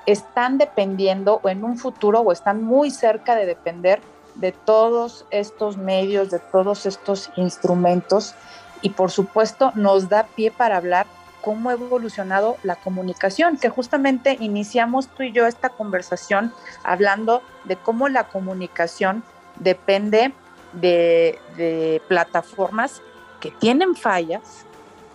están 0.05 0.57
dependiendo 0.57 1.39
o 1.43 1.49
en 1.49 1.63
un 1.63 1.77
futuro 1.77 2.21
o 2.21 2.31
están 2.31 2.63
muy 2.63 2.91
cerca 2.91 3.35
de 3.35 3.45
depender 3.45 4.01
de 4.35 4.51
todos 4.51 5.25
estos 5.31 5.77
medios, 5.77 6.29
de 6.29 6.39
todos 6.39 6.85
estos 6.85 7.31
instrumentos. 7.35 8.35
Y 8.81 8.91
por 8.91 9.11
supuesto 9.11 9.71
nos 9.75 10.09
da 10.09 10.23
pie 10.23 10.51
para 10.51 10.77
hablar 10.77 11.05
cómo 11.41 11.69
ha 11.69 11.73
evolucionado 11.73 12.57
la 12.61 12.75
comunicación, 12.75 13.57
que 13.57 13.69
justamente 13.69 14.37
iniciamos 14.39 15.07
tú 15.07 15.23
y 15.23 15.31
yo 15.31 15.47
esta 15.47 15.69
conversación 15.69 16.53
hablando 16.83 17.41
de 17.63 17.77
cómo 17.77 18.09
la 18.09 18.25
comunicación 18.25 19.23
depende 19.59 20.33
de, 20.73 21.39
de 21.57 22.01
plataformas 22.07 23.01
que 23.41 23.51
tienen 23.51 23.95
fallas 23.95 24.65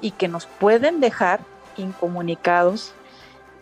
y 0.02 0.10
que 0.10 0.28
nos 0.28 0.44
pueden 0.44 1.00
dejar 1.00 1.40
incomunicados 1.78 2.92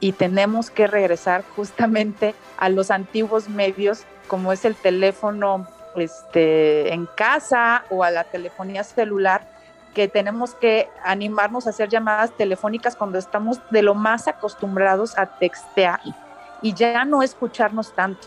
y 0.01 0.13
tenemos 0.13 0.71
que 0.71 0.89
regresar 0.89 1.45
justamente 1.55 2.35
a 2.57 2.69
los 2.69 2.91
antiguos 2.91 3.49
medios 3.49 4.05
como 4.27 4.53
es 4.53 4.65
el 4.65 4.75
teléfono 4.75 5.69
este, 5.97 6.93
en 6.93 7.07
casa 7.07 7.85
o 7.91 8.03
a 8.03 8.11
la 8.11 8.25
telefonía 8.25 8.83
celular, 8.83 9.49
que 9.95 10.09
tenemos 10.09 10.55
que 10.55 10.89
animarnos 11.05 11.67
a 11.67 11.71
hacer 11.71 11.89
llamadas 11.89 12.37
telefónicas 12.37 12.97
cuando 12.97 13.19
estamos 13.19 13.61
de 13.71 13.83
lo 13.83 13.95
más 13.95 14.27
acostumbrados 14.27 15.17
a 15.17 15.39
textear 15.39 16.01
y 16.63 16.75
ya 16.75 17.05
no 17.05 17.23
escucharnos 17.23 17.95
tanto. 17.95 18.27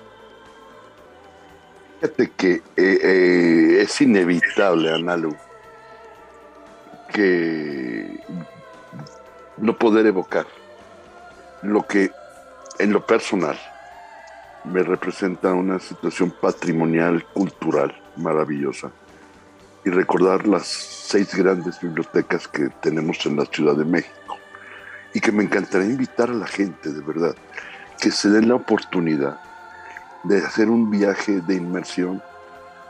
Fíjate 2.00 2.32
que 2.38 2.52
eh, 2.54 2.62
eh, 2.78 3.82
es 3.82 4.00
inevitable, 4.00 4.94
Analu, 4.94 5.36
que 7.08 8.20
no 9.58 9.78
poder 9.78 10.06
evocar 10.06 10.46
lo 11.62 11.86
que 11.86 12.12
en 12.80 12.94
lo 12.94 13.06
personal 13.06 13.60
me 14.64 14.84
representa 14.84 15.54
una 15.54 15.80
situación 15.80 16.34
patrimonial, 16.42 17.24
cultural 17.34 17.96
maravillosa 18.18 18.92
y 19.86 19.90
recordar 19.90 20.46
las 20.48 20.68
seis 20.68 21.34
grandes 21.34 21.80
bibliotecas 21.80 22.48
que 22.48 22.70
tenemos 22.82 23.26
en 23.26 23.38
la 23.38 23.46
Ciudad 23.46 23.76
de 23.76 23.86
México. 23.86 24.38
Y 25.14 25.22
que 25.22 25.32
me 25.32 25.44
encantaría 25.44 25.88
invitar 25.88 26.30
a 26.30 26.34
la 26.34 26.48
gente 26.48 26.92
de 26.92 27.02
verdad 27.02 27.36
que 28.00 28.12
se 28.12 28.30
den 28.30 28.50
la 28.50 28.56
oportunidad 28.56 29.40
de 30.24 30.38
hacer 30.40 30.70
un 30.70 30.92
viaje 30.92 31.42
de 31.42 31.56
inmersión 31.56 32.22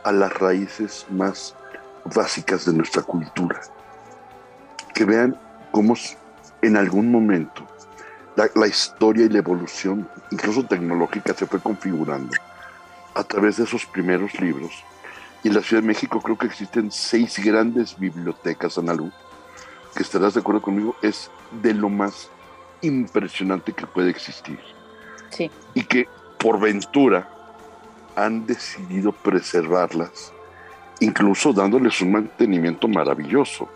a 0.03 0.11
las 0.11 0.33
raíces 0.39 1.05
más 1.09 1.55
básicas 2.03 2.65
de 2.65 2.73
nuestra 2.73 3.03
cultura 3.03 3.61
que 4.97 5.05
vean 5.05 5.37
cómo 5.69 5.93
en 6.63 6.75
algún 6.75 7.11
momento 7.11 7.67
la, 8.35 8.65
historia 8.65 9.25
y 9.25 9.29
la 9.29 9.37
evolución, 9.37 10.09
incluso 10.31 10.65
tecnológica, 10.65 11.35
se 11.35 11.45
fue 11.45 11.59
configurando 11.59 12.35
a 13.13 13.23
través 13.23 13.57
de 13.57 13.65
esos 13.65 13.85
primeros 13.85 14.39
libros. 14.39 14.71
Y 15.43 15.49
en 15.49 15.53
la 15.53 15.61
Ciudad 15.61 15.83
de 15.83 15.87
México 15.87 16.19
creo 16.19 16.35
que 16.35 16.47
existen 16.47 16.91
seis 16.91 17.37
grandes 17.37 17.95
bibliotecas, 17.99 18.79
Analu, 18.79 19.11
que 19.95 20.01
estarás 20.01 20.33
de 20.33 20.39
acuerdo 20.39 20.63
conmigo, 20.63 20.95
es 21.03 21.29
de 21.61 21.75
lo 21.75 21.89
más 21.89 22.29
impresionante 22.81 23.73
que 23.73 23.85
puede 23.85 24.09
existir. 24.09 24.59
Sí. 25.29 25.51
Y 25.75 25.83
que 25.83 26.07
por 26.39 26.59
ventura 26.59 27.29
han 28.15 28.47
decidido 28.47 29.11
preservarlas, 29.11 30.33
incluso 30.99 31.53
dándoles 31.53 32.01
un 32.01 32.13
mantenimiento 32.13 32.87
maravilloso 32.87 33.69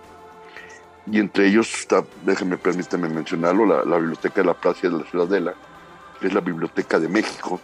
y 1.10 1.20
entre 1.20 1.48
ellos 1.48 1.74
está, 1.74 2.04
déjeme, 2.24 2.58
permíteme 2.58 3.10
mencionarlo, 3.10 3.66
la, 3.66 3.98
Biblioteca 3.98 4.42
de 4.42 4.48
la 4.48 4.54
Plaza 4.54 4.82
de 4.84 5.00
la 5.00 5.04
Ciudadela, 5.06 5.54
que 6.20 6.28
es 6.28 6.34
la 6.34 6.42
Biblioteca 6.42 7.00
de 7.00 7.08
México. 7.08 7.60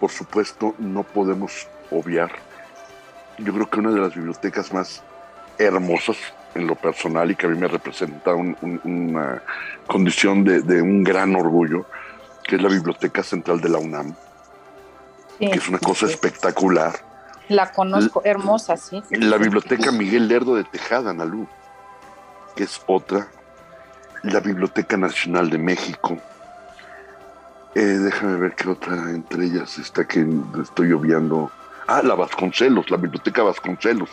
Por 0.00 0.10
supuesto, 0.10 0.74
no 0.78 1.04
podemos 1.04 1.68
obviar, 1.90 2.32
yo 3.38 3.52
creo 3.52 3.70
que 3.70 3.80
una 3.80 3.90
de 3.90 4.00
las 4.00 4.14
bibliotecas 4.14 4.72
más 4.72 5.02
hermosas 5.58 6.16
en 6.54 6.66
lo 6.66 6.74
personal 6.74 7.30
y 7.30 7.36
que 7.36 7.46
a 7.46 7.48
mí 7.48 7.58
me 7.58 7.68
representa 7.68 8.34
una 8.34 9.42
condición 9.86 10.44
de, 10.44 10.82
un 10.82 11.04
gran 11.04 11.36
orgullo, 11.36 11.86
que 12.42 12.56
es 12.56 12.62
la 12.62 12.68
Biblioteca 12.68 13.22
Central 13.22 13.60
de 13.60 13.68
la 13.68 13.78
UNAM, 13.78 14.14
que 15.38 15.46
es 15.46 15.68
una 15.68 15.78
cosa 15.78 16.06
espectacular. 16.06 16.92
La 17.48 17.70
conozco, 17.72 18.22
hermosa, 18.24 18.76
sí. 18.76 19.02
La 19.10 19.36
Biblioteca 19.36 19.92
Miguel 19.92 20.28
Lerdo 20.28 20.56
de 20.56 20.64
Tejada, 20.64 21.12
Nalú 21.12 21.46
que 22.54 22.64
es 22.64 22.80
otra, 22.86 23.28
la 24.22 24.40
Biblioteca 24.40 24.96
Nacional 24.96 25.50
de 25.50 25.58
México. 25.58 26.16
Eh, 27.74 27.80
déjame 27.80 28.36
ver 28.36 28.54
qué 28.54 28.68
otra 28.68 28.94
entre 29.10 29.46
ellas 29.46 29.78
está 29.78 30.06
que 30.06 30.26
estoy 30.62 30.92
obviando. 30.92 31.50
Ah, 31.86 32.02
la 32.02 32.14
Vasconcelos, 32.14 32.90
la 32.90 32.96
Biblioteca 32.96 33.42
Vasconcelos. 33.42 34.08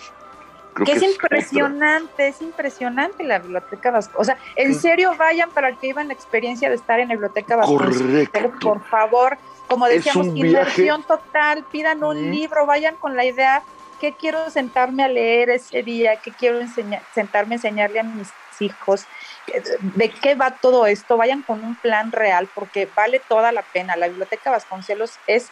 que, 0.85 0.91
es, 0.91 1.03
impresionante, 1.03 2.27
es 2.27 2.41
impresionante 2.41 3.23
la 3.23 3.39
Biblioteca 3.39 3.91
Vasconcelos. 3.91 4.21
O 4.21 4.25
sea, 4.25 4.37
en 4.55 4.73
serio 4.75 5.15
vayan 5.17 5.51
para 5.51 5.71
que 5.75 5.87
vivan 5.87 6.07
la 6.07 6.13
experiencia 6.13 6.69
de 6.69 6.75
estar 6.75 6.99
en 6.99 7.09
la 7.09 7.13
Biblioteca 7.13 7.55
Vasconcelos. 7.55 8.29
Correcto. 8.29 8.59
Por 8.59 8.83
favor, 8.83 9.37
como 9.67 9.85
decíamos, 9.85 10.27
inversión 10.27 11.03
total, 11.03 11.63
pidan 11.71 12.03
un 12.03 12.31
libro, 12.31 12.65
vayan 12.65 12.95
con 12.95 13.15
la 13.15 13.23
idea 13.23 13.63
qué 14.01 14.13
quiero 14.13 14.49
sentarme 14.49 15.03
a 15.03 15.07
leer 15.07 15.51
ese 15.51 15.83
día, 15.83 16.15
qué 16.15 16.31
quiero 16.31 16.59
sentarme 17.13 17.53
a 17.53 17.57
enseñarle 17.57 17.99
a 17.99 18.03
mis 18.03 18.29
hijos, 18.59 19.05
de 19.79 20.09
qué 20.09 20.33
va 20.33 20.55
todo 20.55 20.87
esto, 20.87 21.17
vayan 21.17 21.43
con 21.43 21.63
un 21.63 21.75
plan 21.75 22.11
real 22.11 22.49
porque 22.53 22.89
vale 22.95 23.21
toda 23.29 23.51
la 23.51 23.61
pena. 23.61 23.95
La 23.95 24.07
Biblioteca 24.07 24.49
Vasconcelos 24.49 25.13
es 25.27 25.49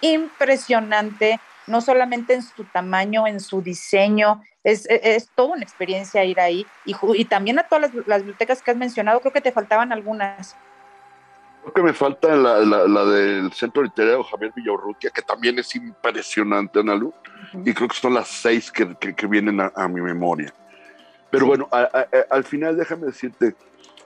impresionante, 0.00 1.38
no 1.68 1.80
solamente 1.80 2.34
en 2.34 2.42
su 2.42 2.64
tamaño, 2.64 3.28
en 3.28 3.38
su 3.38 3.62
diseño, 3.62 4.42
es, 4.64 4.86
es, 4.88 5.28
toda 5.36 5.54
una 5.54 5.62
experiencia 5.62 6.24
ir 6.24 6.40
ahí. 6.40 6.66
Y 6.84 7.24
también 7.26 7.60
a 7.60 7.68
todas 7.68 7.92
las, 8.06 8.20
bibliotecas 8.22 8.62
que 8.62 8.72
has 8.72 8.76
mencionado, 8.76 9.20
creo 9.20 9.32
que 9.32 9.40
te 9.40 9.52
faltaban 9.52 9.92
algunas. 9.92 10.56
Creo 11.62 11.74
que 11.74 11.82
me 11.82 11.92
falta 11.92 12.34
la, 12.34 12.58
la, 12.60 13.04
del 13.04 13.52
Centro 13.52 13.84
Literario 13.84 14.24
Javier 14.24 14.52
Villaurrutia, 14.54 15.10
que 15.10 15.22
también 15.22 15.58
es 15.60 15.74
impresionante, 15.76 16.80
Ana 16.80 16.96
Lu, 16.96 17.14
y 17.64 17.72
creo 17.72 17.88
que 17.88 17.94
son 17.94 18.14
las 18.14 18.26
seis 18.26 18.72
que, 18.72 18.96
que, 18.96 19.26
vienen 19.28 19.60
a, 19.60 19.88
mi 19.88 20.00
memoria. 20.00 20.52
Pero 21.30 21.46
bueno, 21.46 21.68
al 22.30 22.44
final 22.44 22.76
déjame 22.76 23.06
decirte, 23.06 23.54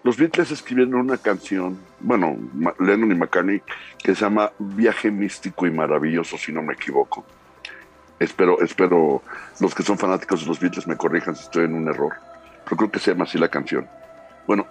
los 0.02 0.18
Beatles 0.18 0.50
escribieron 0.50 0.94
una 0.94 1.16
canción, 1.16 1.80
bueno, 1.98 2.36
Lennon 2.78 3.10
y 3.10 3.14
McCartney, 3.14 3.62
que 3.98 4.14
se 4.14 4.20
llama 4.20 4.52
Viaje 4.58 5.10
Místico 5.10 5.66
y 5.66 5.70
Maravilloso, 5.70 6.36
si 6.36 6.52
no 6.52 6.62
me 6.62 6.74
equivoco. 6.74 7.24
Espero, 8.18 8.60
espero 8.60 9.22
los 9.60 9.74
que 9.74 9.82
son 9.82 9.98
fanáticos 9.98 10.42
de 10.42 10.46
los 10.46 10.60
Beatles 10.60 10.86
me 10.86 10.96
corrijan 10.96 11.34
si 11.34 11.44
estoy 11.44 11.64
en 11.64 11.74
un 11.74 11.88
error. 11.88 12.14
Pero 12.64 12.76
creo 12.76 12.90
que 12.90 12.98
se 12.98 13.12
llama 13.12 13.24
así 13.24 13.38
la 13.38 13.48
canción. 13.48 13.88
Bueno, 14.46 14.66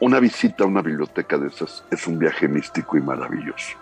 una 0.00 0.20
visita 0.20 0.64
a 0.64 0.66
una 0.66 0.82
biblioteca 0.82 1.38
de 1.38 1.48
esas 1.48 1.84
es 1.90 2.06
un 2.06 2.18
viaje 2.18 2.48
místico 2.48 2.96
y 2.96 3.00
maravilloso. 3.00 3.76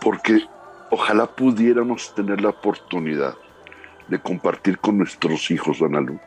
Porque 0.00 0.46
ojalá 0.90 1.26
pudiéramos 1.26 2.14
tener 2.14 2.40
la 2.40 2.50
oportunidad 2.50 3.34
de 4.08 4.20
compartir 4.20 4.78
con 4.78 4.98
nuestros 4.98 5.50
hijos, 5.50 5.78
Don 5.78 6.20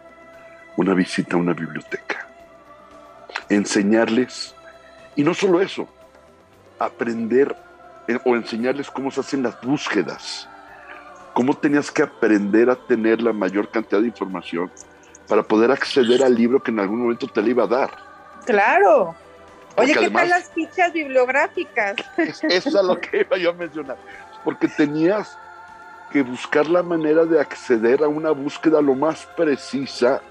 una 0.76 0.94
visita 0.94 1.36
a 1.36 1.40
una 1.40 1.54
biblioteca. 1.54 2.28
Enseñarles, 3.50 4.56
y 5.16 5.24
no 5.24 5.34
solo 5.34 5.62
eso, 5.62 5.88
aprender 6.80 7.56
eh, 8.08 8.18
o 8.26 8.36
enseñarles 8.36 8.90
cómo 8.90 9.12
se 9.12 9.20
hacen 9.20 9.44
las 9.44 9.60
búsquedas 9.62 10.48
cómo 11.34 11.56
tenías 11.56 11.92
que 11.92 12.04
aprender 12.04 12.70
a 12.70 12.76
tener 12.76 13.22
la 13.22 13.34
mayor 13.34 13.70
cantidad 13.70 14.02
de 14.02 14.08
información 14.08 14.72
para 15.28 15.44
poder 15.44 15.72
acceder 15.72 16.24
al 16.24 16.36
libro 16.36 16.62
que 16.62 16.72
en 16.72 16.80
algún 16.80 17.02
momento 17.02 17.28
te 17.28 17.42
le 17.42 17.50
iba 17.50 17.64
a 17.64 17.68
dar. 17.68 18.13
Claro. 18.46 19.16
Oye, 19.76 19.94
¿qué 19.94 20.10
tal 20.10 20.30
las 20.30 20.50
fichas 20.50 20.94
bibliográficas? 20.94 21.96
Eso 22.18 22.68
es 22.68 22.74
lo 22.74 23.00
que 23.00 23.22
iba 23.22 23.38
yo 23.38 23.50
a 23.52 23.54
mencionar. 23.54 23.98
Porque 24.44 24.68
tenías 24.68 25.38
que 26.12 26.22
buscar 26.22 26.68
la 26.68 26.84
manera 26.84 27.26
de 27.26 27.40
acceder 27.40 28.04
a 28.04 28.08
una 28.08 28.32
búsqueda 28.32 28.82
lo 28.82 28.94
más 28.94 29.26
precisa. 29.36 30.22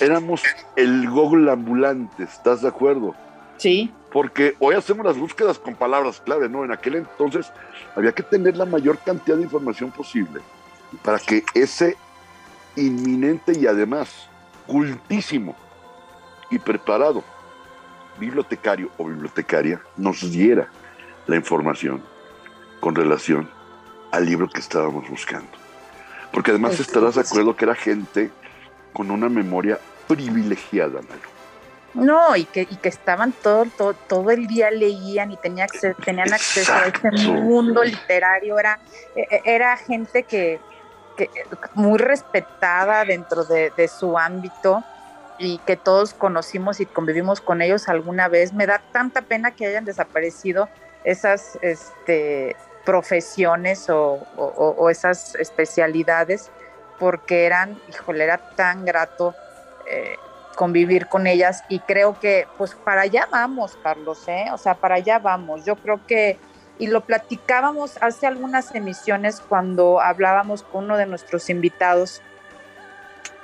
Éramos 0.00 0.42
el 0.76 1.08
Google 1.08 1.50
ambulante, 1.50 2.24
¿estás 2.24 2.62
de 2.62 2.68
acuerdo? 2.68 3.14
Sí. 3.56 3.92
Porque 4.12 4.54
hoy 4.58 4.74
hacemos 4.74 5.06
las 5.06 5.16
búsquedas 5.16 5.58
con 5.58 5.74
palabras 5.74 6.20
clave, 6.20 6.48
¿no? 6.48 6.64
En 6.64 6.72
aquel 6.72 6.96
entonces 6.96 7.50
había 7.96 8.12
que 8.12 8.22
tener 8.22 8.56
la 8.56 8.64
mayor 8.64 8.98
cantidad 8.98 9.36
de 9.36 9.44
información 9.44 9.90
posible 9.90 10.40
para 11.02 11.18
que 11.18 11.44
ese 11.54 11.96
inminente 12.76 13.52
y 13.58 13.66
además 13.66 14.28
cultísimo 14.66 15.54
y 16.50 16.58
preparado 16.58 17.22
bibliotecario 18.18 18.90
o 18.98 19.04
bibliotecaria 19.04 19.80
nos 19.96 20.20
diera 20.30 20.68
la 21.26 21.36
información 21.36 22.02
con 22.80 22.94
relación 22.94 23.48
al 24.12 24.26
libro 24.26 24.48
que 24.48 24.60
estábamos 24.60 25.08
buscando. 25.08 25.50
Porque 26.32 26.50
además 26.50 26.78
estarás 26.80 27.14
de 27.14 27.22
acuerdo 27.22 27.56
que 27.56 27.64
era 27.64 27.74
gente 27.74 28.30
con 28.92 29.10
una 29.10 29.28
memoria 29.28 29.78
privilegiada, 30.06 31.00
Mario. 31.02 31.38
No, 31.94 32.36
y 32.36 32.44
que, 32.44 32.62
y 32.62 32.76
que 32.76 32.88
estaban 32.88 33.32
todo, 33.32 33.64
todo, 33.76 33.94
todo 33.94 34.30
el 34.30 34.46
día 34.46 34.70
leían 34.70 35.32
y 35.32 35.36
tenía 35.36 35.66
tenían 36.04 36.32
acceso 36.32 36.72
a 36.72 36.86
ese 36.86 37.10
mundo 37.10 37.82
literario. 37.82 38.58
Era, 38.58 38.78
e, 39.16 39.22
e, 39.22 39.42
era 39.44 39.76
gente 39.76 40.22
que, 40.24 40.60
que 41.16 41.30
muy 41.74 41.98
respetada 41.98 43.04
dentro 43.04 43.44
de, 43.44 43.72
de, 43.76 43.88
su 43.88 44.18
ámbito 44.18 44.84
y 45.38 45.58
que 45.58 45.76
todos 45.76 46.14
conocimos 46.14 46.80
y 46.80 46.86
convivimos 46.86 47.40
con 47.40 47.62
ellos 47.62 47.88
alguna 47.88 48.28
vez. 48.28 48.52
Me 48.52 48.66
da 48.66 48.82
tanta 48.92 49.22
pena 49.22 49.52
que 49.52 49.66
hayan 49.66 49.84
desaparecido 49.84 50.68
esas 51.04 51.58
este, 51.62 52.56
profesiones 52.84 53.88
o, 53.88 54.26
o, 54.36 54.90
esas 54.90 55.34
especialidades 55.36 56.50
porque 56.98 57.46
eran, 57.46 57.80
híjole, 57.88 58.24
era 58.24 58.38
tan 58.56 58.84
grato. 58.84 59.34
Eh, 59.90 60.16
convivir 60.58 61.06
con 61.06 61.28
ellas 61.28 61.62
y 61.68 61.78
creo 61.78 62.18
que 62.18 62.48
pues 62.58 62.74
para 62.74 63.02
allá 63.02 63.28
vamos, 63.30 63.78
Carlos, 63.80 64.26
¿eh? 64.26 64.46
o 64.52 64.58
sea, 64.58 64.74
para 64.74 64.96
allá 64.96 65.20
vamos. 65.20 65.64
Yo 65.64 65.76
creo 65.76 66.04
que, 66.04 66.36
y 66.80 66.88
lo 66.88 67.02
platicábamos 67.02 67.96
hace 68.00 68.26
algunas 68.26 68.74
emisiones 68.74 69.40
cuando 69.40 70.00
hablábamos 70.00 70.64
con 70.64 70.86
uno 70.86 70.96
de 70.96 71.06
nuestros 71.06 71.48
invitados, 71.48 72.22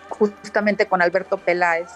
justamente 0.09 0.87
con 0.87 1.03
Alberto 1.03 1.39
Peláez, 1.39 1.89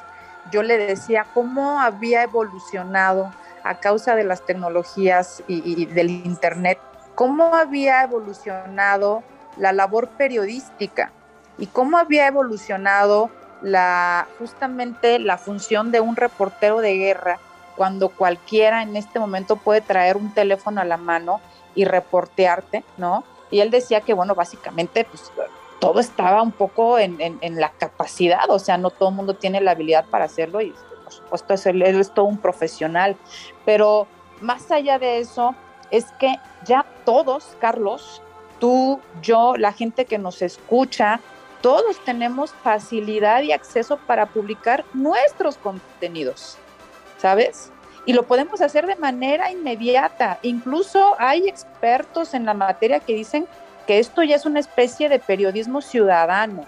yo 0.50 0.62
le 0.62 0.78
decía 0.78 1.26
cómo 1.34 1.80
había 1.80 2.22
evolucionado 2.22 3.32
a 3.64 3.80
causa 3.80 4.14
de 4.14 4.24
las 4.24 4.44
tecnologías 4.46 5.42
y, 5.46 5.86
del 5.86 6.10
Internet, 6.10 6.78
cómo 7.14 7.54
había 7.54 8.02
evolucionado 8.02 9.22
la 9.56 9.72
labor 9.72 10.08
periodística 10.10 11.12
y 11.58 11.66
cómo 11.66 11.98
había 11.98 12.26
evolucionado 12.28 13.30
la, 13.60 14.26
justamente 14.38 15.18
la 15.18 15.36
función 15.36 15.90
de 15.90 16.00
un 16.00 16.16
reportero 16.16 16.80
de 16.80 16.96
guerra 16.96 17.38
cuando 17.76 18.08
cualquiera 18.08 18.82
en 18.82 18.96
este 18.96 19.18
momento 19.18 19.56
puede 19.56 19.80
traer 19.80 20.16
un 20.16 20.32
teléfono 20.32 20.80
a 20.80 20.84
la 20.84 20.96
mano 20.96 21.40
y 21.74 21.84
reportearte, 21.84 22.84
¿no? 22.96 23.24
Y 23.50 23.60
él 23.60 23.70
decía 23.70 24.00
que, 24.00 24.14
bueno, 24.14 24.34
básicamente, 24.34 25.04
pues 25.04 25.30
todo 25.78 26.00
estaba 26.00 26.42
un 26.42 26.52
poco 26.52 26.98
en, 26.98 27.40
la 27.40 27.70
capacidad, 27.70 28.50
o 28.50 28.58
sea, 28.58 28.78
no 28.78 28.90
todo 28.90 29.10
el 29.10 29.14
mundo 29.14 29.34
tiene 29.34 29.60
la 29.60 29.72
habilidad 29.72 30.04
para 30.06 30.24
hacerlo 30.24 30.60
y, 30.60 30.74
por 31.04 31.12
supuesto, 31.12 31.54
es, 31.54 31.66
él 31.66 31.82
es 31.82 32.12
todo 32.12 32.26
un 32.26 32.38
profesional. 32.38 33.16
Pero 33.64 34.06
más 34.40 34.70
allá 34.70 34.98
de 34.98 35.18
eso, 35.18 35.54
es 35.90 36.06
que 36.18 36.34
ya 36.64 36.84
todos, 37.04 37.56
Carlos, 37.60 38.22
tú, 38.58 39.00
yo, 39.22 39.56
la 39.56 39.72
gente 39.72 40.04
que 40.04 40.18
nos 40.18 40.42
escucha, 40.42 41.20
todos 41.60 41.98
tenemos 42.04 42.52
facilidad 42.62 43.42
y 43.42 43.52
acceso 43.52 43.98
para 43.98 44.26
publicar 44.26 44.84
nuestros 44.94 45.56
contenidos, 45.56 46.56
¿sabes? 47.18 47.72
Y 48.04 48.12
lo 48.12 48.24
podemos 48.24 48.60
hacer 48.60 48.86
de 48.86 48.96
manera 48.96 49.50
inmediata. 49.50 50.38
Incluso 50.42 51.14
hay 51.18 51.48
expertos 51.48 52.32
en 52.32 52.46
la 52.46 52.54
materia 52.54 53.00
que 53.00 53.14
dicen 53.14 53.46
que 53.88 53.98
esto 53.98 54.22
ya 54.22 54.36
es 54.36 54.44
una 54.44 54.60
especie 54.60 55.08
de 55.08 55.18
periodismo 55.18 55.80
ciudadano 55.80 56.66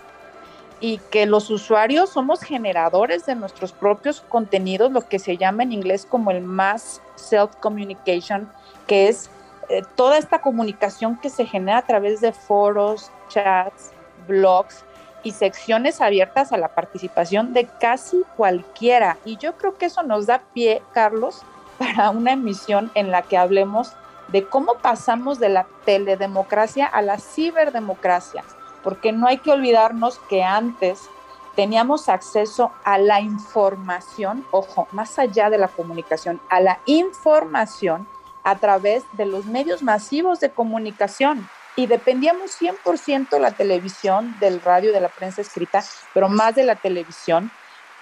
y 0.80 0.96
que 1.10 1.26
los 1.26 1.50
usuarios 1.50 2.08
somos 2.08 2.40
generadores 2.40 3.26
de 3.26 3.34
nuestros 3.34 3.72
propios 3.72 4.22
contenidos, 4.22 4.90
lo 4.90 5.06
que 5.06 5.18
se 5.18 5.36
llama 5.36 5.62
en 5.62 5.72
inglés 5.72 6.06
como 6.08 6.30
el 6.30 6.40
mass 6.40 7.02
self-communication, 7.16 8.50
que 8.86 9.08
es 9.08 9.28
eh, 9.68 9.82
toda 9.96 10.16
esta 10.16 10.40
comunicación 10.40 11.18
que 11.20 11.28
se 11.28 11.44
genera 11.44 11.76
a 11.76 11.86
través 11.86 12.22
de 12.22 12.32
foros, 12.32 13.10
chats, 13.28 13.90
blogs 14.26 14.82
y 15.22 15.32
secciones 15.32 16.00
abiertas 16.00 16.52
a 16.52 16.56
la 16.56 16.68
participación 16.68 17.52
de 17.52 17.66
casi 17.66 18.22
cualquiera. 18.38 19.18
Y 19.26 19.36
yo 19.36 19.58
creo 19.58 19.76
que 19.76 19.84
eso 19.84 20.02
nos 20.02 20.24
da 20.24 20.40
pie, 20.54 20.80
Carlos, 20.94 21.42
para 21.78 22.08
una 22.08 22.32
emisión 22.32 22.90
en 22.94 23.10
la 23.10 23.20
que 23.20 23.36
hablemos 23.36 23.92
de 24.32 24.46
cómo 24.46 24.74
pasamos 24.74 25.38
de 25.38 25.48
la 25.48 25.66
teledemocracia 25.84 26.86
a 26.86 27.02
la 27.02 27.18
ciberdemocracia, 27.18 28.44
porque 28.82 29.12
no 29.12 29.26
hay 29.26 29.38
que 29.38 29.50
olvidarnos 29.50 30.18
que 30.28 30.42
antes 30.42 31.08
teníamos 31.56 32.08
acceso 32.08 32.72
a 32.84 32.98
la 32.98 33.20
información, 33.20 34.46
ojo, 34.50 34.88
más 34.92 35.18
allá 35.18 35.50
de 35.50 35.58
la 35.58 35.68
comunicación, 35.68 36.40
a 36.48 36.60
la 36.60 36.78
información 36.86 38.06
a 38.44 38.56
través 38.56 39.04
de 39.12 39.26
los 39.26 39.46
medios 39.46 39.82
masivos 39.82 40.40
de 40.40 40.50
comunicación. 40.50 41.48
Y 41.76 41.86
dependíamos 41.86 42.60
100% 42.60 43.28
de 43.30 43.40
la 43.40 43.52
televisión, 43.52 44.36
del 44.40 44.60
radio, 44.60 44.92
de 44.92 45.00
la 45.00 45.08
prensa 45.08 45.40
escrita, 45.40 45.84
pero 46.14 46.28
más 46.28 46.54
de 46.54 46.64
la 46.64 46.76
televisión, 46.76 47.50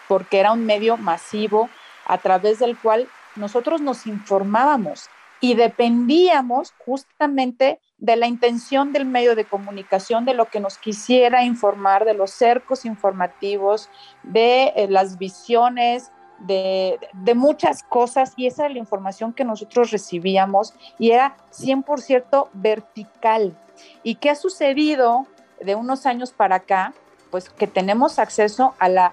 porque 0.09 0.41
era 0.41 0.53
un 0.53 0.64
medio 0.64 0.97
masivo 0.97 1.68
a 2.07 2.18
través 2.18 2.59
del 2.59 2.79
cual 2.79 3.09
nosotros 3.37 3.81
nos 3.81 4.07
informábamos 4.07 5.09
y 5.41 5.55
dependíamos 5.55 6.72
justamente 6.84 7.80
de 7.99 8.16
la 8.16 8.26
intención 8.26 8.93
del 8.93 9.07
medio 9.07 9.34
de 9.34 9.45
comunicación, 9.45 10.24
de 10.24 10.34
lo 10.34 10.47
que 10.47 10.61
nos 10.61 10.78
quisiera 10.78 11.45
informar, 11.45 12.05
de 12.05 12.14
los 12.14 12.30
cercos 12.30 12.84
informativos, 12.84 13.89
de 14.22 14.72
eh, 14.76 14.86
las 14.89 15.18
visiones, 15.18 16.11
de, 16.41 17.01
de, 17.12 17.34
muchas 17.34 17.82
cosas 17.82 18.32
y 18.36 18.47
esa 18.47 18.64
era 18.64 18.74
la 18.74 18.78
información 18.78 19.32
que 19.32 19.45
nosotros 19.45 19.91
recibíamos 19.91 20.72
y 20.99 21.11
era 21.11 21.36
100% 21.53 22.49
vertical. 22.53 23.59
¿Y 24.05 24.16
qué 24.16 24.30
ha 24.30 24.34
sucedido 24.36 25.26
de 25.61 25.74
unos 25.74 26.07
años 26.07 26.32
para 26.32 26.57
acá? 26.57 26.95
Pues 27.30 27.51
que 27.51 27.66
tenemos 27.66 28.20
acceso 28.20 28.74
a 28.78 28.89
la, 28.89 29.12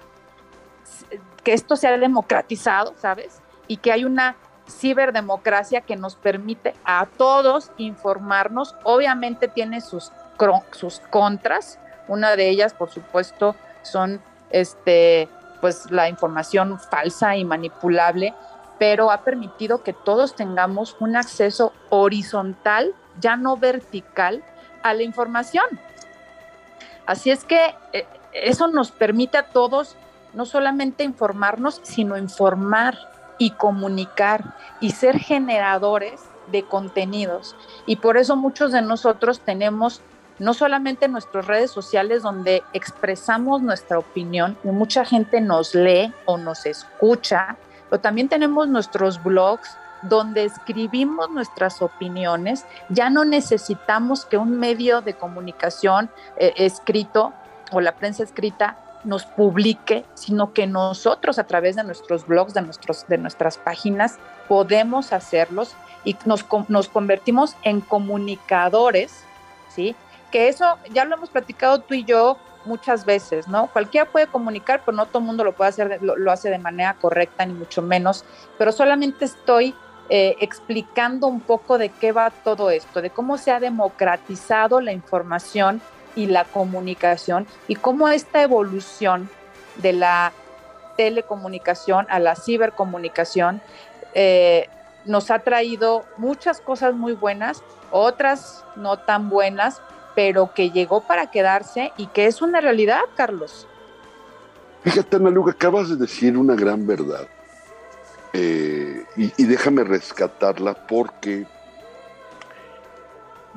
que 1.42 1.52
esto 1.52 1.76
se 1.76 1.88
ha 1.88 1.96
democratizado, 1.98 2.94
¿sabes? 2.98 3.40
Y 3.68 3.78
que 3.78 3.92
hay 3.92 4.04
una 4.04 4.36
ciberdemocracia 4.68 5.80
que 5.80 5.96
nos 5.96 6.16
permite 6.16 6.74
a 6.84 7.06
todos 7.16 7.70
informarnos. 7.78 8.74
Obviamente 8.82 9.48
tiene 9.48 9.80
sus, 9.80 10.12
sus 10.72 11.00
contras. 11.10 11.78
Una 12.08 12.36
de 12.36 12.48
ellas, 12.48 12.74
por 12.74 12.90
supuesto, 12.90 13.56
son 13.82 14.20
este, 14.50 15.28
pues, 15.60 15.90
la 15.90 16.08
información 16.08 16.78
falsa 16.78 17.36
y 17.36 17.44
manipulable, 17.44 18.34
pero 18.78 19.10
ha 19.10 19.22
permitido 19.22 19.82
que 19.82 19.92
todos 19.92 20.34
tengamos 20.34 20.96
un 21.00 21.16
acceso 21.16 21.72
horizontal, 21.90 22.94
ya 23.20 23.36
no 23.36 23.56
vertical, 23.56 24.42
a 24.82 24.94
la 24.94 25.02
información. 25.02 25.66
Así 27.06 27.30
es 27.30 27.44
que 27.44 27.74
eh, 27.92 28.06
eso 28.32 28.68
nos 28.68 28.90
permite 28.90 29.38
a 29.38 29.46
todos 29.46 29.96
no 30.34 30.44
solamente 30.44 31.02
informarnos, 31.02 31.80
sino 31.82 32.16
informar 32.18 32.96
y 33.38 33.50
comunicar 33.50 34.54
y 34.80 34.90
ser 34.90 35.18
generadores 35.18 36.20
de 36.50 36.62
contenidos. 36.64 37.56
Y 37.86 37.96
por 37.96 38.16
eso 38.16 38.36
muchos 38.36 38.72
de 38.72 38.82
nosotros 38.82 39.40
tenemos 39.40 40.00
no 40.38 40.54
solamente 40.54 41.08
nuestras 41.08 41.46
redes 41.46 41.70
sociales 41.70 42.22
donde 42.22 42.62
expresamos 42.72 43.62
nuestra 43.62 43.98
opinión 43.98 44.56
y 44.64 44.68
mucha 44.68 45.04
gente 45.04 45.40
nos 45.40 45.74
lee 45.74 46.12
o 46.26 46.36
nos 46.36 46.66
escucha, 46.66 47.56
pero 47.88 48.00
también 48.00 48.28
tenemos 48.28 48.68
nuestros 48.68 49.22
blogs 49.22 49.76
donde 50.02 50.44
escribimos 50.44 51.30
nuestras 51.30 51.80
opiniones. 51.80 52.66
Ya 52.90 53.08
no 53.08 53.24
necesitamos 53.24 54.26
que 54.26 54.36
un 54.36 54.58
medio 54.58 55.00
de 55.00 55.14
comunicación 55.14 56.10
eh, 56.36 56.52
escrito 56.56 57.32
o 57.72 57.80
la 57.80 57.92
prensa 57.96 58.22
escrita 58.22 58.76
nos 59.04 59.24
publique, 59.24 60.04
sino 60.14 60.52
que 60.52 60.66
nosotros 60.66 61.38
a 61.38 61.44
través 61.44 61.76
de 61.76 61.84
nuestros 61.84 62.26
blogs, 62.26 62.54
de, 62.54 62.62
nuestros, 62.62 63.06
de 63.08 63.18
nuestras 63.18 63.58
páginas, 63.58 64.18
podemos 64.48 65.12
hacerlos 65.12 65.74
y 66.04 66.16
nos, 66.24 66.44
nos 66.68 66.88
convertimos 66.88 67.56
en 67.62 67.80
comunicadores, 67.80 69.24
¿sí? 69.68 69.94
Que 70.30 70.48
eso 70.48 70.78
ya 70.92 71.04
lo 71.04 71.16
hemos 71.16 71.30
platicado 71.30 71.80
tú 71.80 71.94
y 71.94 72.04
yo 72.04 72.38
muchas 72.66 73.04
veces, 73.04 73.48
¿no? 73.48 73.68
Cualquiera 73.68 74.10
puede 74.10 74.26
comunicar, 74.26 74.82
pero 74.84 74.96
no 74.96 75.06
todo 75.06 75.20
el 75.20 75.24
mundo 75.24 75.44
lo 75.44 75.52
puede 75.52 75.70
hacer, 75.70 75.98
lo, 76.02 76.30
hace 76.30 76.50
de 76.50 76.58
manera 76.58 76.94
correcta, 76.94 77.46
ni 77.46 77.54
mucho 77.54 77.80
menos, 77.82 78.24
pero 78.58 78.72
solamente 78.72 79.24
estoy 79.24 79.74
eh, 80.08 80.36
explicando 80.40 81.26
un 81.26 81.40
poco 81.40 81.78
de 81.78 81.88
qué 81.88 82.12
va 82.12 82.30
todo 82.30 82.70
esto, 82.70 83.00
de 83.02 83.10
cómo 83.10 83.38
se 83.38 83.50
ha 83.50 83.60
democratizado 83.60 84.80
la 84.80 84.92
información 84.92 85.80
y 86.16 86.26
la 86.26 86.44
comunicación 86.44 87.46
y 87.68 87.76
cómo 87.76 88.08
esta 88.08 88.42
evolución 88.42 89.28
de 89.76 89.92
la 89.92 90.32
telecomunicación 90.96 92.06
a 92.08 92.18
la 92.18 92.34
cibercomunicación 92.34 93.60
eh, 94.14 94.68
nos 95.04 95.30
ha 95.30 95.40
traído 95.40 96.04
muchas 96.16 96.60
cosas 96.60 96.94
muy 96.94 97.12
buenas, 97.12 97.62
otras 97.92 98.64
no 98.74 98.98
tan 98.98 99.28
buenas, 99.28 99.80
pero 100.16 100.52
que 100.52 100.70
llegó 100.70 101.02
para 101.02 101.30
quedarse 101.30 101.92
y 101.96 102.06
que 102.08 102.26
es 102.26 102.42
una 102.42 102.60
realidad, 102.60 103.02
Carlos. 103.14 103.68
Fíjate, 104.82 105.16
Ana 105.16 105.30
Luca, 105.30 105.52
acabas 105.52 105.90
de 105.90 105.96
decir 105.96 106.36
una 106.36 106.54
gran 106.54 106.86
verdad. 106.86 107.28
Eh, 108.32 109.04
y, 109.16 109.32
y, 109.36 109.46
déjame 109.46 109.84
rescatarla 109.84 110.74
porque 110.74 111.46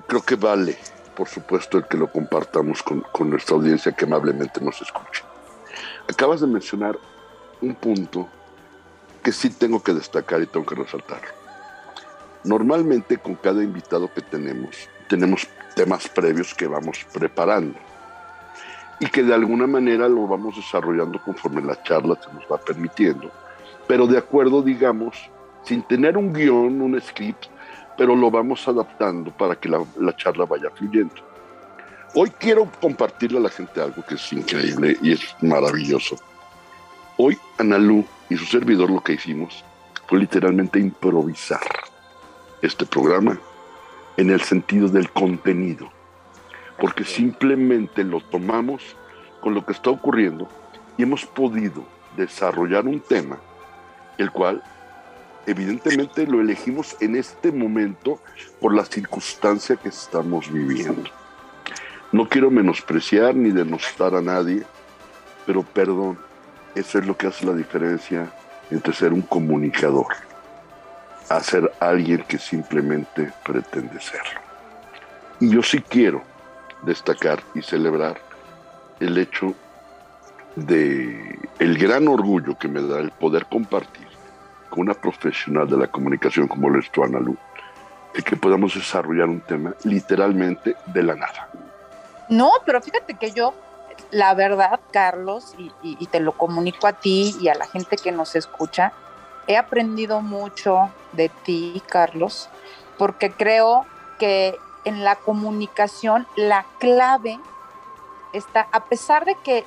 creo 0.07 0.21
que 0.21 0.35
vale 0.35 0.77
por 1.19 1.27
supuesto, 1.27 1.77
el 1.77 1.83
que 1.83 1.97
lo 1.97 2.09
compartamos 2.09 2.81
con, 2.81 3.03
nuestra 3.29 3.57
audiencia 3.57 3.91
que 3.91 4.05
amablemente 4.05 4.61
nos 4.61 4.81
escucha. 4.81 5.25
Acabas 6.09 6.39
de 6.39 6.47
mencionar 6.47 6.97
un 7.59 7.75
punto 7.75 8.29
que 9.21 9.33
sí 9.33 9.49
tengo 9.49 9.83
que 9.83 9.93
destacar 9.93 10.41
y 10.41 10.45
tengo 10.45 10.65
que 10.65 10.75
resaltar. 10.75 11.19
Normalmente 12.45 13.17
con 13.17 13.35
cada 13.35 13.61
invitado 13.61 14.09
que 14.13 14.21
tenemos, 14.21 14.87
tenemos 15.09 15.45
temas 15.75 16.07
previos 16.07 16.53
que 16.53 16.67
vamos 16.67 17.05
preparando 17.11 17.77
y 19.01 19.07
que 19.07 19.21
de 19.21 19.33
alguna 19.33 19.67
manera 19.67 20.07
lo 20.07 20.25
vamos 20.25 20.55
desarrollando 20.55 21.21
conforme 21.21 21.61
la 21.61 21.83
charla 21.83 22.17
se 22.23 22.31
nos 22.31 22.45
va 22.49 22.57
permitiendo, 22.57 23.29
pero 23.89 24.07
de 24.07 24.17
acuerdo, 24.17 24.61
digamos, 24.61 25.29
sin 25.63 25.83
tener 25.83 26.15
un 26.15 26.31
guion, 26.31 26.81
un 26.81 27.01
script, 27.01 27.47
pero 27.99 28.15
lo 28.15 28.31
vamos 28.31 28.65
adaptando 28.65 29.29
para 29.29 29.57
que 29.57 29.67
la, 29.67 30.15
charla 30.15 30.45
vaya 30.45 30.69
fluyendo. 30.69 31.15
Hoy 32.15 32.29
quiero 32.39 32.71
compartirle 32.79 33.39
a 33.39 33.41
la 33.41 33.49
gente 33.49 33.81
algo 33.81 34.05
que 34.05 34.15
es 34.15 34.31
increíble 34.31 34.97
y 35.01 35.11
es 35.11 35.35
maravilloso. 35.41 36.15
Hoy 37.17 37.37
Analú 37.57 38.05
y 38.29 38.37
su 38.37 38.45
servidor 38.45 38.89
lo 38.89 39.03
que 39.03 39.13
hicimos 39.13 39.65
fue 40.07 40.19
literalmente 40.19 40.79
improvisar 40.79 41.59
este 42.61 42.85
programa 42.85 43.37
en 44.15 44.29
el 44.29 44.39
sentido 44.39 44.87
del 44.87 45.11
contenido, 45.11 45.91
porque 46.79 47.03
simplemente 47.03 48.05
lo 48.05 48.21
tomamos 48.21 48.95
con 49.41 49.53
lo 49.53 49.65
que 49.65 49.73
está 49.73 49.89
ocurriendo 49.89 50.47
y 50.97 51.03
hemos 51.03 51.25
podido 51.25 51.83
desarrollar 52.15 52.87
un 52.87 53.01
tema 53.01 53.39
el 54.17 54.31
cual 54.31 54.63
evidentemente 55.49 56.27
lo 56.27 56.41
elegimos 56.41 56.95
en 56.99 57.15
este 57.15 57.51
momento 57.51 58.19
por 58.61 58.75
la 58.75 58.85
circunstancia 58.85 59.75
que 59.75 59.89
estamos 59.89 60.51
viviendo. 60.51 61.09
No 62.11 62.29
quiero 62.29 62.51
menospreciar 62.51 63.35
ni 63.35 63.49
denostar 63.49 64.13
a 64.13 64.21
nadie, 64.21 64.63
pero 65.47 65.63
perdón, 65.63 66.19
eso 66.75 66.99
es 66.99 67.07
lo 67.07 67.17
que 67.17 67.27
hace 67.27 67.45
la 67.45 67.53
diferencia 67.53 68.31
entre 68.69 68.93
ser 68.93 69.11
un 69.11 69.23
comunicador 69.23 70.13
a 71.29 71.39
ser 71.41 71.71
alguien 71.79 72.23
que 72.27 72.37
simplemente 72.37 73.31
pretende 73.43 73.99
serlo. 73.99 74.41
Y 75.39 75.49
yo 75.49 75.63
sí 75.63 75.81
quiero 75.81 76.21
destacar 76.83 77.41
y 77.55 77.61
celebrar 77.61 78.21
el 78.99 79.17
hecho 79.17 79.55
de 80.55 81.39
el 81.57 81.77
gran 81.77 82.07
orgullo 82.07 82.57
que 82.57 82.67
me 82.67 82.81
da 82.81 82.99
el 82.99 83.11
poder 83.11 83.45
compartir 83.45 84.08
con 84.69 84.81
una 84.81 84.93
profesional 84.93 85.67
de 85.67 85.77
la 85.77 85.87
comunicación 85.87 86.47
como 86.47 86.69
lo 86.69 86.79
es 86.79 86.89
tu 86.91 87.03
Ana 87.03 87.19
Lu, 87.19 87.35
que 88.23 88.35
podamos 88.35 88.75
desarrollar 88.75 89.29
un 89.29 89.41
tema 89.41 89.73
literalmente 89.83 90.75
de 90.87 91.03
la 91.03 91.15
nada. 91.15 91.49
No, 92.29 92.51
pero 92.65 92.81
fíjate 92.81 93.15
que 93.15 93.31
yo, 93.31 93.53
la 94.11 94.33
verdad, 94.33 94.79
Carlos, 94.91 95.55
y, 95.83 96.05
te 96.07 96.19
lo 96.19 96.33
comunico 96.33 96.87
a 96.87 96.93
ti 96.93 97.35
y 97.41 97.47
a 97.47 97.55
la 97.55 97.65
gente 97.65 97.97
que 97.97 98.11
nos 98.11 98.35
escucha, 98.35 98.93
he 99.47 99.57
aprendido 99.57 100.21
mucho 100.21 100.89
de 101.13 101.29
ti, 101.29 101.81
Carlos, 101.87 102.49
porque 102.97 103.31
creo 103.31 103.85
que 104.19 104.57
en 104.85 105.03
la 105.03 105.15
comunicación 105.15 106.27
la 106.35 106.65
clave 106.79 107.39
está, 108.33 108.67
a 108.71 108.85
pesar 108.85 109.25
de 109.25 109.35
que, 109.43 109.65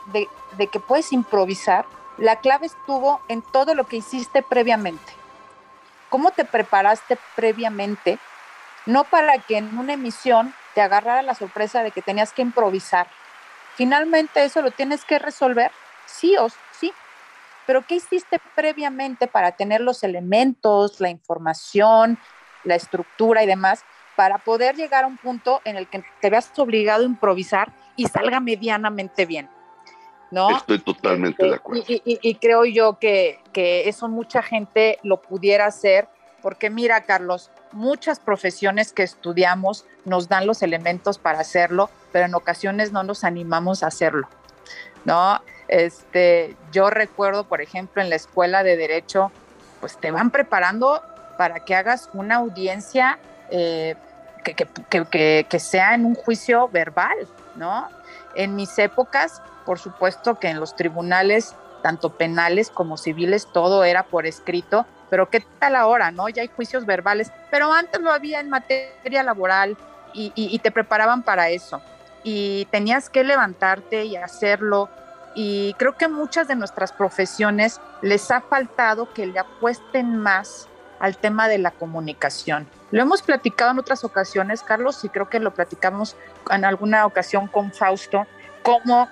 de 0.56 0.66
que 0.68 0.78
puedes 0.78 1.12
improvisar, 1.12 1.84
la 2.18 2.36
clave 2.36 2.66
estuvo 2.66 3.20
en 3.28 3.42
todo 3.42 3.74
lo 3.74 3.84
que 3.84 3.96
hiciste 3.96 4.42
previamente. 4.42 5.12
¿Cómo 6.08 6.30
te 6.30 6.44
preparaste 6.44 7.18
previamente? 7.34 8.18
No 8.84 9.04
para 9.04 9.38
que 9.38 9.56
en 9.56 9.78
una 9.78 9.94
emisión 9.94 10.54
te 10.74 10.82
agarrara 10.82 11.22
la 11.22 11.34
sorpresa 11.34 11.82
de 11.82 11.90
que 11.90 12.02
tenías 12.02 12.32
que 12.32 12.42
improvisar. 12.42 13.06
Finalmente 13.76 14.44
eso 14.44 14.60
lo 14.60 14.70
tienes 14.70 15.04
que 15.04 15.18
resolver, 15.18 15.70
sí 16.06 16.36
o 16.36 16.48
sí. 16.78 16.92
Pero 17.66 17.86
¿qué 17.86 17.94
hiciste 17.94 18.40
previamente 18.54 19.26
para 19.26 19.52
tener 19.52 19.80
los 19.80 20.02
elementos, 20.02 21.00
la 21.00 21.08
información, 21.08 22.18
la 22.64 22.74
estructura 22.74 23.42
y 23.42 23.46
demás, 23.46 23.84
para 24.16 24.38
poder 24.38 24.76
llegar 24.76 25.04
a 25.04 25.06
un 25.06 25.16
punto 25.16 25.62
en 25.64 25.76
el 25.76 25.88
que 25.88 26.04
te 26.20 26.28
veas 26.28 26.52
obligado 26.58 27.04
a 27.04 27.06
improvisar 27.06 27.72
y 27.96 28.06
salga 28.08 28.40
medianamente 28.40 29.24
bien? 29.24 29.48
Estoy 30.32 30.78
totalmente 30.78 31.42
de 31.42 31.50
este, 31.50 31.60
acuerdo. 31.60 31.84
Y, 31.86 32.34
creo 32.36 32.64
yo 32.64 32.98
que, 32.98 33.38
eso 33.54 34.08
mucha 34.08 34.42
gente 34.42 34.98
lo 35.02 35.20
pudiera 35.20 35.66
hacer, 35.66 36.08
porque 36.40 36.70
mira, 36.70 37.02
Carlos, 37.02 37.50
muchas 37.72 38.18
profesiones 38.18 38.92
que 38.92 39.02
estudiamos 39.02 39.84
nos 40.04 40.28
dan 40.28 40.46
los 40.46 40.62
elementos 40.62 41.18
para 41.18 41.40
hacerlo, 41.40 41.90
pero 42.12 42.26
en 42.26 42.34
ocasiones 42.34 42.92
no 42.92 43.02
nos 43.02 43.24
animamos 43.24 43.82
a 43.82 43.88
hacerlo, 43.88 44.28
¿no? 45.04 45.40
Este, 45.68 46.56
yo 46.72 46.90
recuerdo, 46.90 47.44
por 47.44 47.60
ejemplo, 47.60 48.02
en 48.02 48.10
la 48.10 48.16
escuela 48.16 48.62
de 48.62 48.76
Derecho, 48.76 49.30
pues 49.80 49.96
te 49.98 50.10
van 50.10 50.30
preparando 50.30 51.02
para 51.36 51.60
que 51.60 51.74
hagas 51.74 52.10
una 52.14 52.36
audiencia 52.36 53.18
eh, 53.50 53.96
que, 54.44 55.46
que 55.48 55.60
sea 55.60 55.94
en 55.94 56.04
un 56.04 56.14
juicio 56.14 56.68
verbal, 56.68 57.16
¿no? 57.56 57.88
En 58.34 58.56
mis 58.56 58.78
épocas, 58.78 59.40
por 59.64 59.78
supuesto 59.78 60.38
que 60.38 60.48
en 60.48 60.60
los 60.60 60.76
tribunales, 60.76 61.54
tanto 61.82 62.16
penales 62.16 62.70
como 62.70 62.96
civiles, 62.96 63.48
todo 63.52 63.84
era 63.84 64.04
por 64.04 64.26
escrito, 64.26 64.86
pero 65.12 65.28
¿qué 65.28 65.44
tal 65.58 65.76
ahora, 65.76 66.10
no? 66.10 66.28
Ya 66.28 66.40
hay 66.42 66.48
juicios 66.48 66.86
verbales, 66.86 67.30
pero 67.50 67.72
antes 67.72 68.00
lo 68.00 68.10
había 68.10 68.40
en 68.40 68.48
materia 68.48 69.22
laboral 69.22 69.76
y, 70.14 70.58
te 70.60 70.70
preparaban 70.70 71.22
para 71.22 71.50
eso. 71.50 71.82
Y 72.24 72.66
tenías 72.70 73.10
que 73.10 73.24
levantarte 73.24 74.04
y 74.04 74.16
hacerlo. 74.16 74.88
Y 75.34 75.74
creo 75.74 75.96
que 75.96 76.08
muchas 76.08 76.48
de 76.48 76.54
nuestras 76.54 76.92
profesiones 76.92 77.80
les 78.00 78.30
ha 78.30 78.40
faltado 78.40 79.12
que 79.12 79.26
le 79.26 79.38
apuesten 79.38 80.16
más 80.16 80.68
al 80.98 81.16
tema 81.16 81.48
de 81.48 81.58
la 81.58 81.72
comunicación. 81.72 82.68
Lo 82.90 83.02
hemos 83.02 83.22
platicado 83.22 83.72
en 83.72 83.80
otras 83.80 84.04
ocasiones, 84.04 84.62
Carlos, 84.62 85.04
y 85.04 85.08
creo 85.08 85.28
que 85.28 85.40
lo 85.40 85.52
platicamos 85.52 86.16
en 86.50 86.64
alguna 86.64 87.04
ocasión 87.06 87.48
con 87.48 87.72
Fausto, 87.72 88.26
cómo 88.62 89.08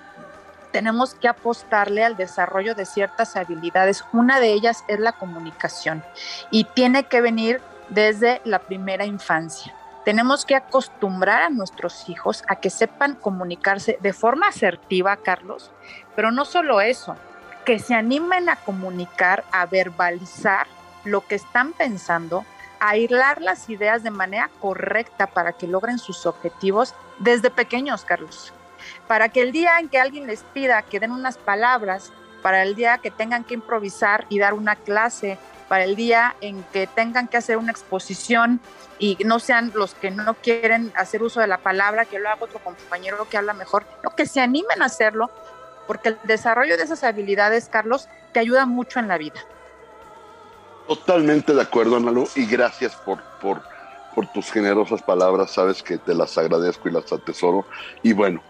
tenemos 0.73 1.15
que 1.15 1.29
apostarle 1.29 2.05
al 2.05 2.17
desarrollo 2.17 2.75
de 2.75 2.87
ciertas 2.87 3.37
habilidades. 3.37 4.05
Una 4.13 4.41
de 4.41 4.53
ellas 4.53 4.85
es 4.89 4.99
la 5.01 5.13
comunicación 5.13 6.03
y 6.51 6.65
tiene 6.65 7.05
que 7.05 7.21
venir 7.21 7.61
desde 7.89 8.41
la 8.45 8.61
primera 8.61 9.05
infancia. 9.05 9.75
Tenemos 10.05 10.47
que 10.47 10.55
acostumbrar 10.55 11.43
a 11.43 11.51
nuestros 11.51 12.09
hijos 12.09 12.43
a 12.49 12.57
que 12.57 12.71
sepan 12.71 13.15
comunicarse 13.15 13.99
de 14.01 14.13
forma 14.13 14.49
asertiva, 14.49 15.17
Carlos, 15.17 15.71
pero 16.17 16.31
no 16.31 16.45
solo 16.45 16.81
eso, 16.81 17.17
que 17.65 17.79
se 17.79 17.95
animen 17.95 18.49
a 18.49 18.57
comunicar, 18.57 19.45
a 19.53 19.67
verbalizar 19.67 20.67
lo 21.05 21.27
que 21.27 21.35
están 21.35 21.73
pensando, 21.75 22.45
a 22.81 22.97
hilar 22.97 23.43
las 23.43 23.69
ideas 23.69 24.03
de 24.03 24.11
manera 24.11 24.51
correcta 24.61 25.27
para 25.27 25.53
que 25.53 25.67
logren 25.67 25.99
sus 25.99 26.25
objetivos 26.25 26.95
desde 27.19 27.51
pequeños, 27.51 28.05
Carlos. 28.05 28.55
Para 29.07 29.29
que 29.29 29.43
el 29.43 29.53
día 29.53 29.79
en 29.79 29.89
que 29.89 29.99
alguien 29.99 30.27
les 30.27 30.43
pida 30.43 30.83
que 30.83 31.01
den 31.01 31.13
unas 31.13 31.39
palabras, 31.39 32.13
para 32.43 32.63
el 32.63 32.75
día 32.75 32.99
que 32.99 33.11
tengan 33.11 33.45
que 33.45 33.55
improvisar 33.55 34.27
y 34.29 34.39
dar 34.39 34.55
una 34.55 34.77
clase, 34.77 35.39
para 35.69 35.85
el 35.85 35.95
día 35.95 36.35
en 36.41 36.65
que 36.73 36.87
tengan 36.89 37.29
que 37.29 37.37
hacer 37.37 37.57
una 37.57 37.71
exposición 37.71 38.61
y 38.99 39.17
no 39.25 39.39
sean 39.39 39.71
los 39.75 39.95
que 39.95 40.11
no 40.11 40.35
quieren 40.35 40.93
hacer 40.97 41.23
uso 41.23 41.41
de 41.41 41.47
la 41.47 41.59
palabra, 41.59 42.07
que 42.07 42.19
lo 42.19 42.29
haga 42.29 42.45
otro 42.45 42.59
compañero 42.59 43.29
que 43.29 43.37
habla 43.37 43.55
mejor, 43.55 43.85
no, 44.03 44.11
que 44.11 44.27
se 44.27 44.41
animen 44.41 44.83
a 44.83 44.87
hacerlo, 44.87 45.31
porque 45.87 46.11
el 46.11 46.19
desarrollo 46.25 46.77
de 46.77 46.83
esas 46.83 47.05
habilidades, 47.05 47.69
Carlos, 47.69 48.09
te 48.33 48.41
ayuda 48.41 48.67
mucho 48.67 48.99
en 48.99 49.09
la 49.09 49.17
vida. 49.17 49.41
Totalmente 50.87 51.55
de 51.55 51.63
acuerdo, 51.63 51.97
Analu, 51.97 52.29
y 52.35 52.47
gracias 52.47 52.97
por, 52.97 53.23
por, 53.41 53.63
por 54.13 54.27
tus 54.33 54.51
generosas 54.51 55.03
palabras, 55.03 55.53
sabes 55.53 55.85
que 55.85 55.99
te 55.99 56.15
las 56.15 56.37
agradezco 56.37 56.89
y 56.89 56.93
las 56.93 57.13
atesoro. 57.13 57.65
Y 58.03 58.13
bueno, 58.13 58.43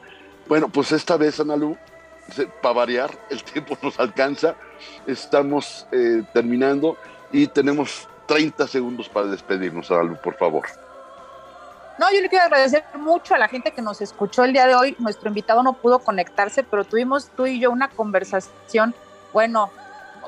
bueno, 0.50 0.68
pues 0.68 0.90
esta 0.90 1.16
vez, 1.16 1.38
Analu, 1.38 1.76
para 2.60 2.74
variar, 2.74 3.10
el 3.30 3.40
tiempo 3.44 3.78
nos 3.80 4.00
alcanza, 4.00 4.56
estamos 5.06 5.86
eh, 5.92 6.24
terminando 6.34 6.96
y 7.30 7.46
tenemos 7.46 8.08
30 8.26 8.66
segundos 8.66 9.08
para 9.08 9.28
despedirnos, 9.28 9.92
Algo, 9.92 10.20
por 10.20 10.36
favor. 10.36 10.66
No, 12.00 12.10
yo 12.12 12.20
le 12.20 12.28
quiero 12.28 12.46
agradecer 12.46 12.82
mucho 12.94 13.36
a 13.36 13.38
la 13.38 13.46
gente 13.46 13.70
que 13.70 13.80
nos 13.80 14.00
escuchó 14.00 14.42
el 14.42 14.52
día 14.52 14.66
de 14.66 14.74
hoy. 14.74 14.96
Nuestro 14.98 15.28
invitado 15.28 15.62
no 15.62 15.74
pudo 15.74 16.00
conectarse, 16.00 16.64
pero 16.64 16.82
tuvimos 16.82 17.28
tú 17.36 17.46
y 17.46 17.60
yo 17.60 17.70
una 17.70 17.88
conversación, 17.88 18.92
bueno, 19.32 19.70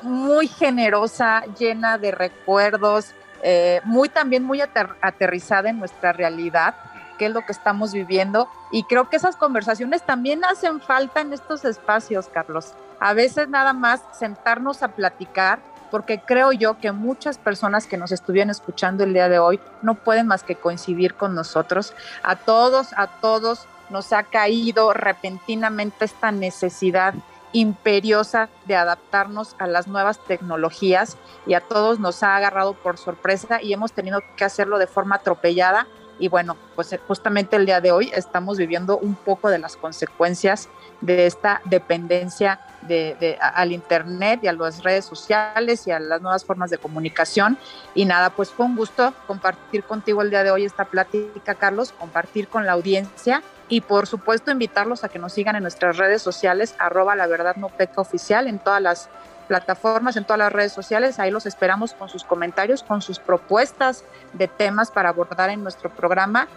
muy 0.03 0.47
generosa, 0.47 1.43
llena 1.59 1.97
de 1.97 2.11
recuerdos, 2.11 3.07
eh, 3.41 3.81
muy 3.83 4.07
también 4.07 4.43
muy 4.45 4.61
aterrizada 4.61 5.69
en 5.69 5.79
nuestra 5.79 6.13
realidad, 6.13 6.75
que 7.17 7.27
es 7.27 7.31
lo 7.31 7.45
que 7.45 7.51
estamos 7.51 7.93
viviendo. 7.93 8.49
Y 8.71 8.83
creo 8.83 9.09
que 9.09 9.17
esas 9.17 9.35
conversaciones 9.35 10.03
también 10.03 10.43
hacen 10.45 10.81
falta 10.81 11.21
en 11.21 11.33
estos 11.33 11.65
espacios, 11.65 12.27
Carlos. 12.27 12.73
A 12.99 13.13
veces 13.13 13.49
nada 13.49 13.73
más 13.73 14.01
sentarnos 14.17 14.83
a 14.83 14.89
platicar 14.89 15.59
porque 15.91 16.19
creo 16.19 16.51
yo 16.51 16.79
que 16.79 16.91
muchas 16.91 17.37
personas 17.37 17.85
que 17.85 17.97
nos 17.97 18.11
estuvieron 18.11 18.49
escuchando 18.49 19.03
el 19.03 19.13
día 19.13 19.29
de 19.29 19.37
hoy 19.37 19.59
no 19.83 19.93
pueden 19.93 20.25
más 20.25 20.41
que 20.41 20.55
coincidir 20.55 21.13
con 21.13 21.35
nosotros. 21.35 21.93
A 22.23 22.35
todos, 22.35 22.93
a 22.97 23.05
todos 23.05 23.67
nos 23.91 24.11
ha 24.11 24.23
caído 24.23 24.91
repentinamente 24.93 26.05
esta 26.05 26.31
necesidad 26.31 27.13
imperiosa 27.51 28.49
de 28.65 28.75
adaptarnos 28.75 29.55
a 29.59 29.67
las 29.67 29.87
nuevas 29.87 30.17
tecnologías 30.25 31.17
y 31.45 31.53
a 31.53 31.61
todos 31.61 31.99
nos 31.99 32.23
ha 32.23 32.35
agarrado 32.35 32.73
por 32.73 32.97
sorpresa 32.97 33.61
y 33.61 33.71
hemos 33.71 33.93
tenido 33.93 34.21
que 34.35 34.45
hacerlo 34.45 34.79
de 34.79 34.87
forma 34.87 35.17
atropellada 35.17 35.87
y 36.19 36.27
bueno, 36.27 36.55
pues 36.75 36.95
justamente 37.07 37.55
el 37.55 37.65
día 37.65 37.81
de 37.81 37.91
hoy 37.91 38.11
estamos 38.13 38.57
viviendo 38.57 38.97
un 38.97 39.15
poco 39.15 39.49
de 39.49 39.57
las 39.57 39.75
consecuencias 39.75 40.69
de 41.01 41.25
esta 41.25 41.61
dependencia 41.65 42.59
de, 42.81 43.37
al 43.41 43.71
Internet 43.71 44.41
y 44.43 44.47
a 44.47 44.53
las 44.53 44.83
redes 44.83 45.05
sociales 45.05 45.87
y 45.87 45.91
a 45.91 45.99
las 45.99 46.21
nuevas 46.21 46.45
formas 46.45 46.69
de 46.69 46.77
comunicación. 46.77 47.57
Y 47.95 48.05
nada, 48.05 48.29
pues 48.29 48.51
fue 48.51 48.65
un 48.65 48.75
gusto 48.75 49.13
compartir 49.27 49.83
contigo 49.83 50.21
el 50.21 50.29
día 50.29 50.43
de 50.43 50.51
hoy 50.51 50.65
esta 50.65 50.85
plática, 50.85 51.55
Carlos, 51.55 51.93
compartir 51.97 52.47
con 52.47 52.65
la 52.65 52.73
audiencia 52.73 53.41
y 53.69 53.81
por 53.81 54.07
supuesto 54.07 54.51
invitarlos 54.51 55.03
a 55.03 55.09
que 55.09 55.19
nos 55.19 55.33
sigan 55.33 55.55
en 55.55 55.63
nuestras 55.63 55.97
redes 55.97 56.21
sociales, 56.21 56.75
arroba 56.79 57.15
la 57.15 57.27
verdad 57.27 57.55
no 57.55 57.69
peca 57.69 58.01
oficial 58.01 58.47
en 58.47 58.59
todas 58.59 58.81
las 58.81 59.09
plataformas, 59.43 60.17
en 60.17 60.23
todas 60.23 60.39
las 60.39 60.51
redes 60.51 60.71
sociales. 60.71 61.19
Ahí 61.19 61.31
los 61.31 61.45
esperamos 61.45 61.93
con 61.93 62.09
sus 62.09 62.23
comentarios, 62.23 62.83
con 62.83 63.01
sus 63.01 63.19
propuestas 63.19 64.03
de 64.33 64.47
temas 64.47 64.91
para 64.91 65.09
abordar 65.09 65.49
en 65.49 65.63
nuestro 65.63 65.89
programa. 65.89 66.47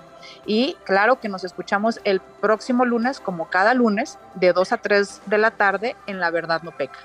Y 0.45 0.77
claro 0.85 1.21
que 1.21 1.29
nos 1.29 1.45
escuchamos 1.45 2.01
el 2.05 2.21
próximo 2.21 2.85
lunes, 2.85 3.21
como 3.21 3.49
cada 3.49 3.75
lunes, 3.75 4.19
de 4.35 4.53
2 4.53 4.73
a 4.73 4.77
3 4.79 5.23
de 5.27 5.39
la 5.39 5.51
tarde 5.51 5.97
en 6.07 6.21
La 6.21 6.31
Verdad 6.31 6.63
No 6.63 6.73
Peca. 6.73 6.99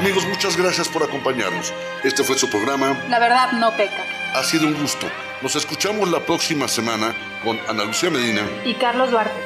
Amigos, 0.00 0.26
muchas 0.26 0.56
gracias 0.56 0.88
por 0.88 1.02
acompañarnos. 1.02 1.74
Este 2.02 2.24
fue 2.24 2.38
su 2.38 2.48
programa. 2.48 2.98
La 3.10 3.18
verdad 3.18 3.52
no 3.52 3.76
peca. 3.76 4.02
Ha 4.34 4.42
sido 4.42 4.66
un 4.66 4.72
gusto. 4.80 5.06
Nos 5.42 5.56
escuchamos 5.56 6.10
la 6.10 6.20
próxima 6.20 6.68
semana 6.68 7.14
con 7.44 7.60
Ana 7.68 7.84
Lucía 7.84 8.08
Medina 8.08 8.40
y 8.64 8.72
Carlos 8.76 9.10
Duarte. 9.10 9.38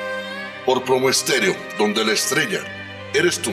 Por 0.64 0.84
Promo 0.84 1.10
Estéreo, 1.10 1.56
donde 1.76 2.04
la 2.04 2.12
estrella 2.12 2.60
eres 3.12 3.42
tú. 3.42 3.52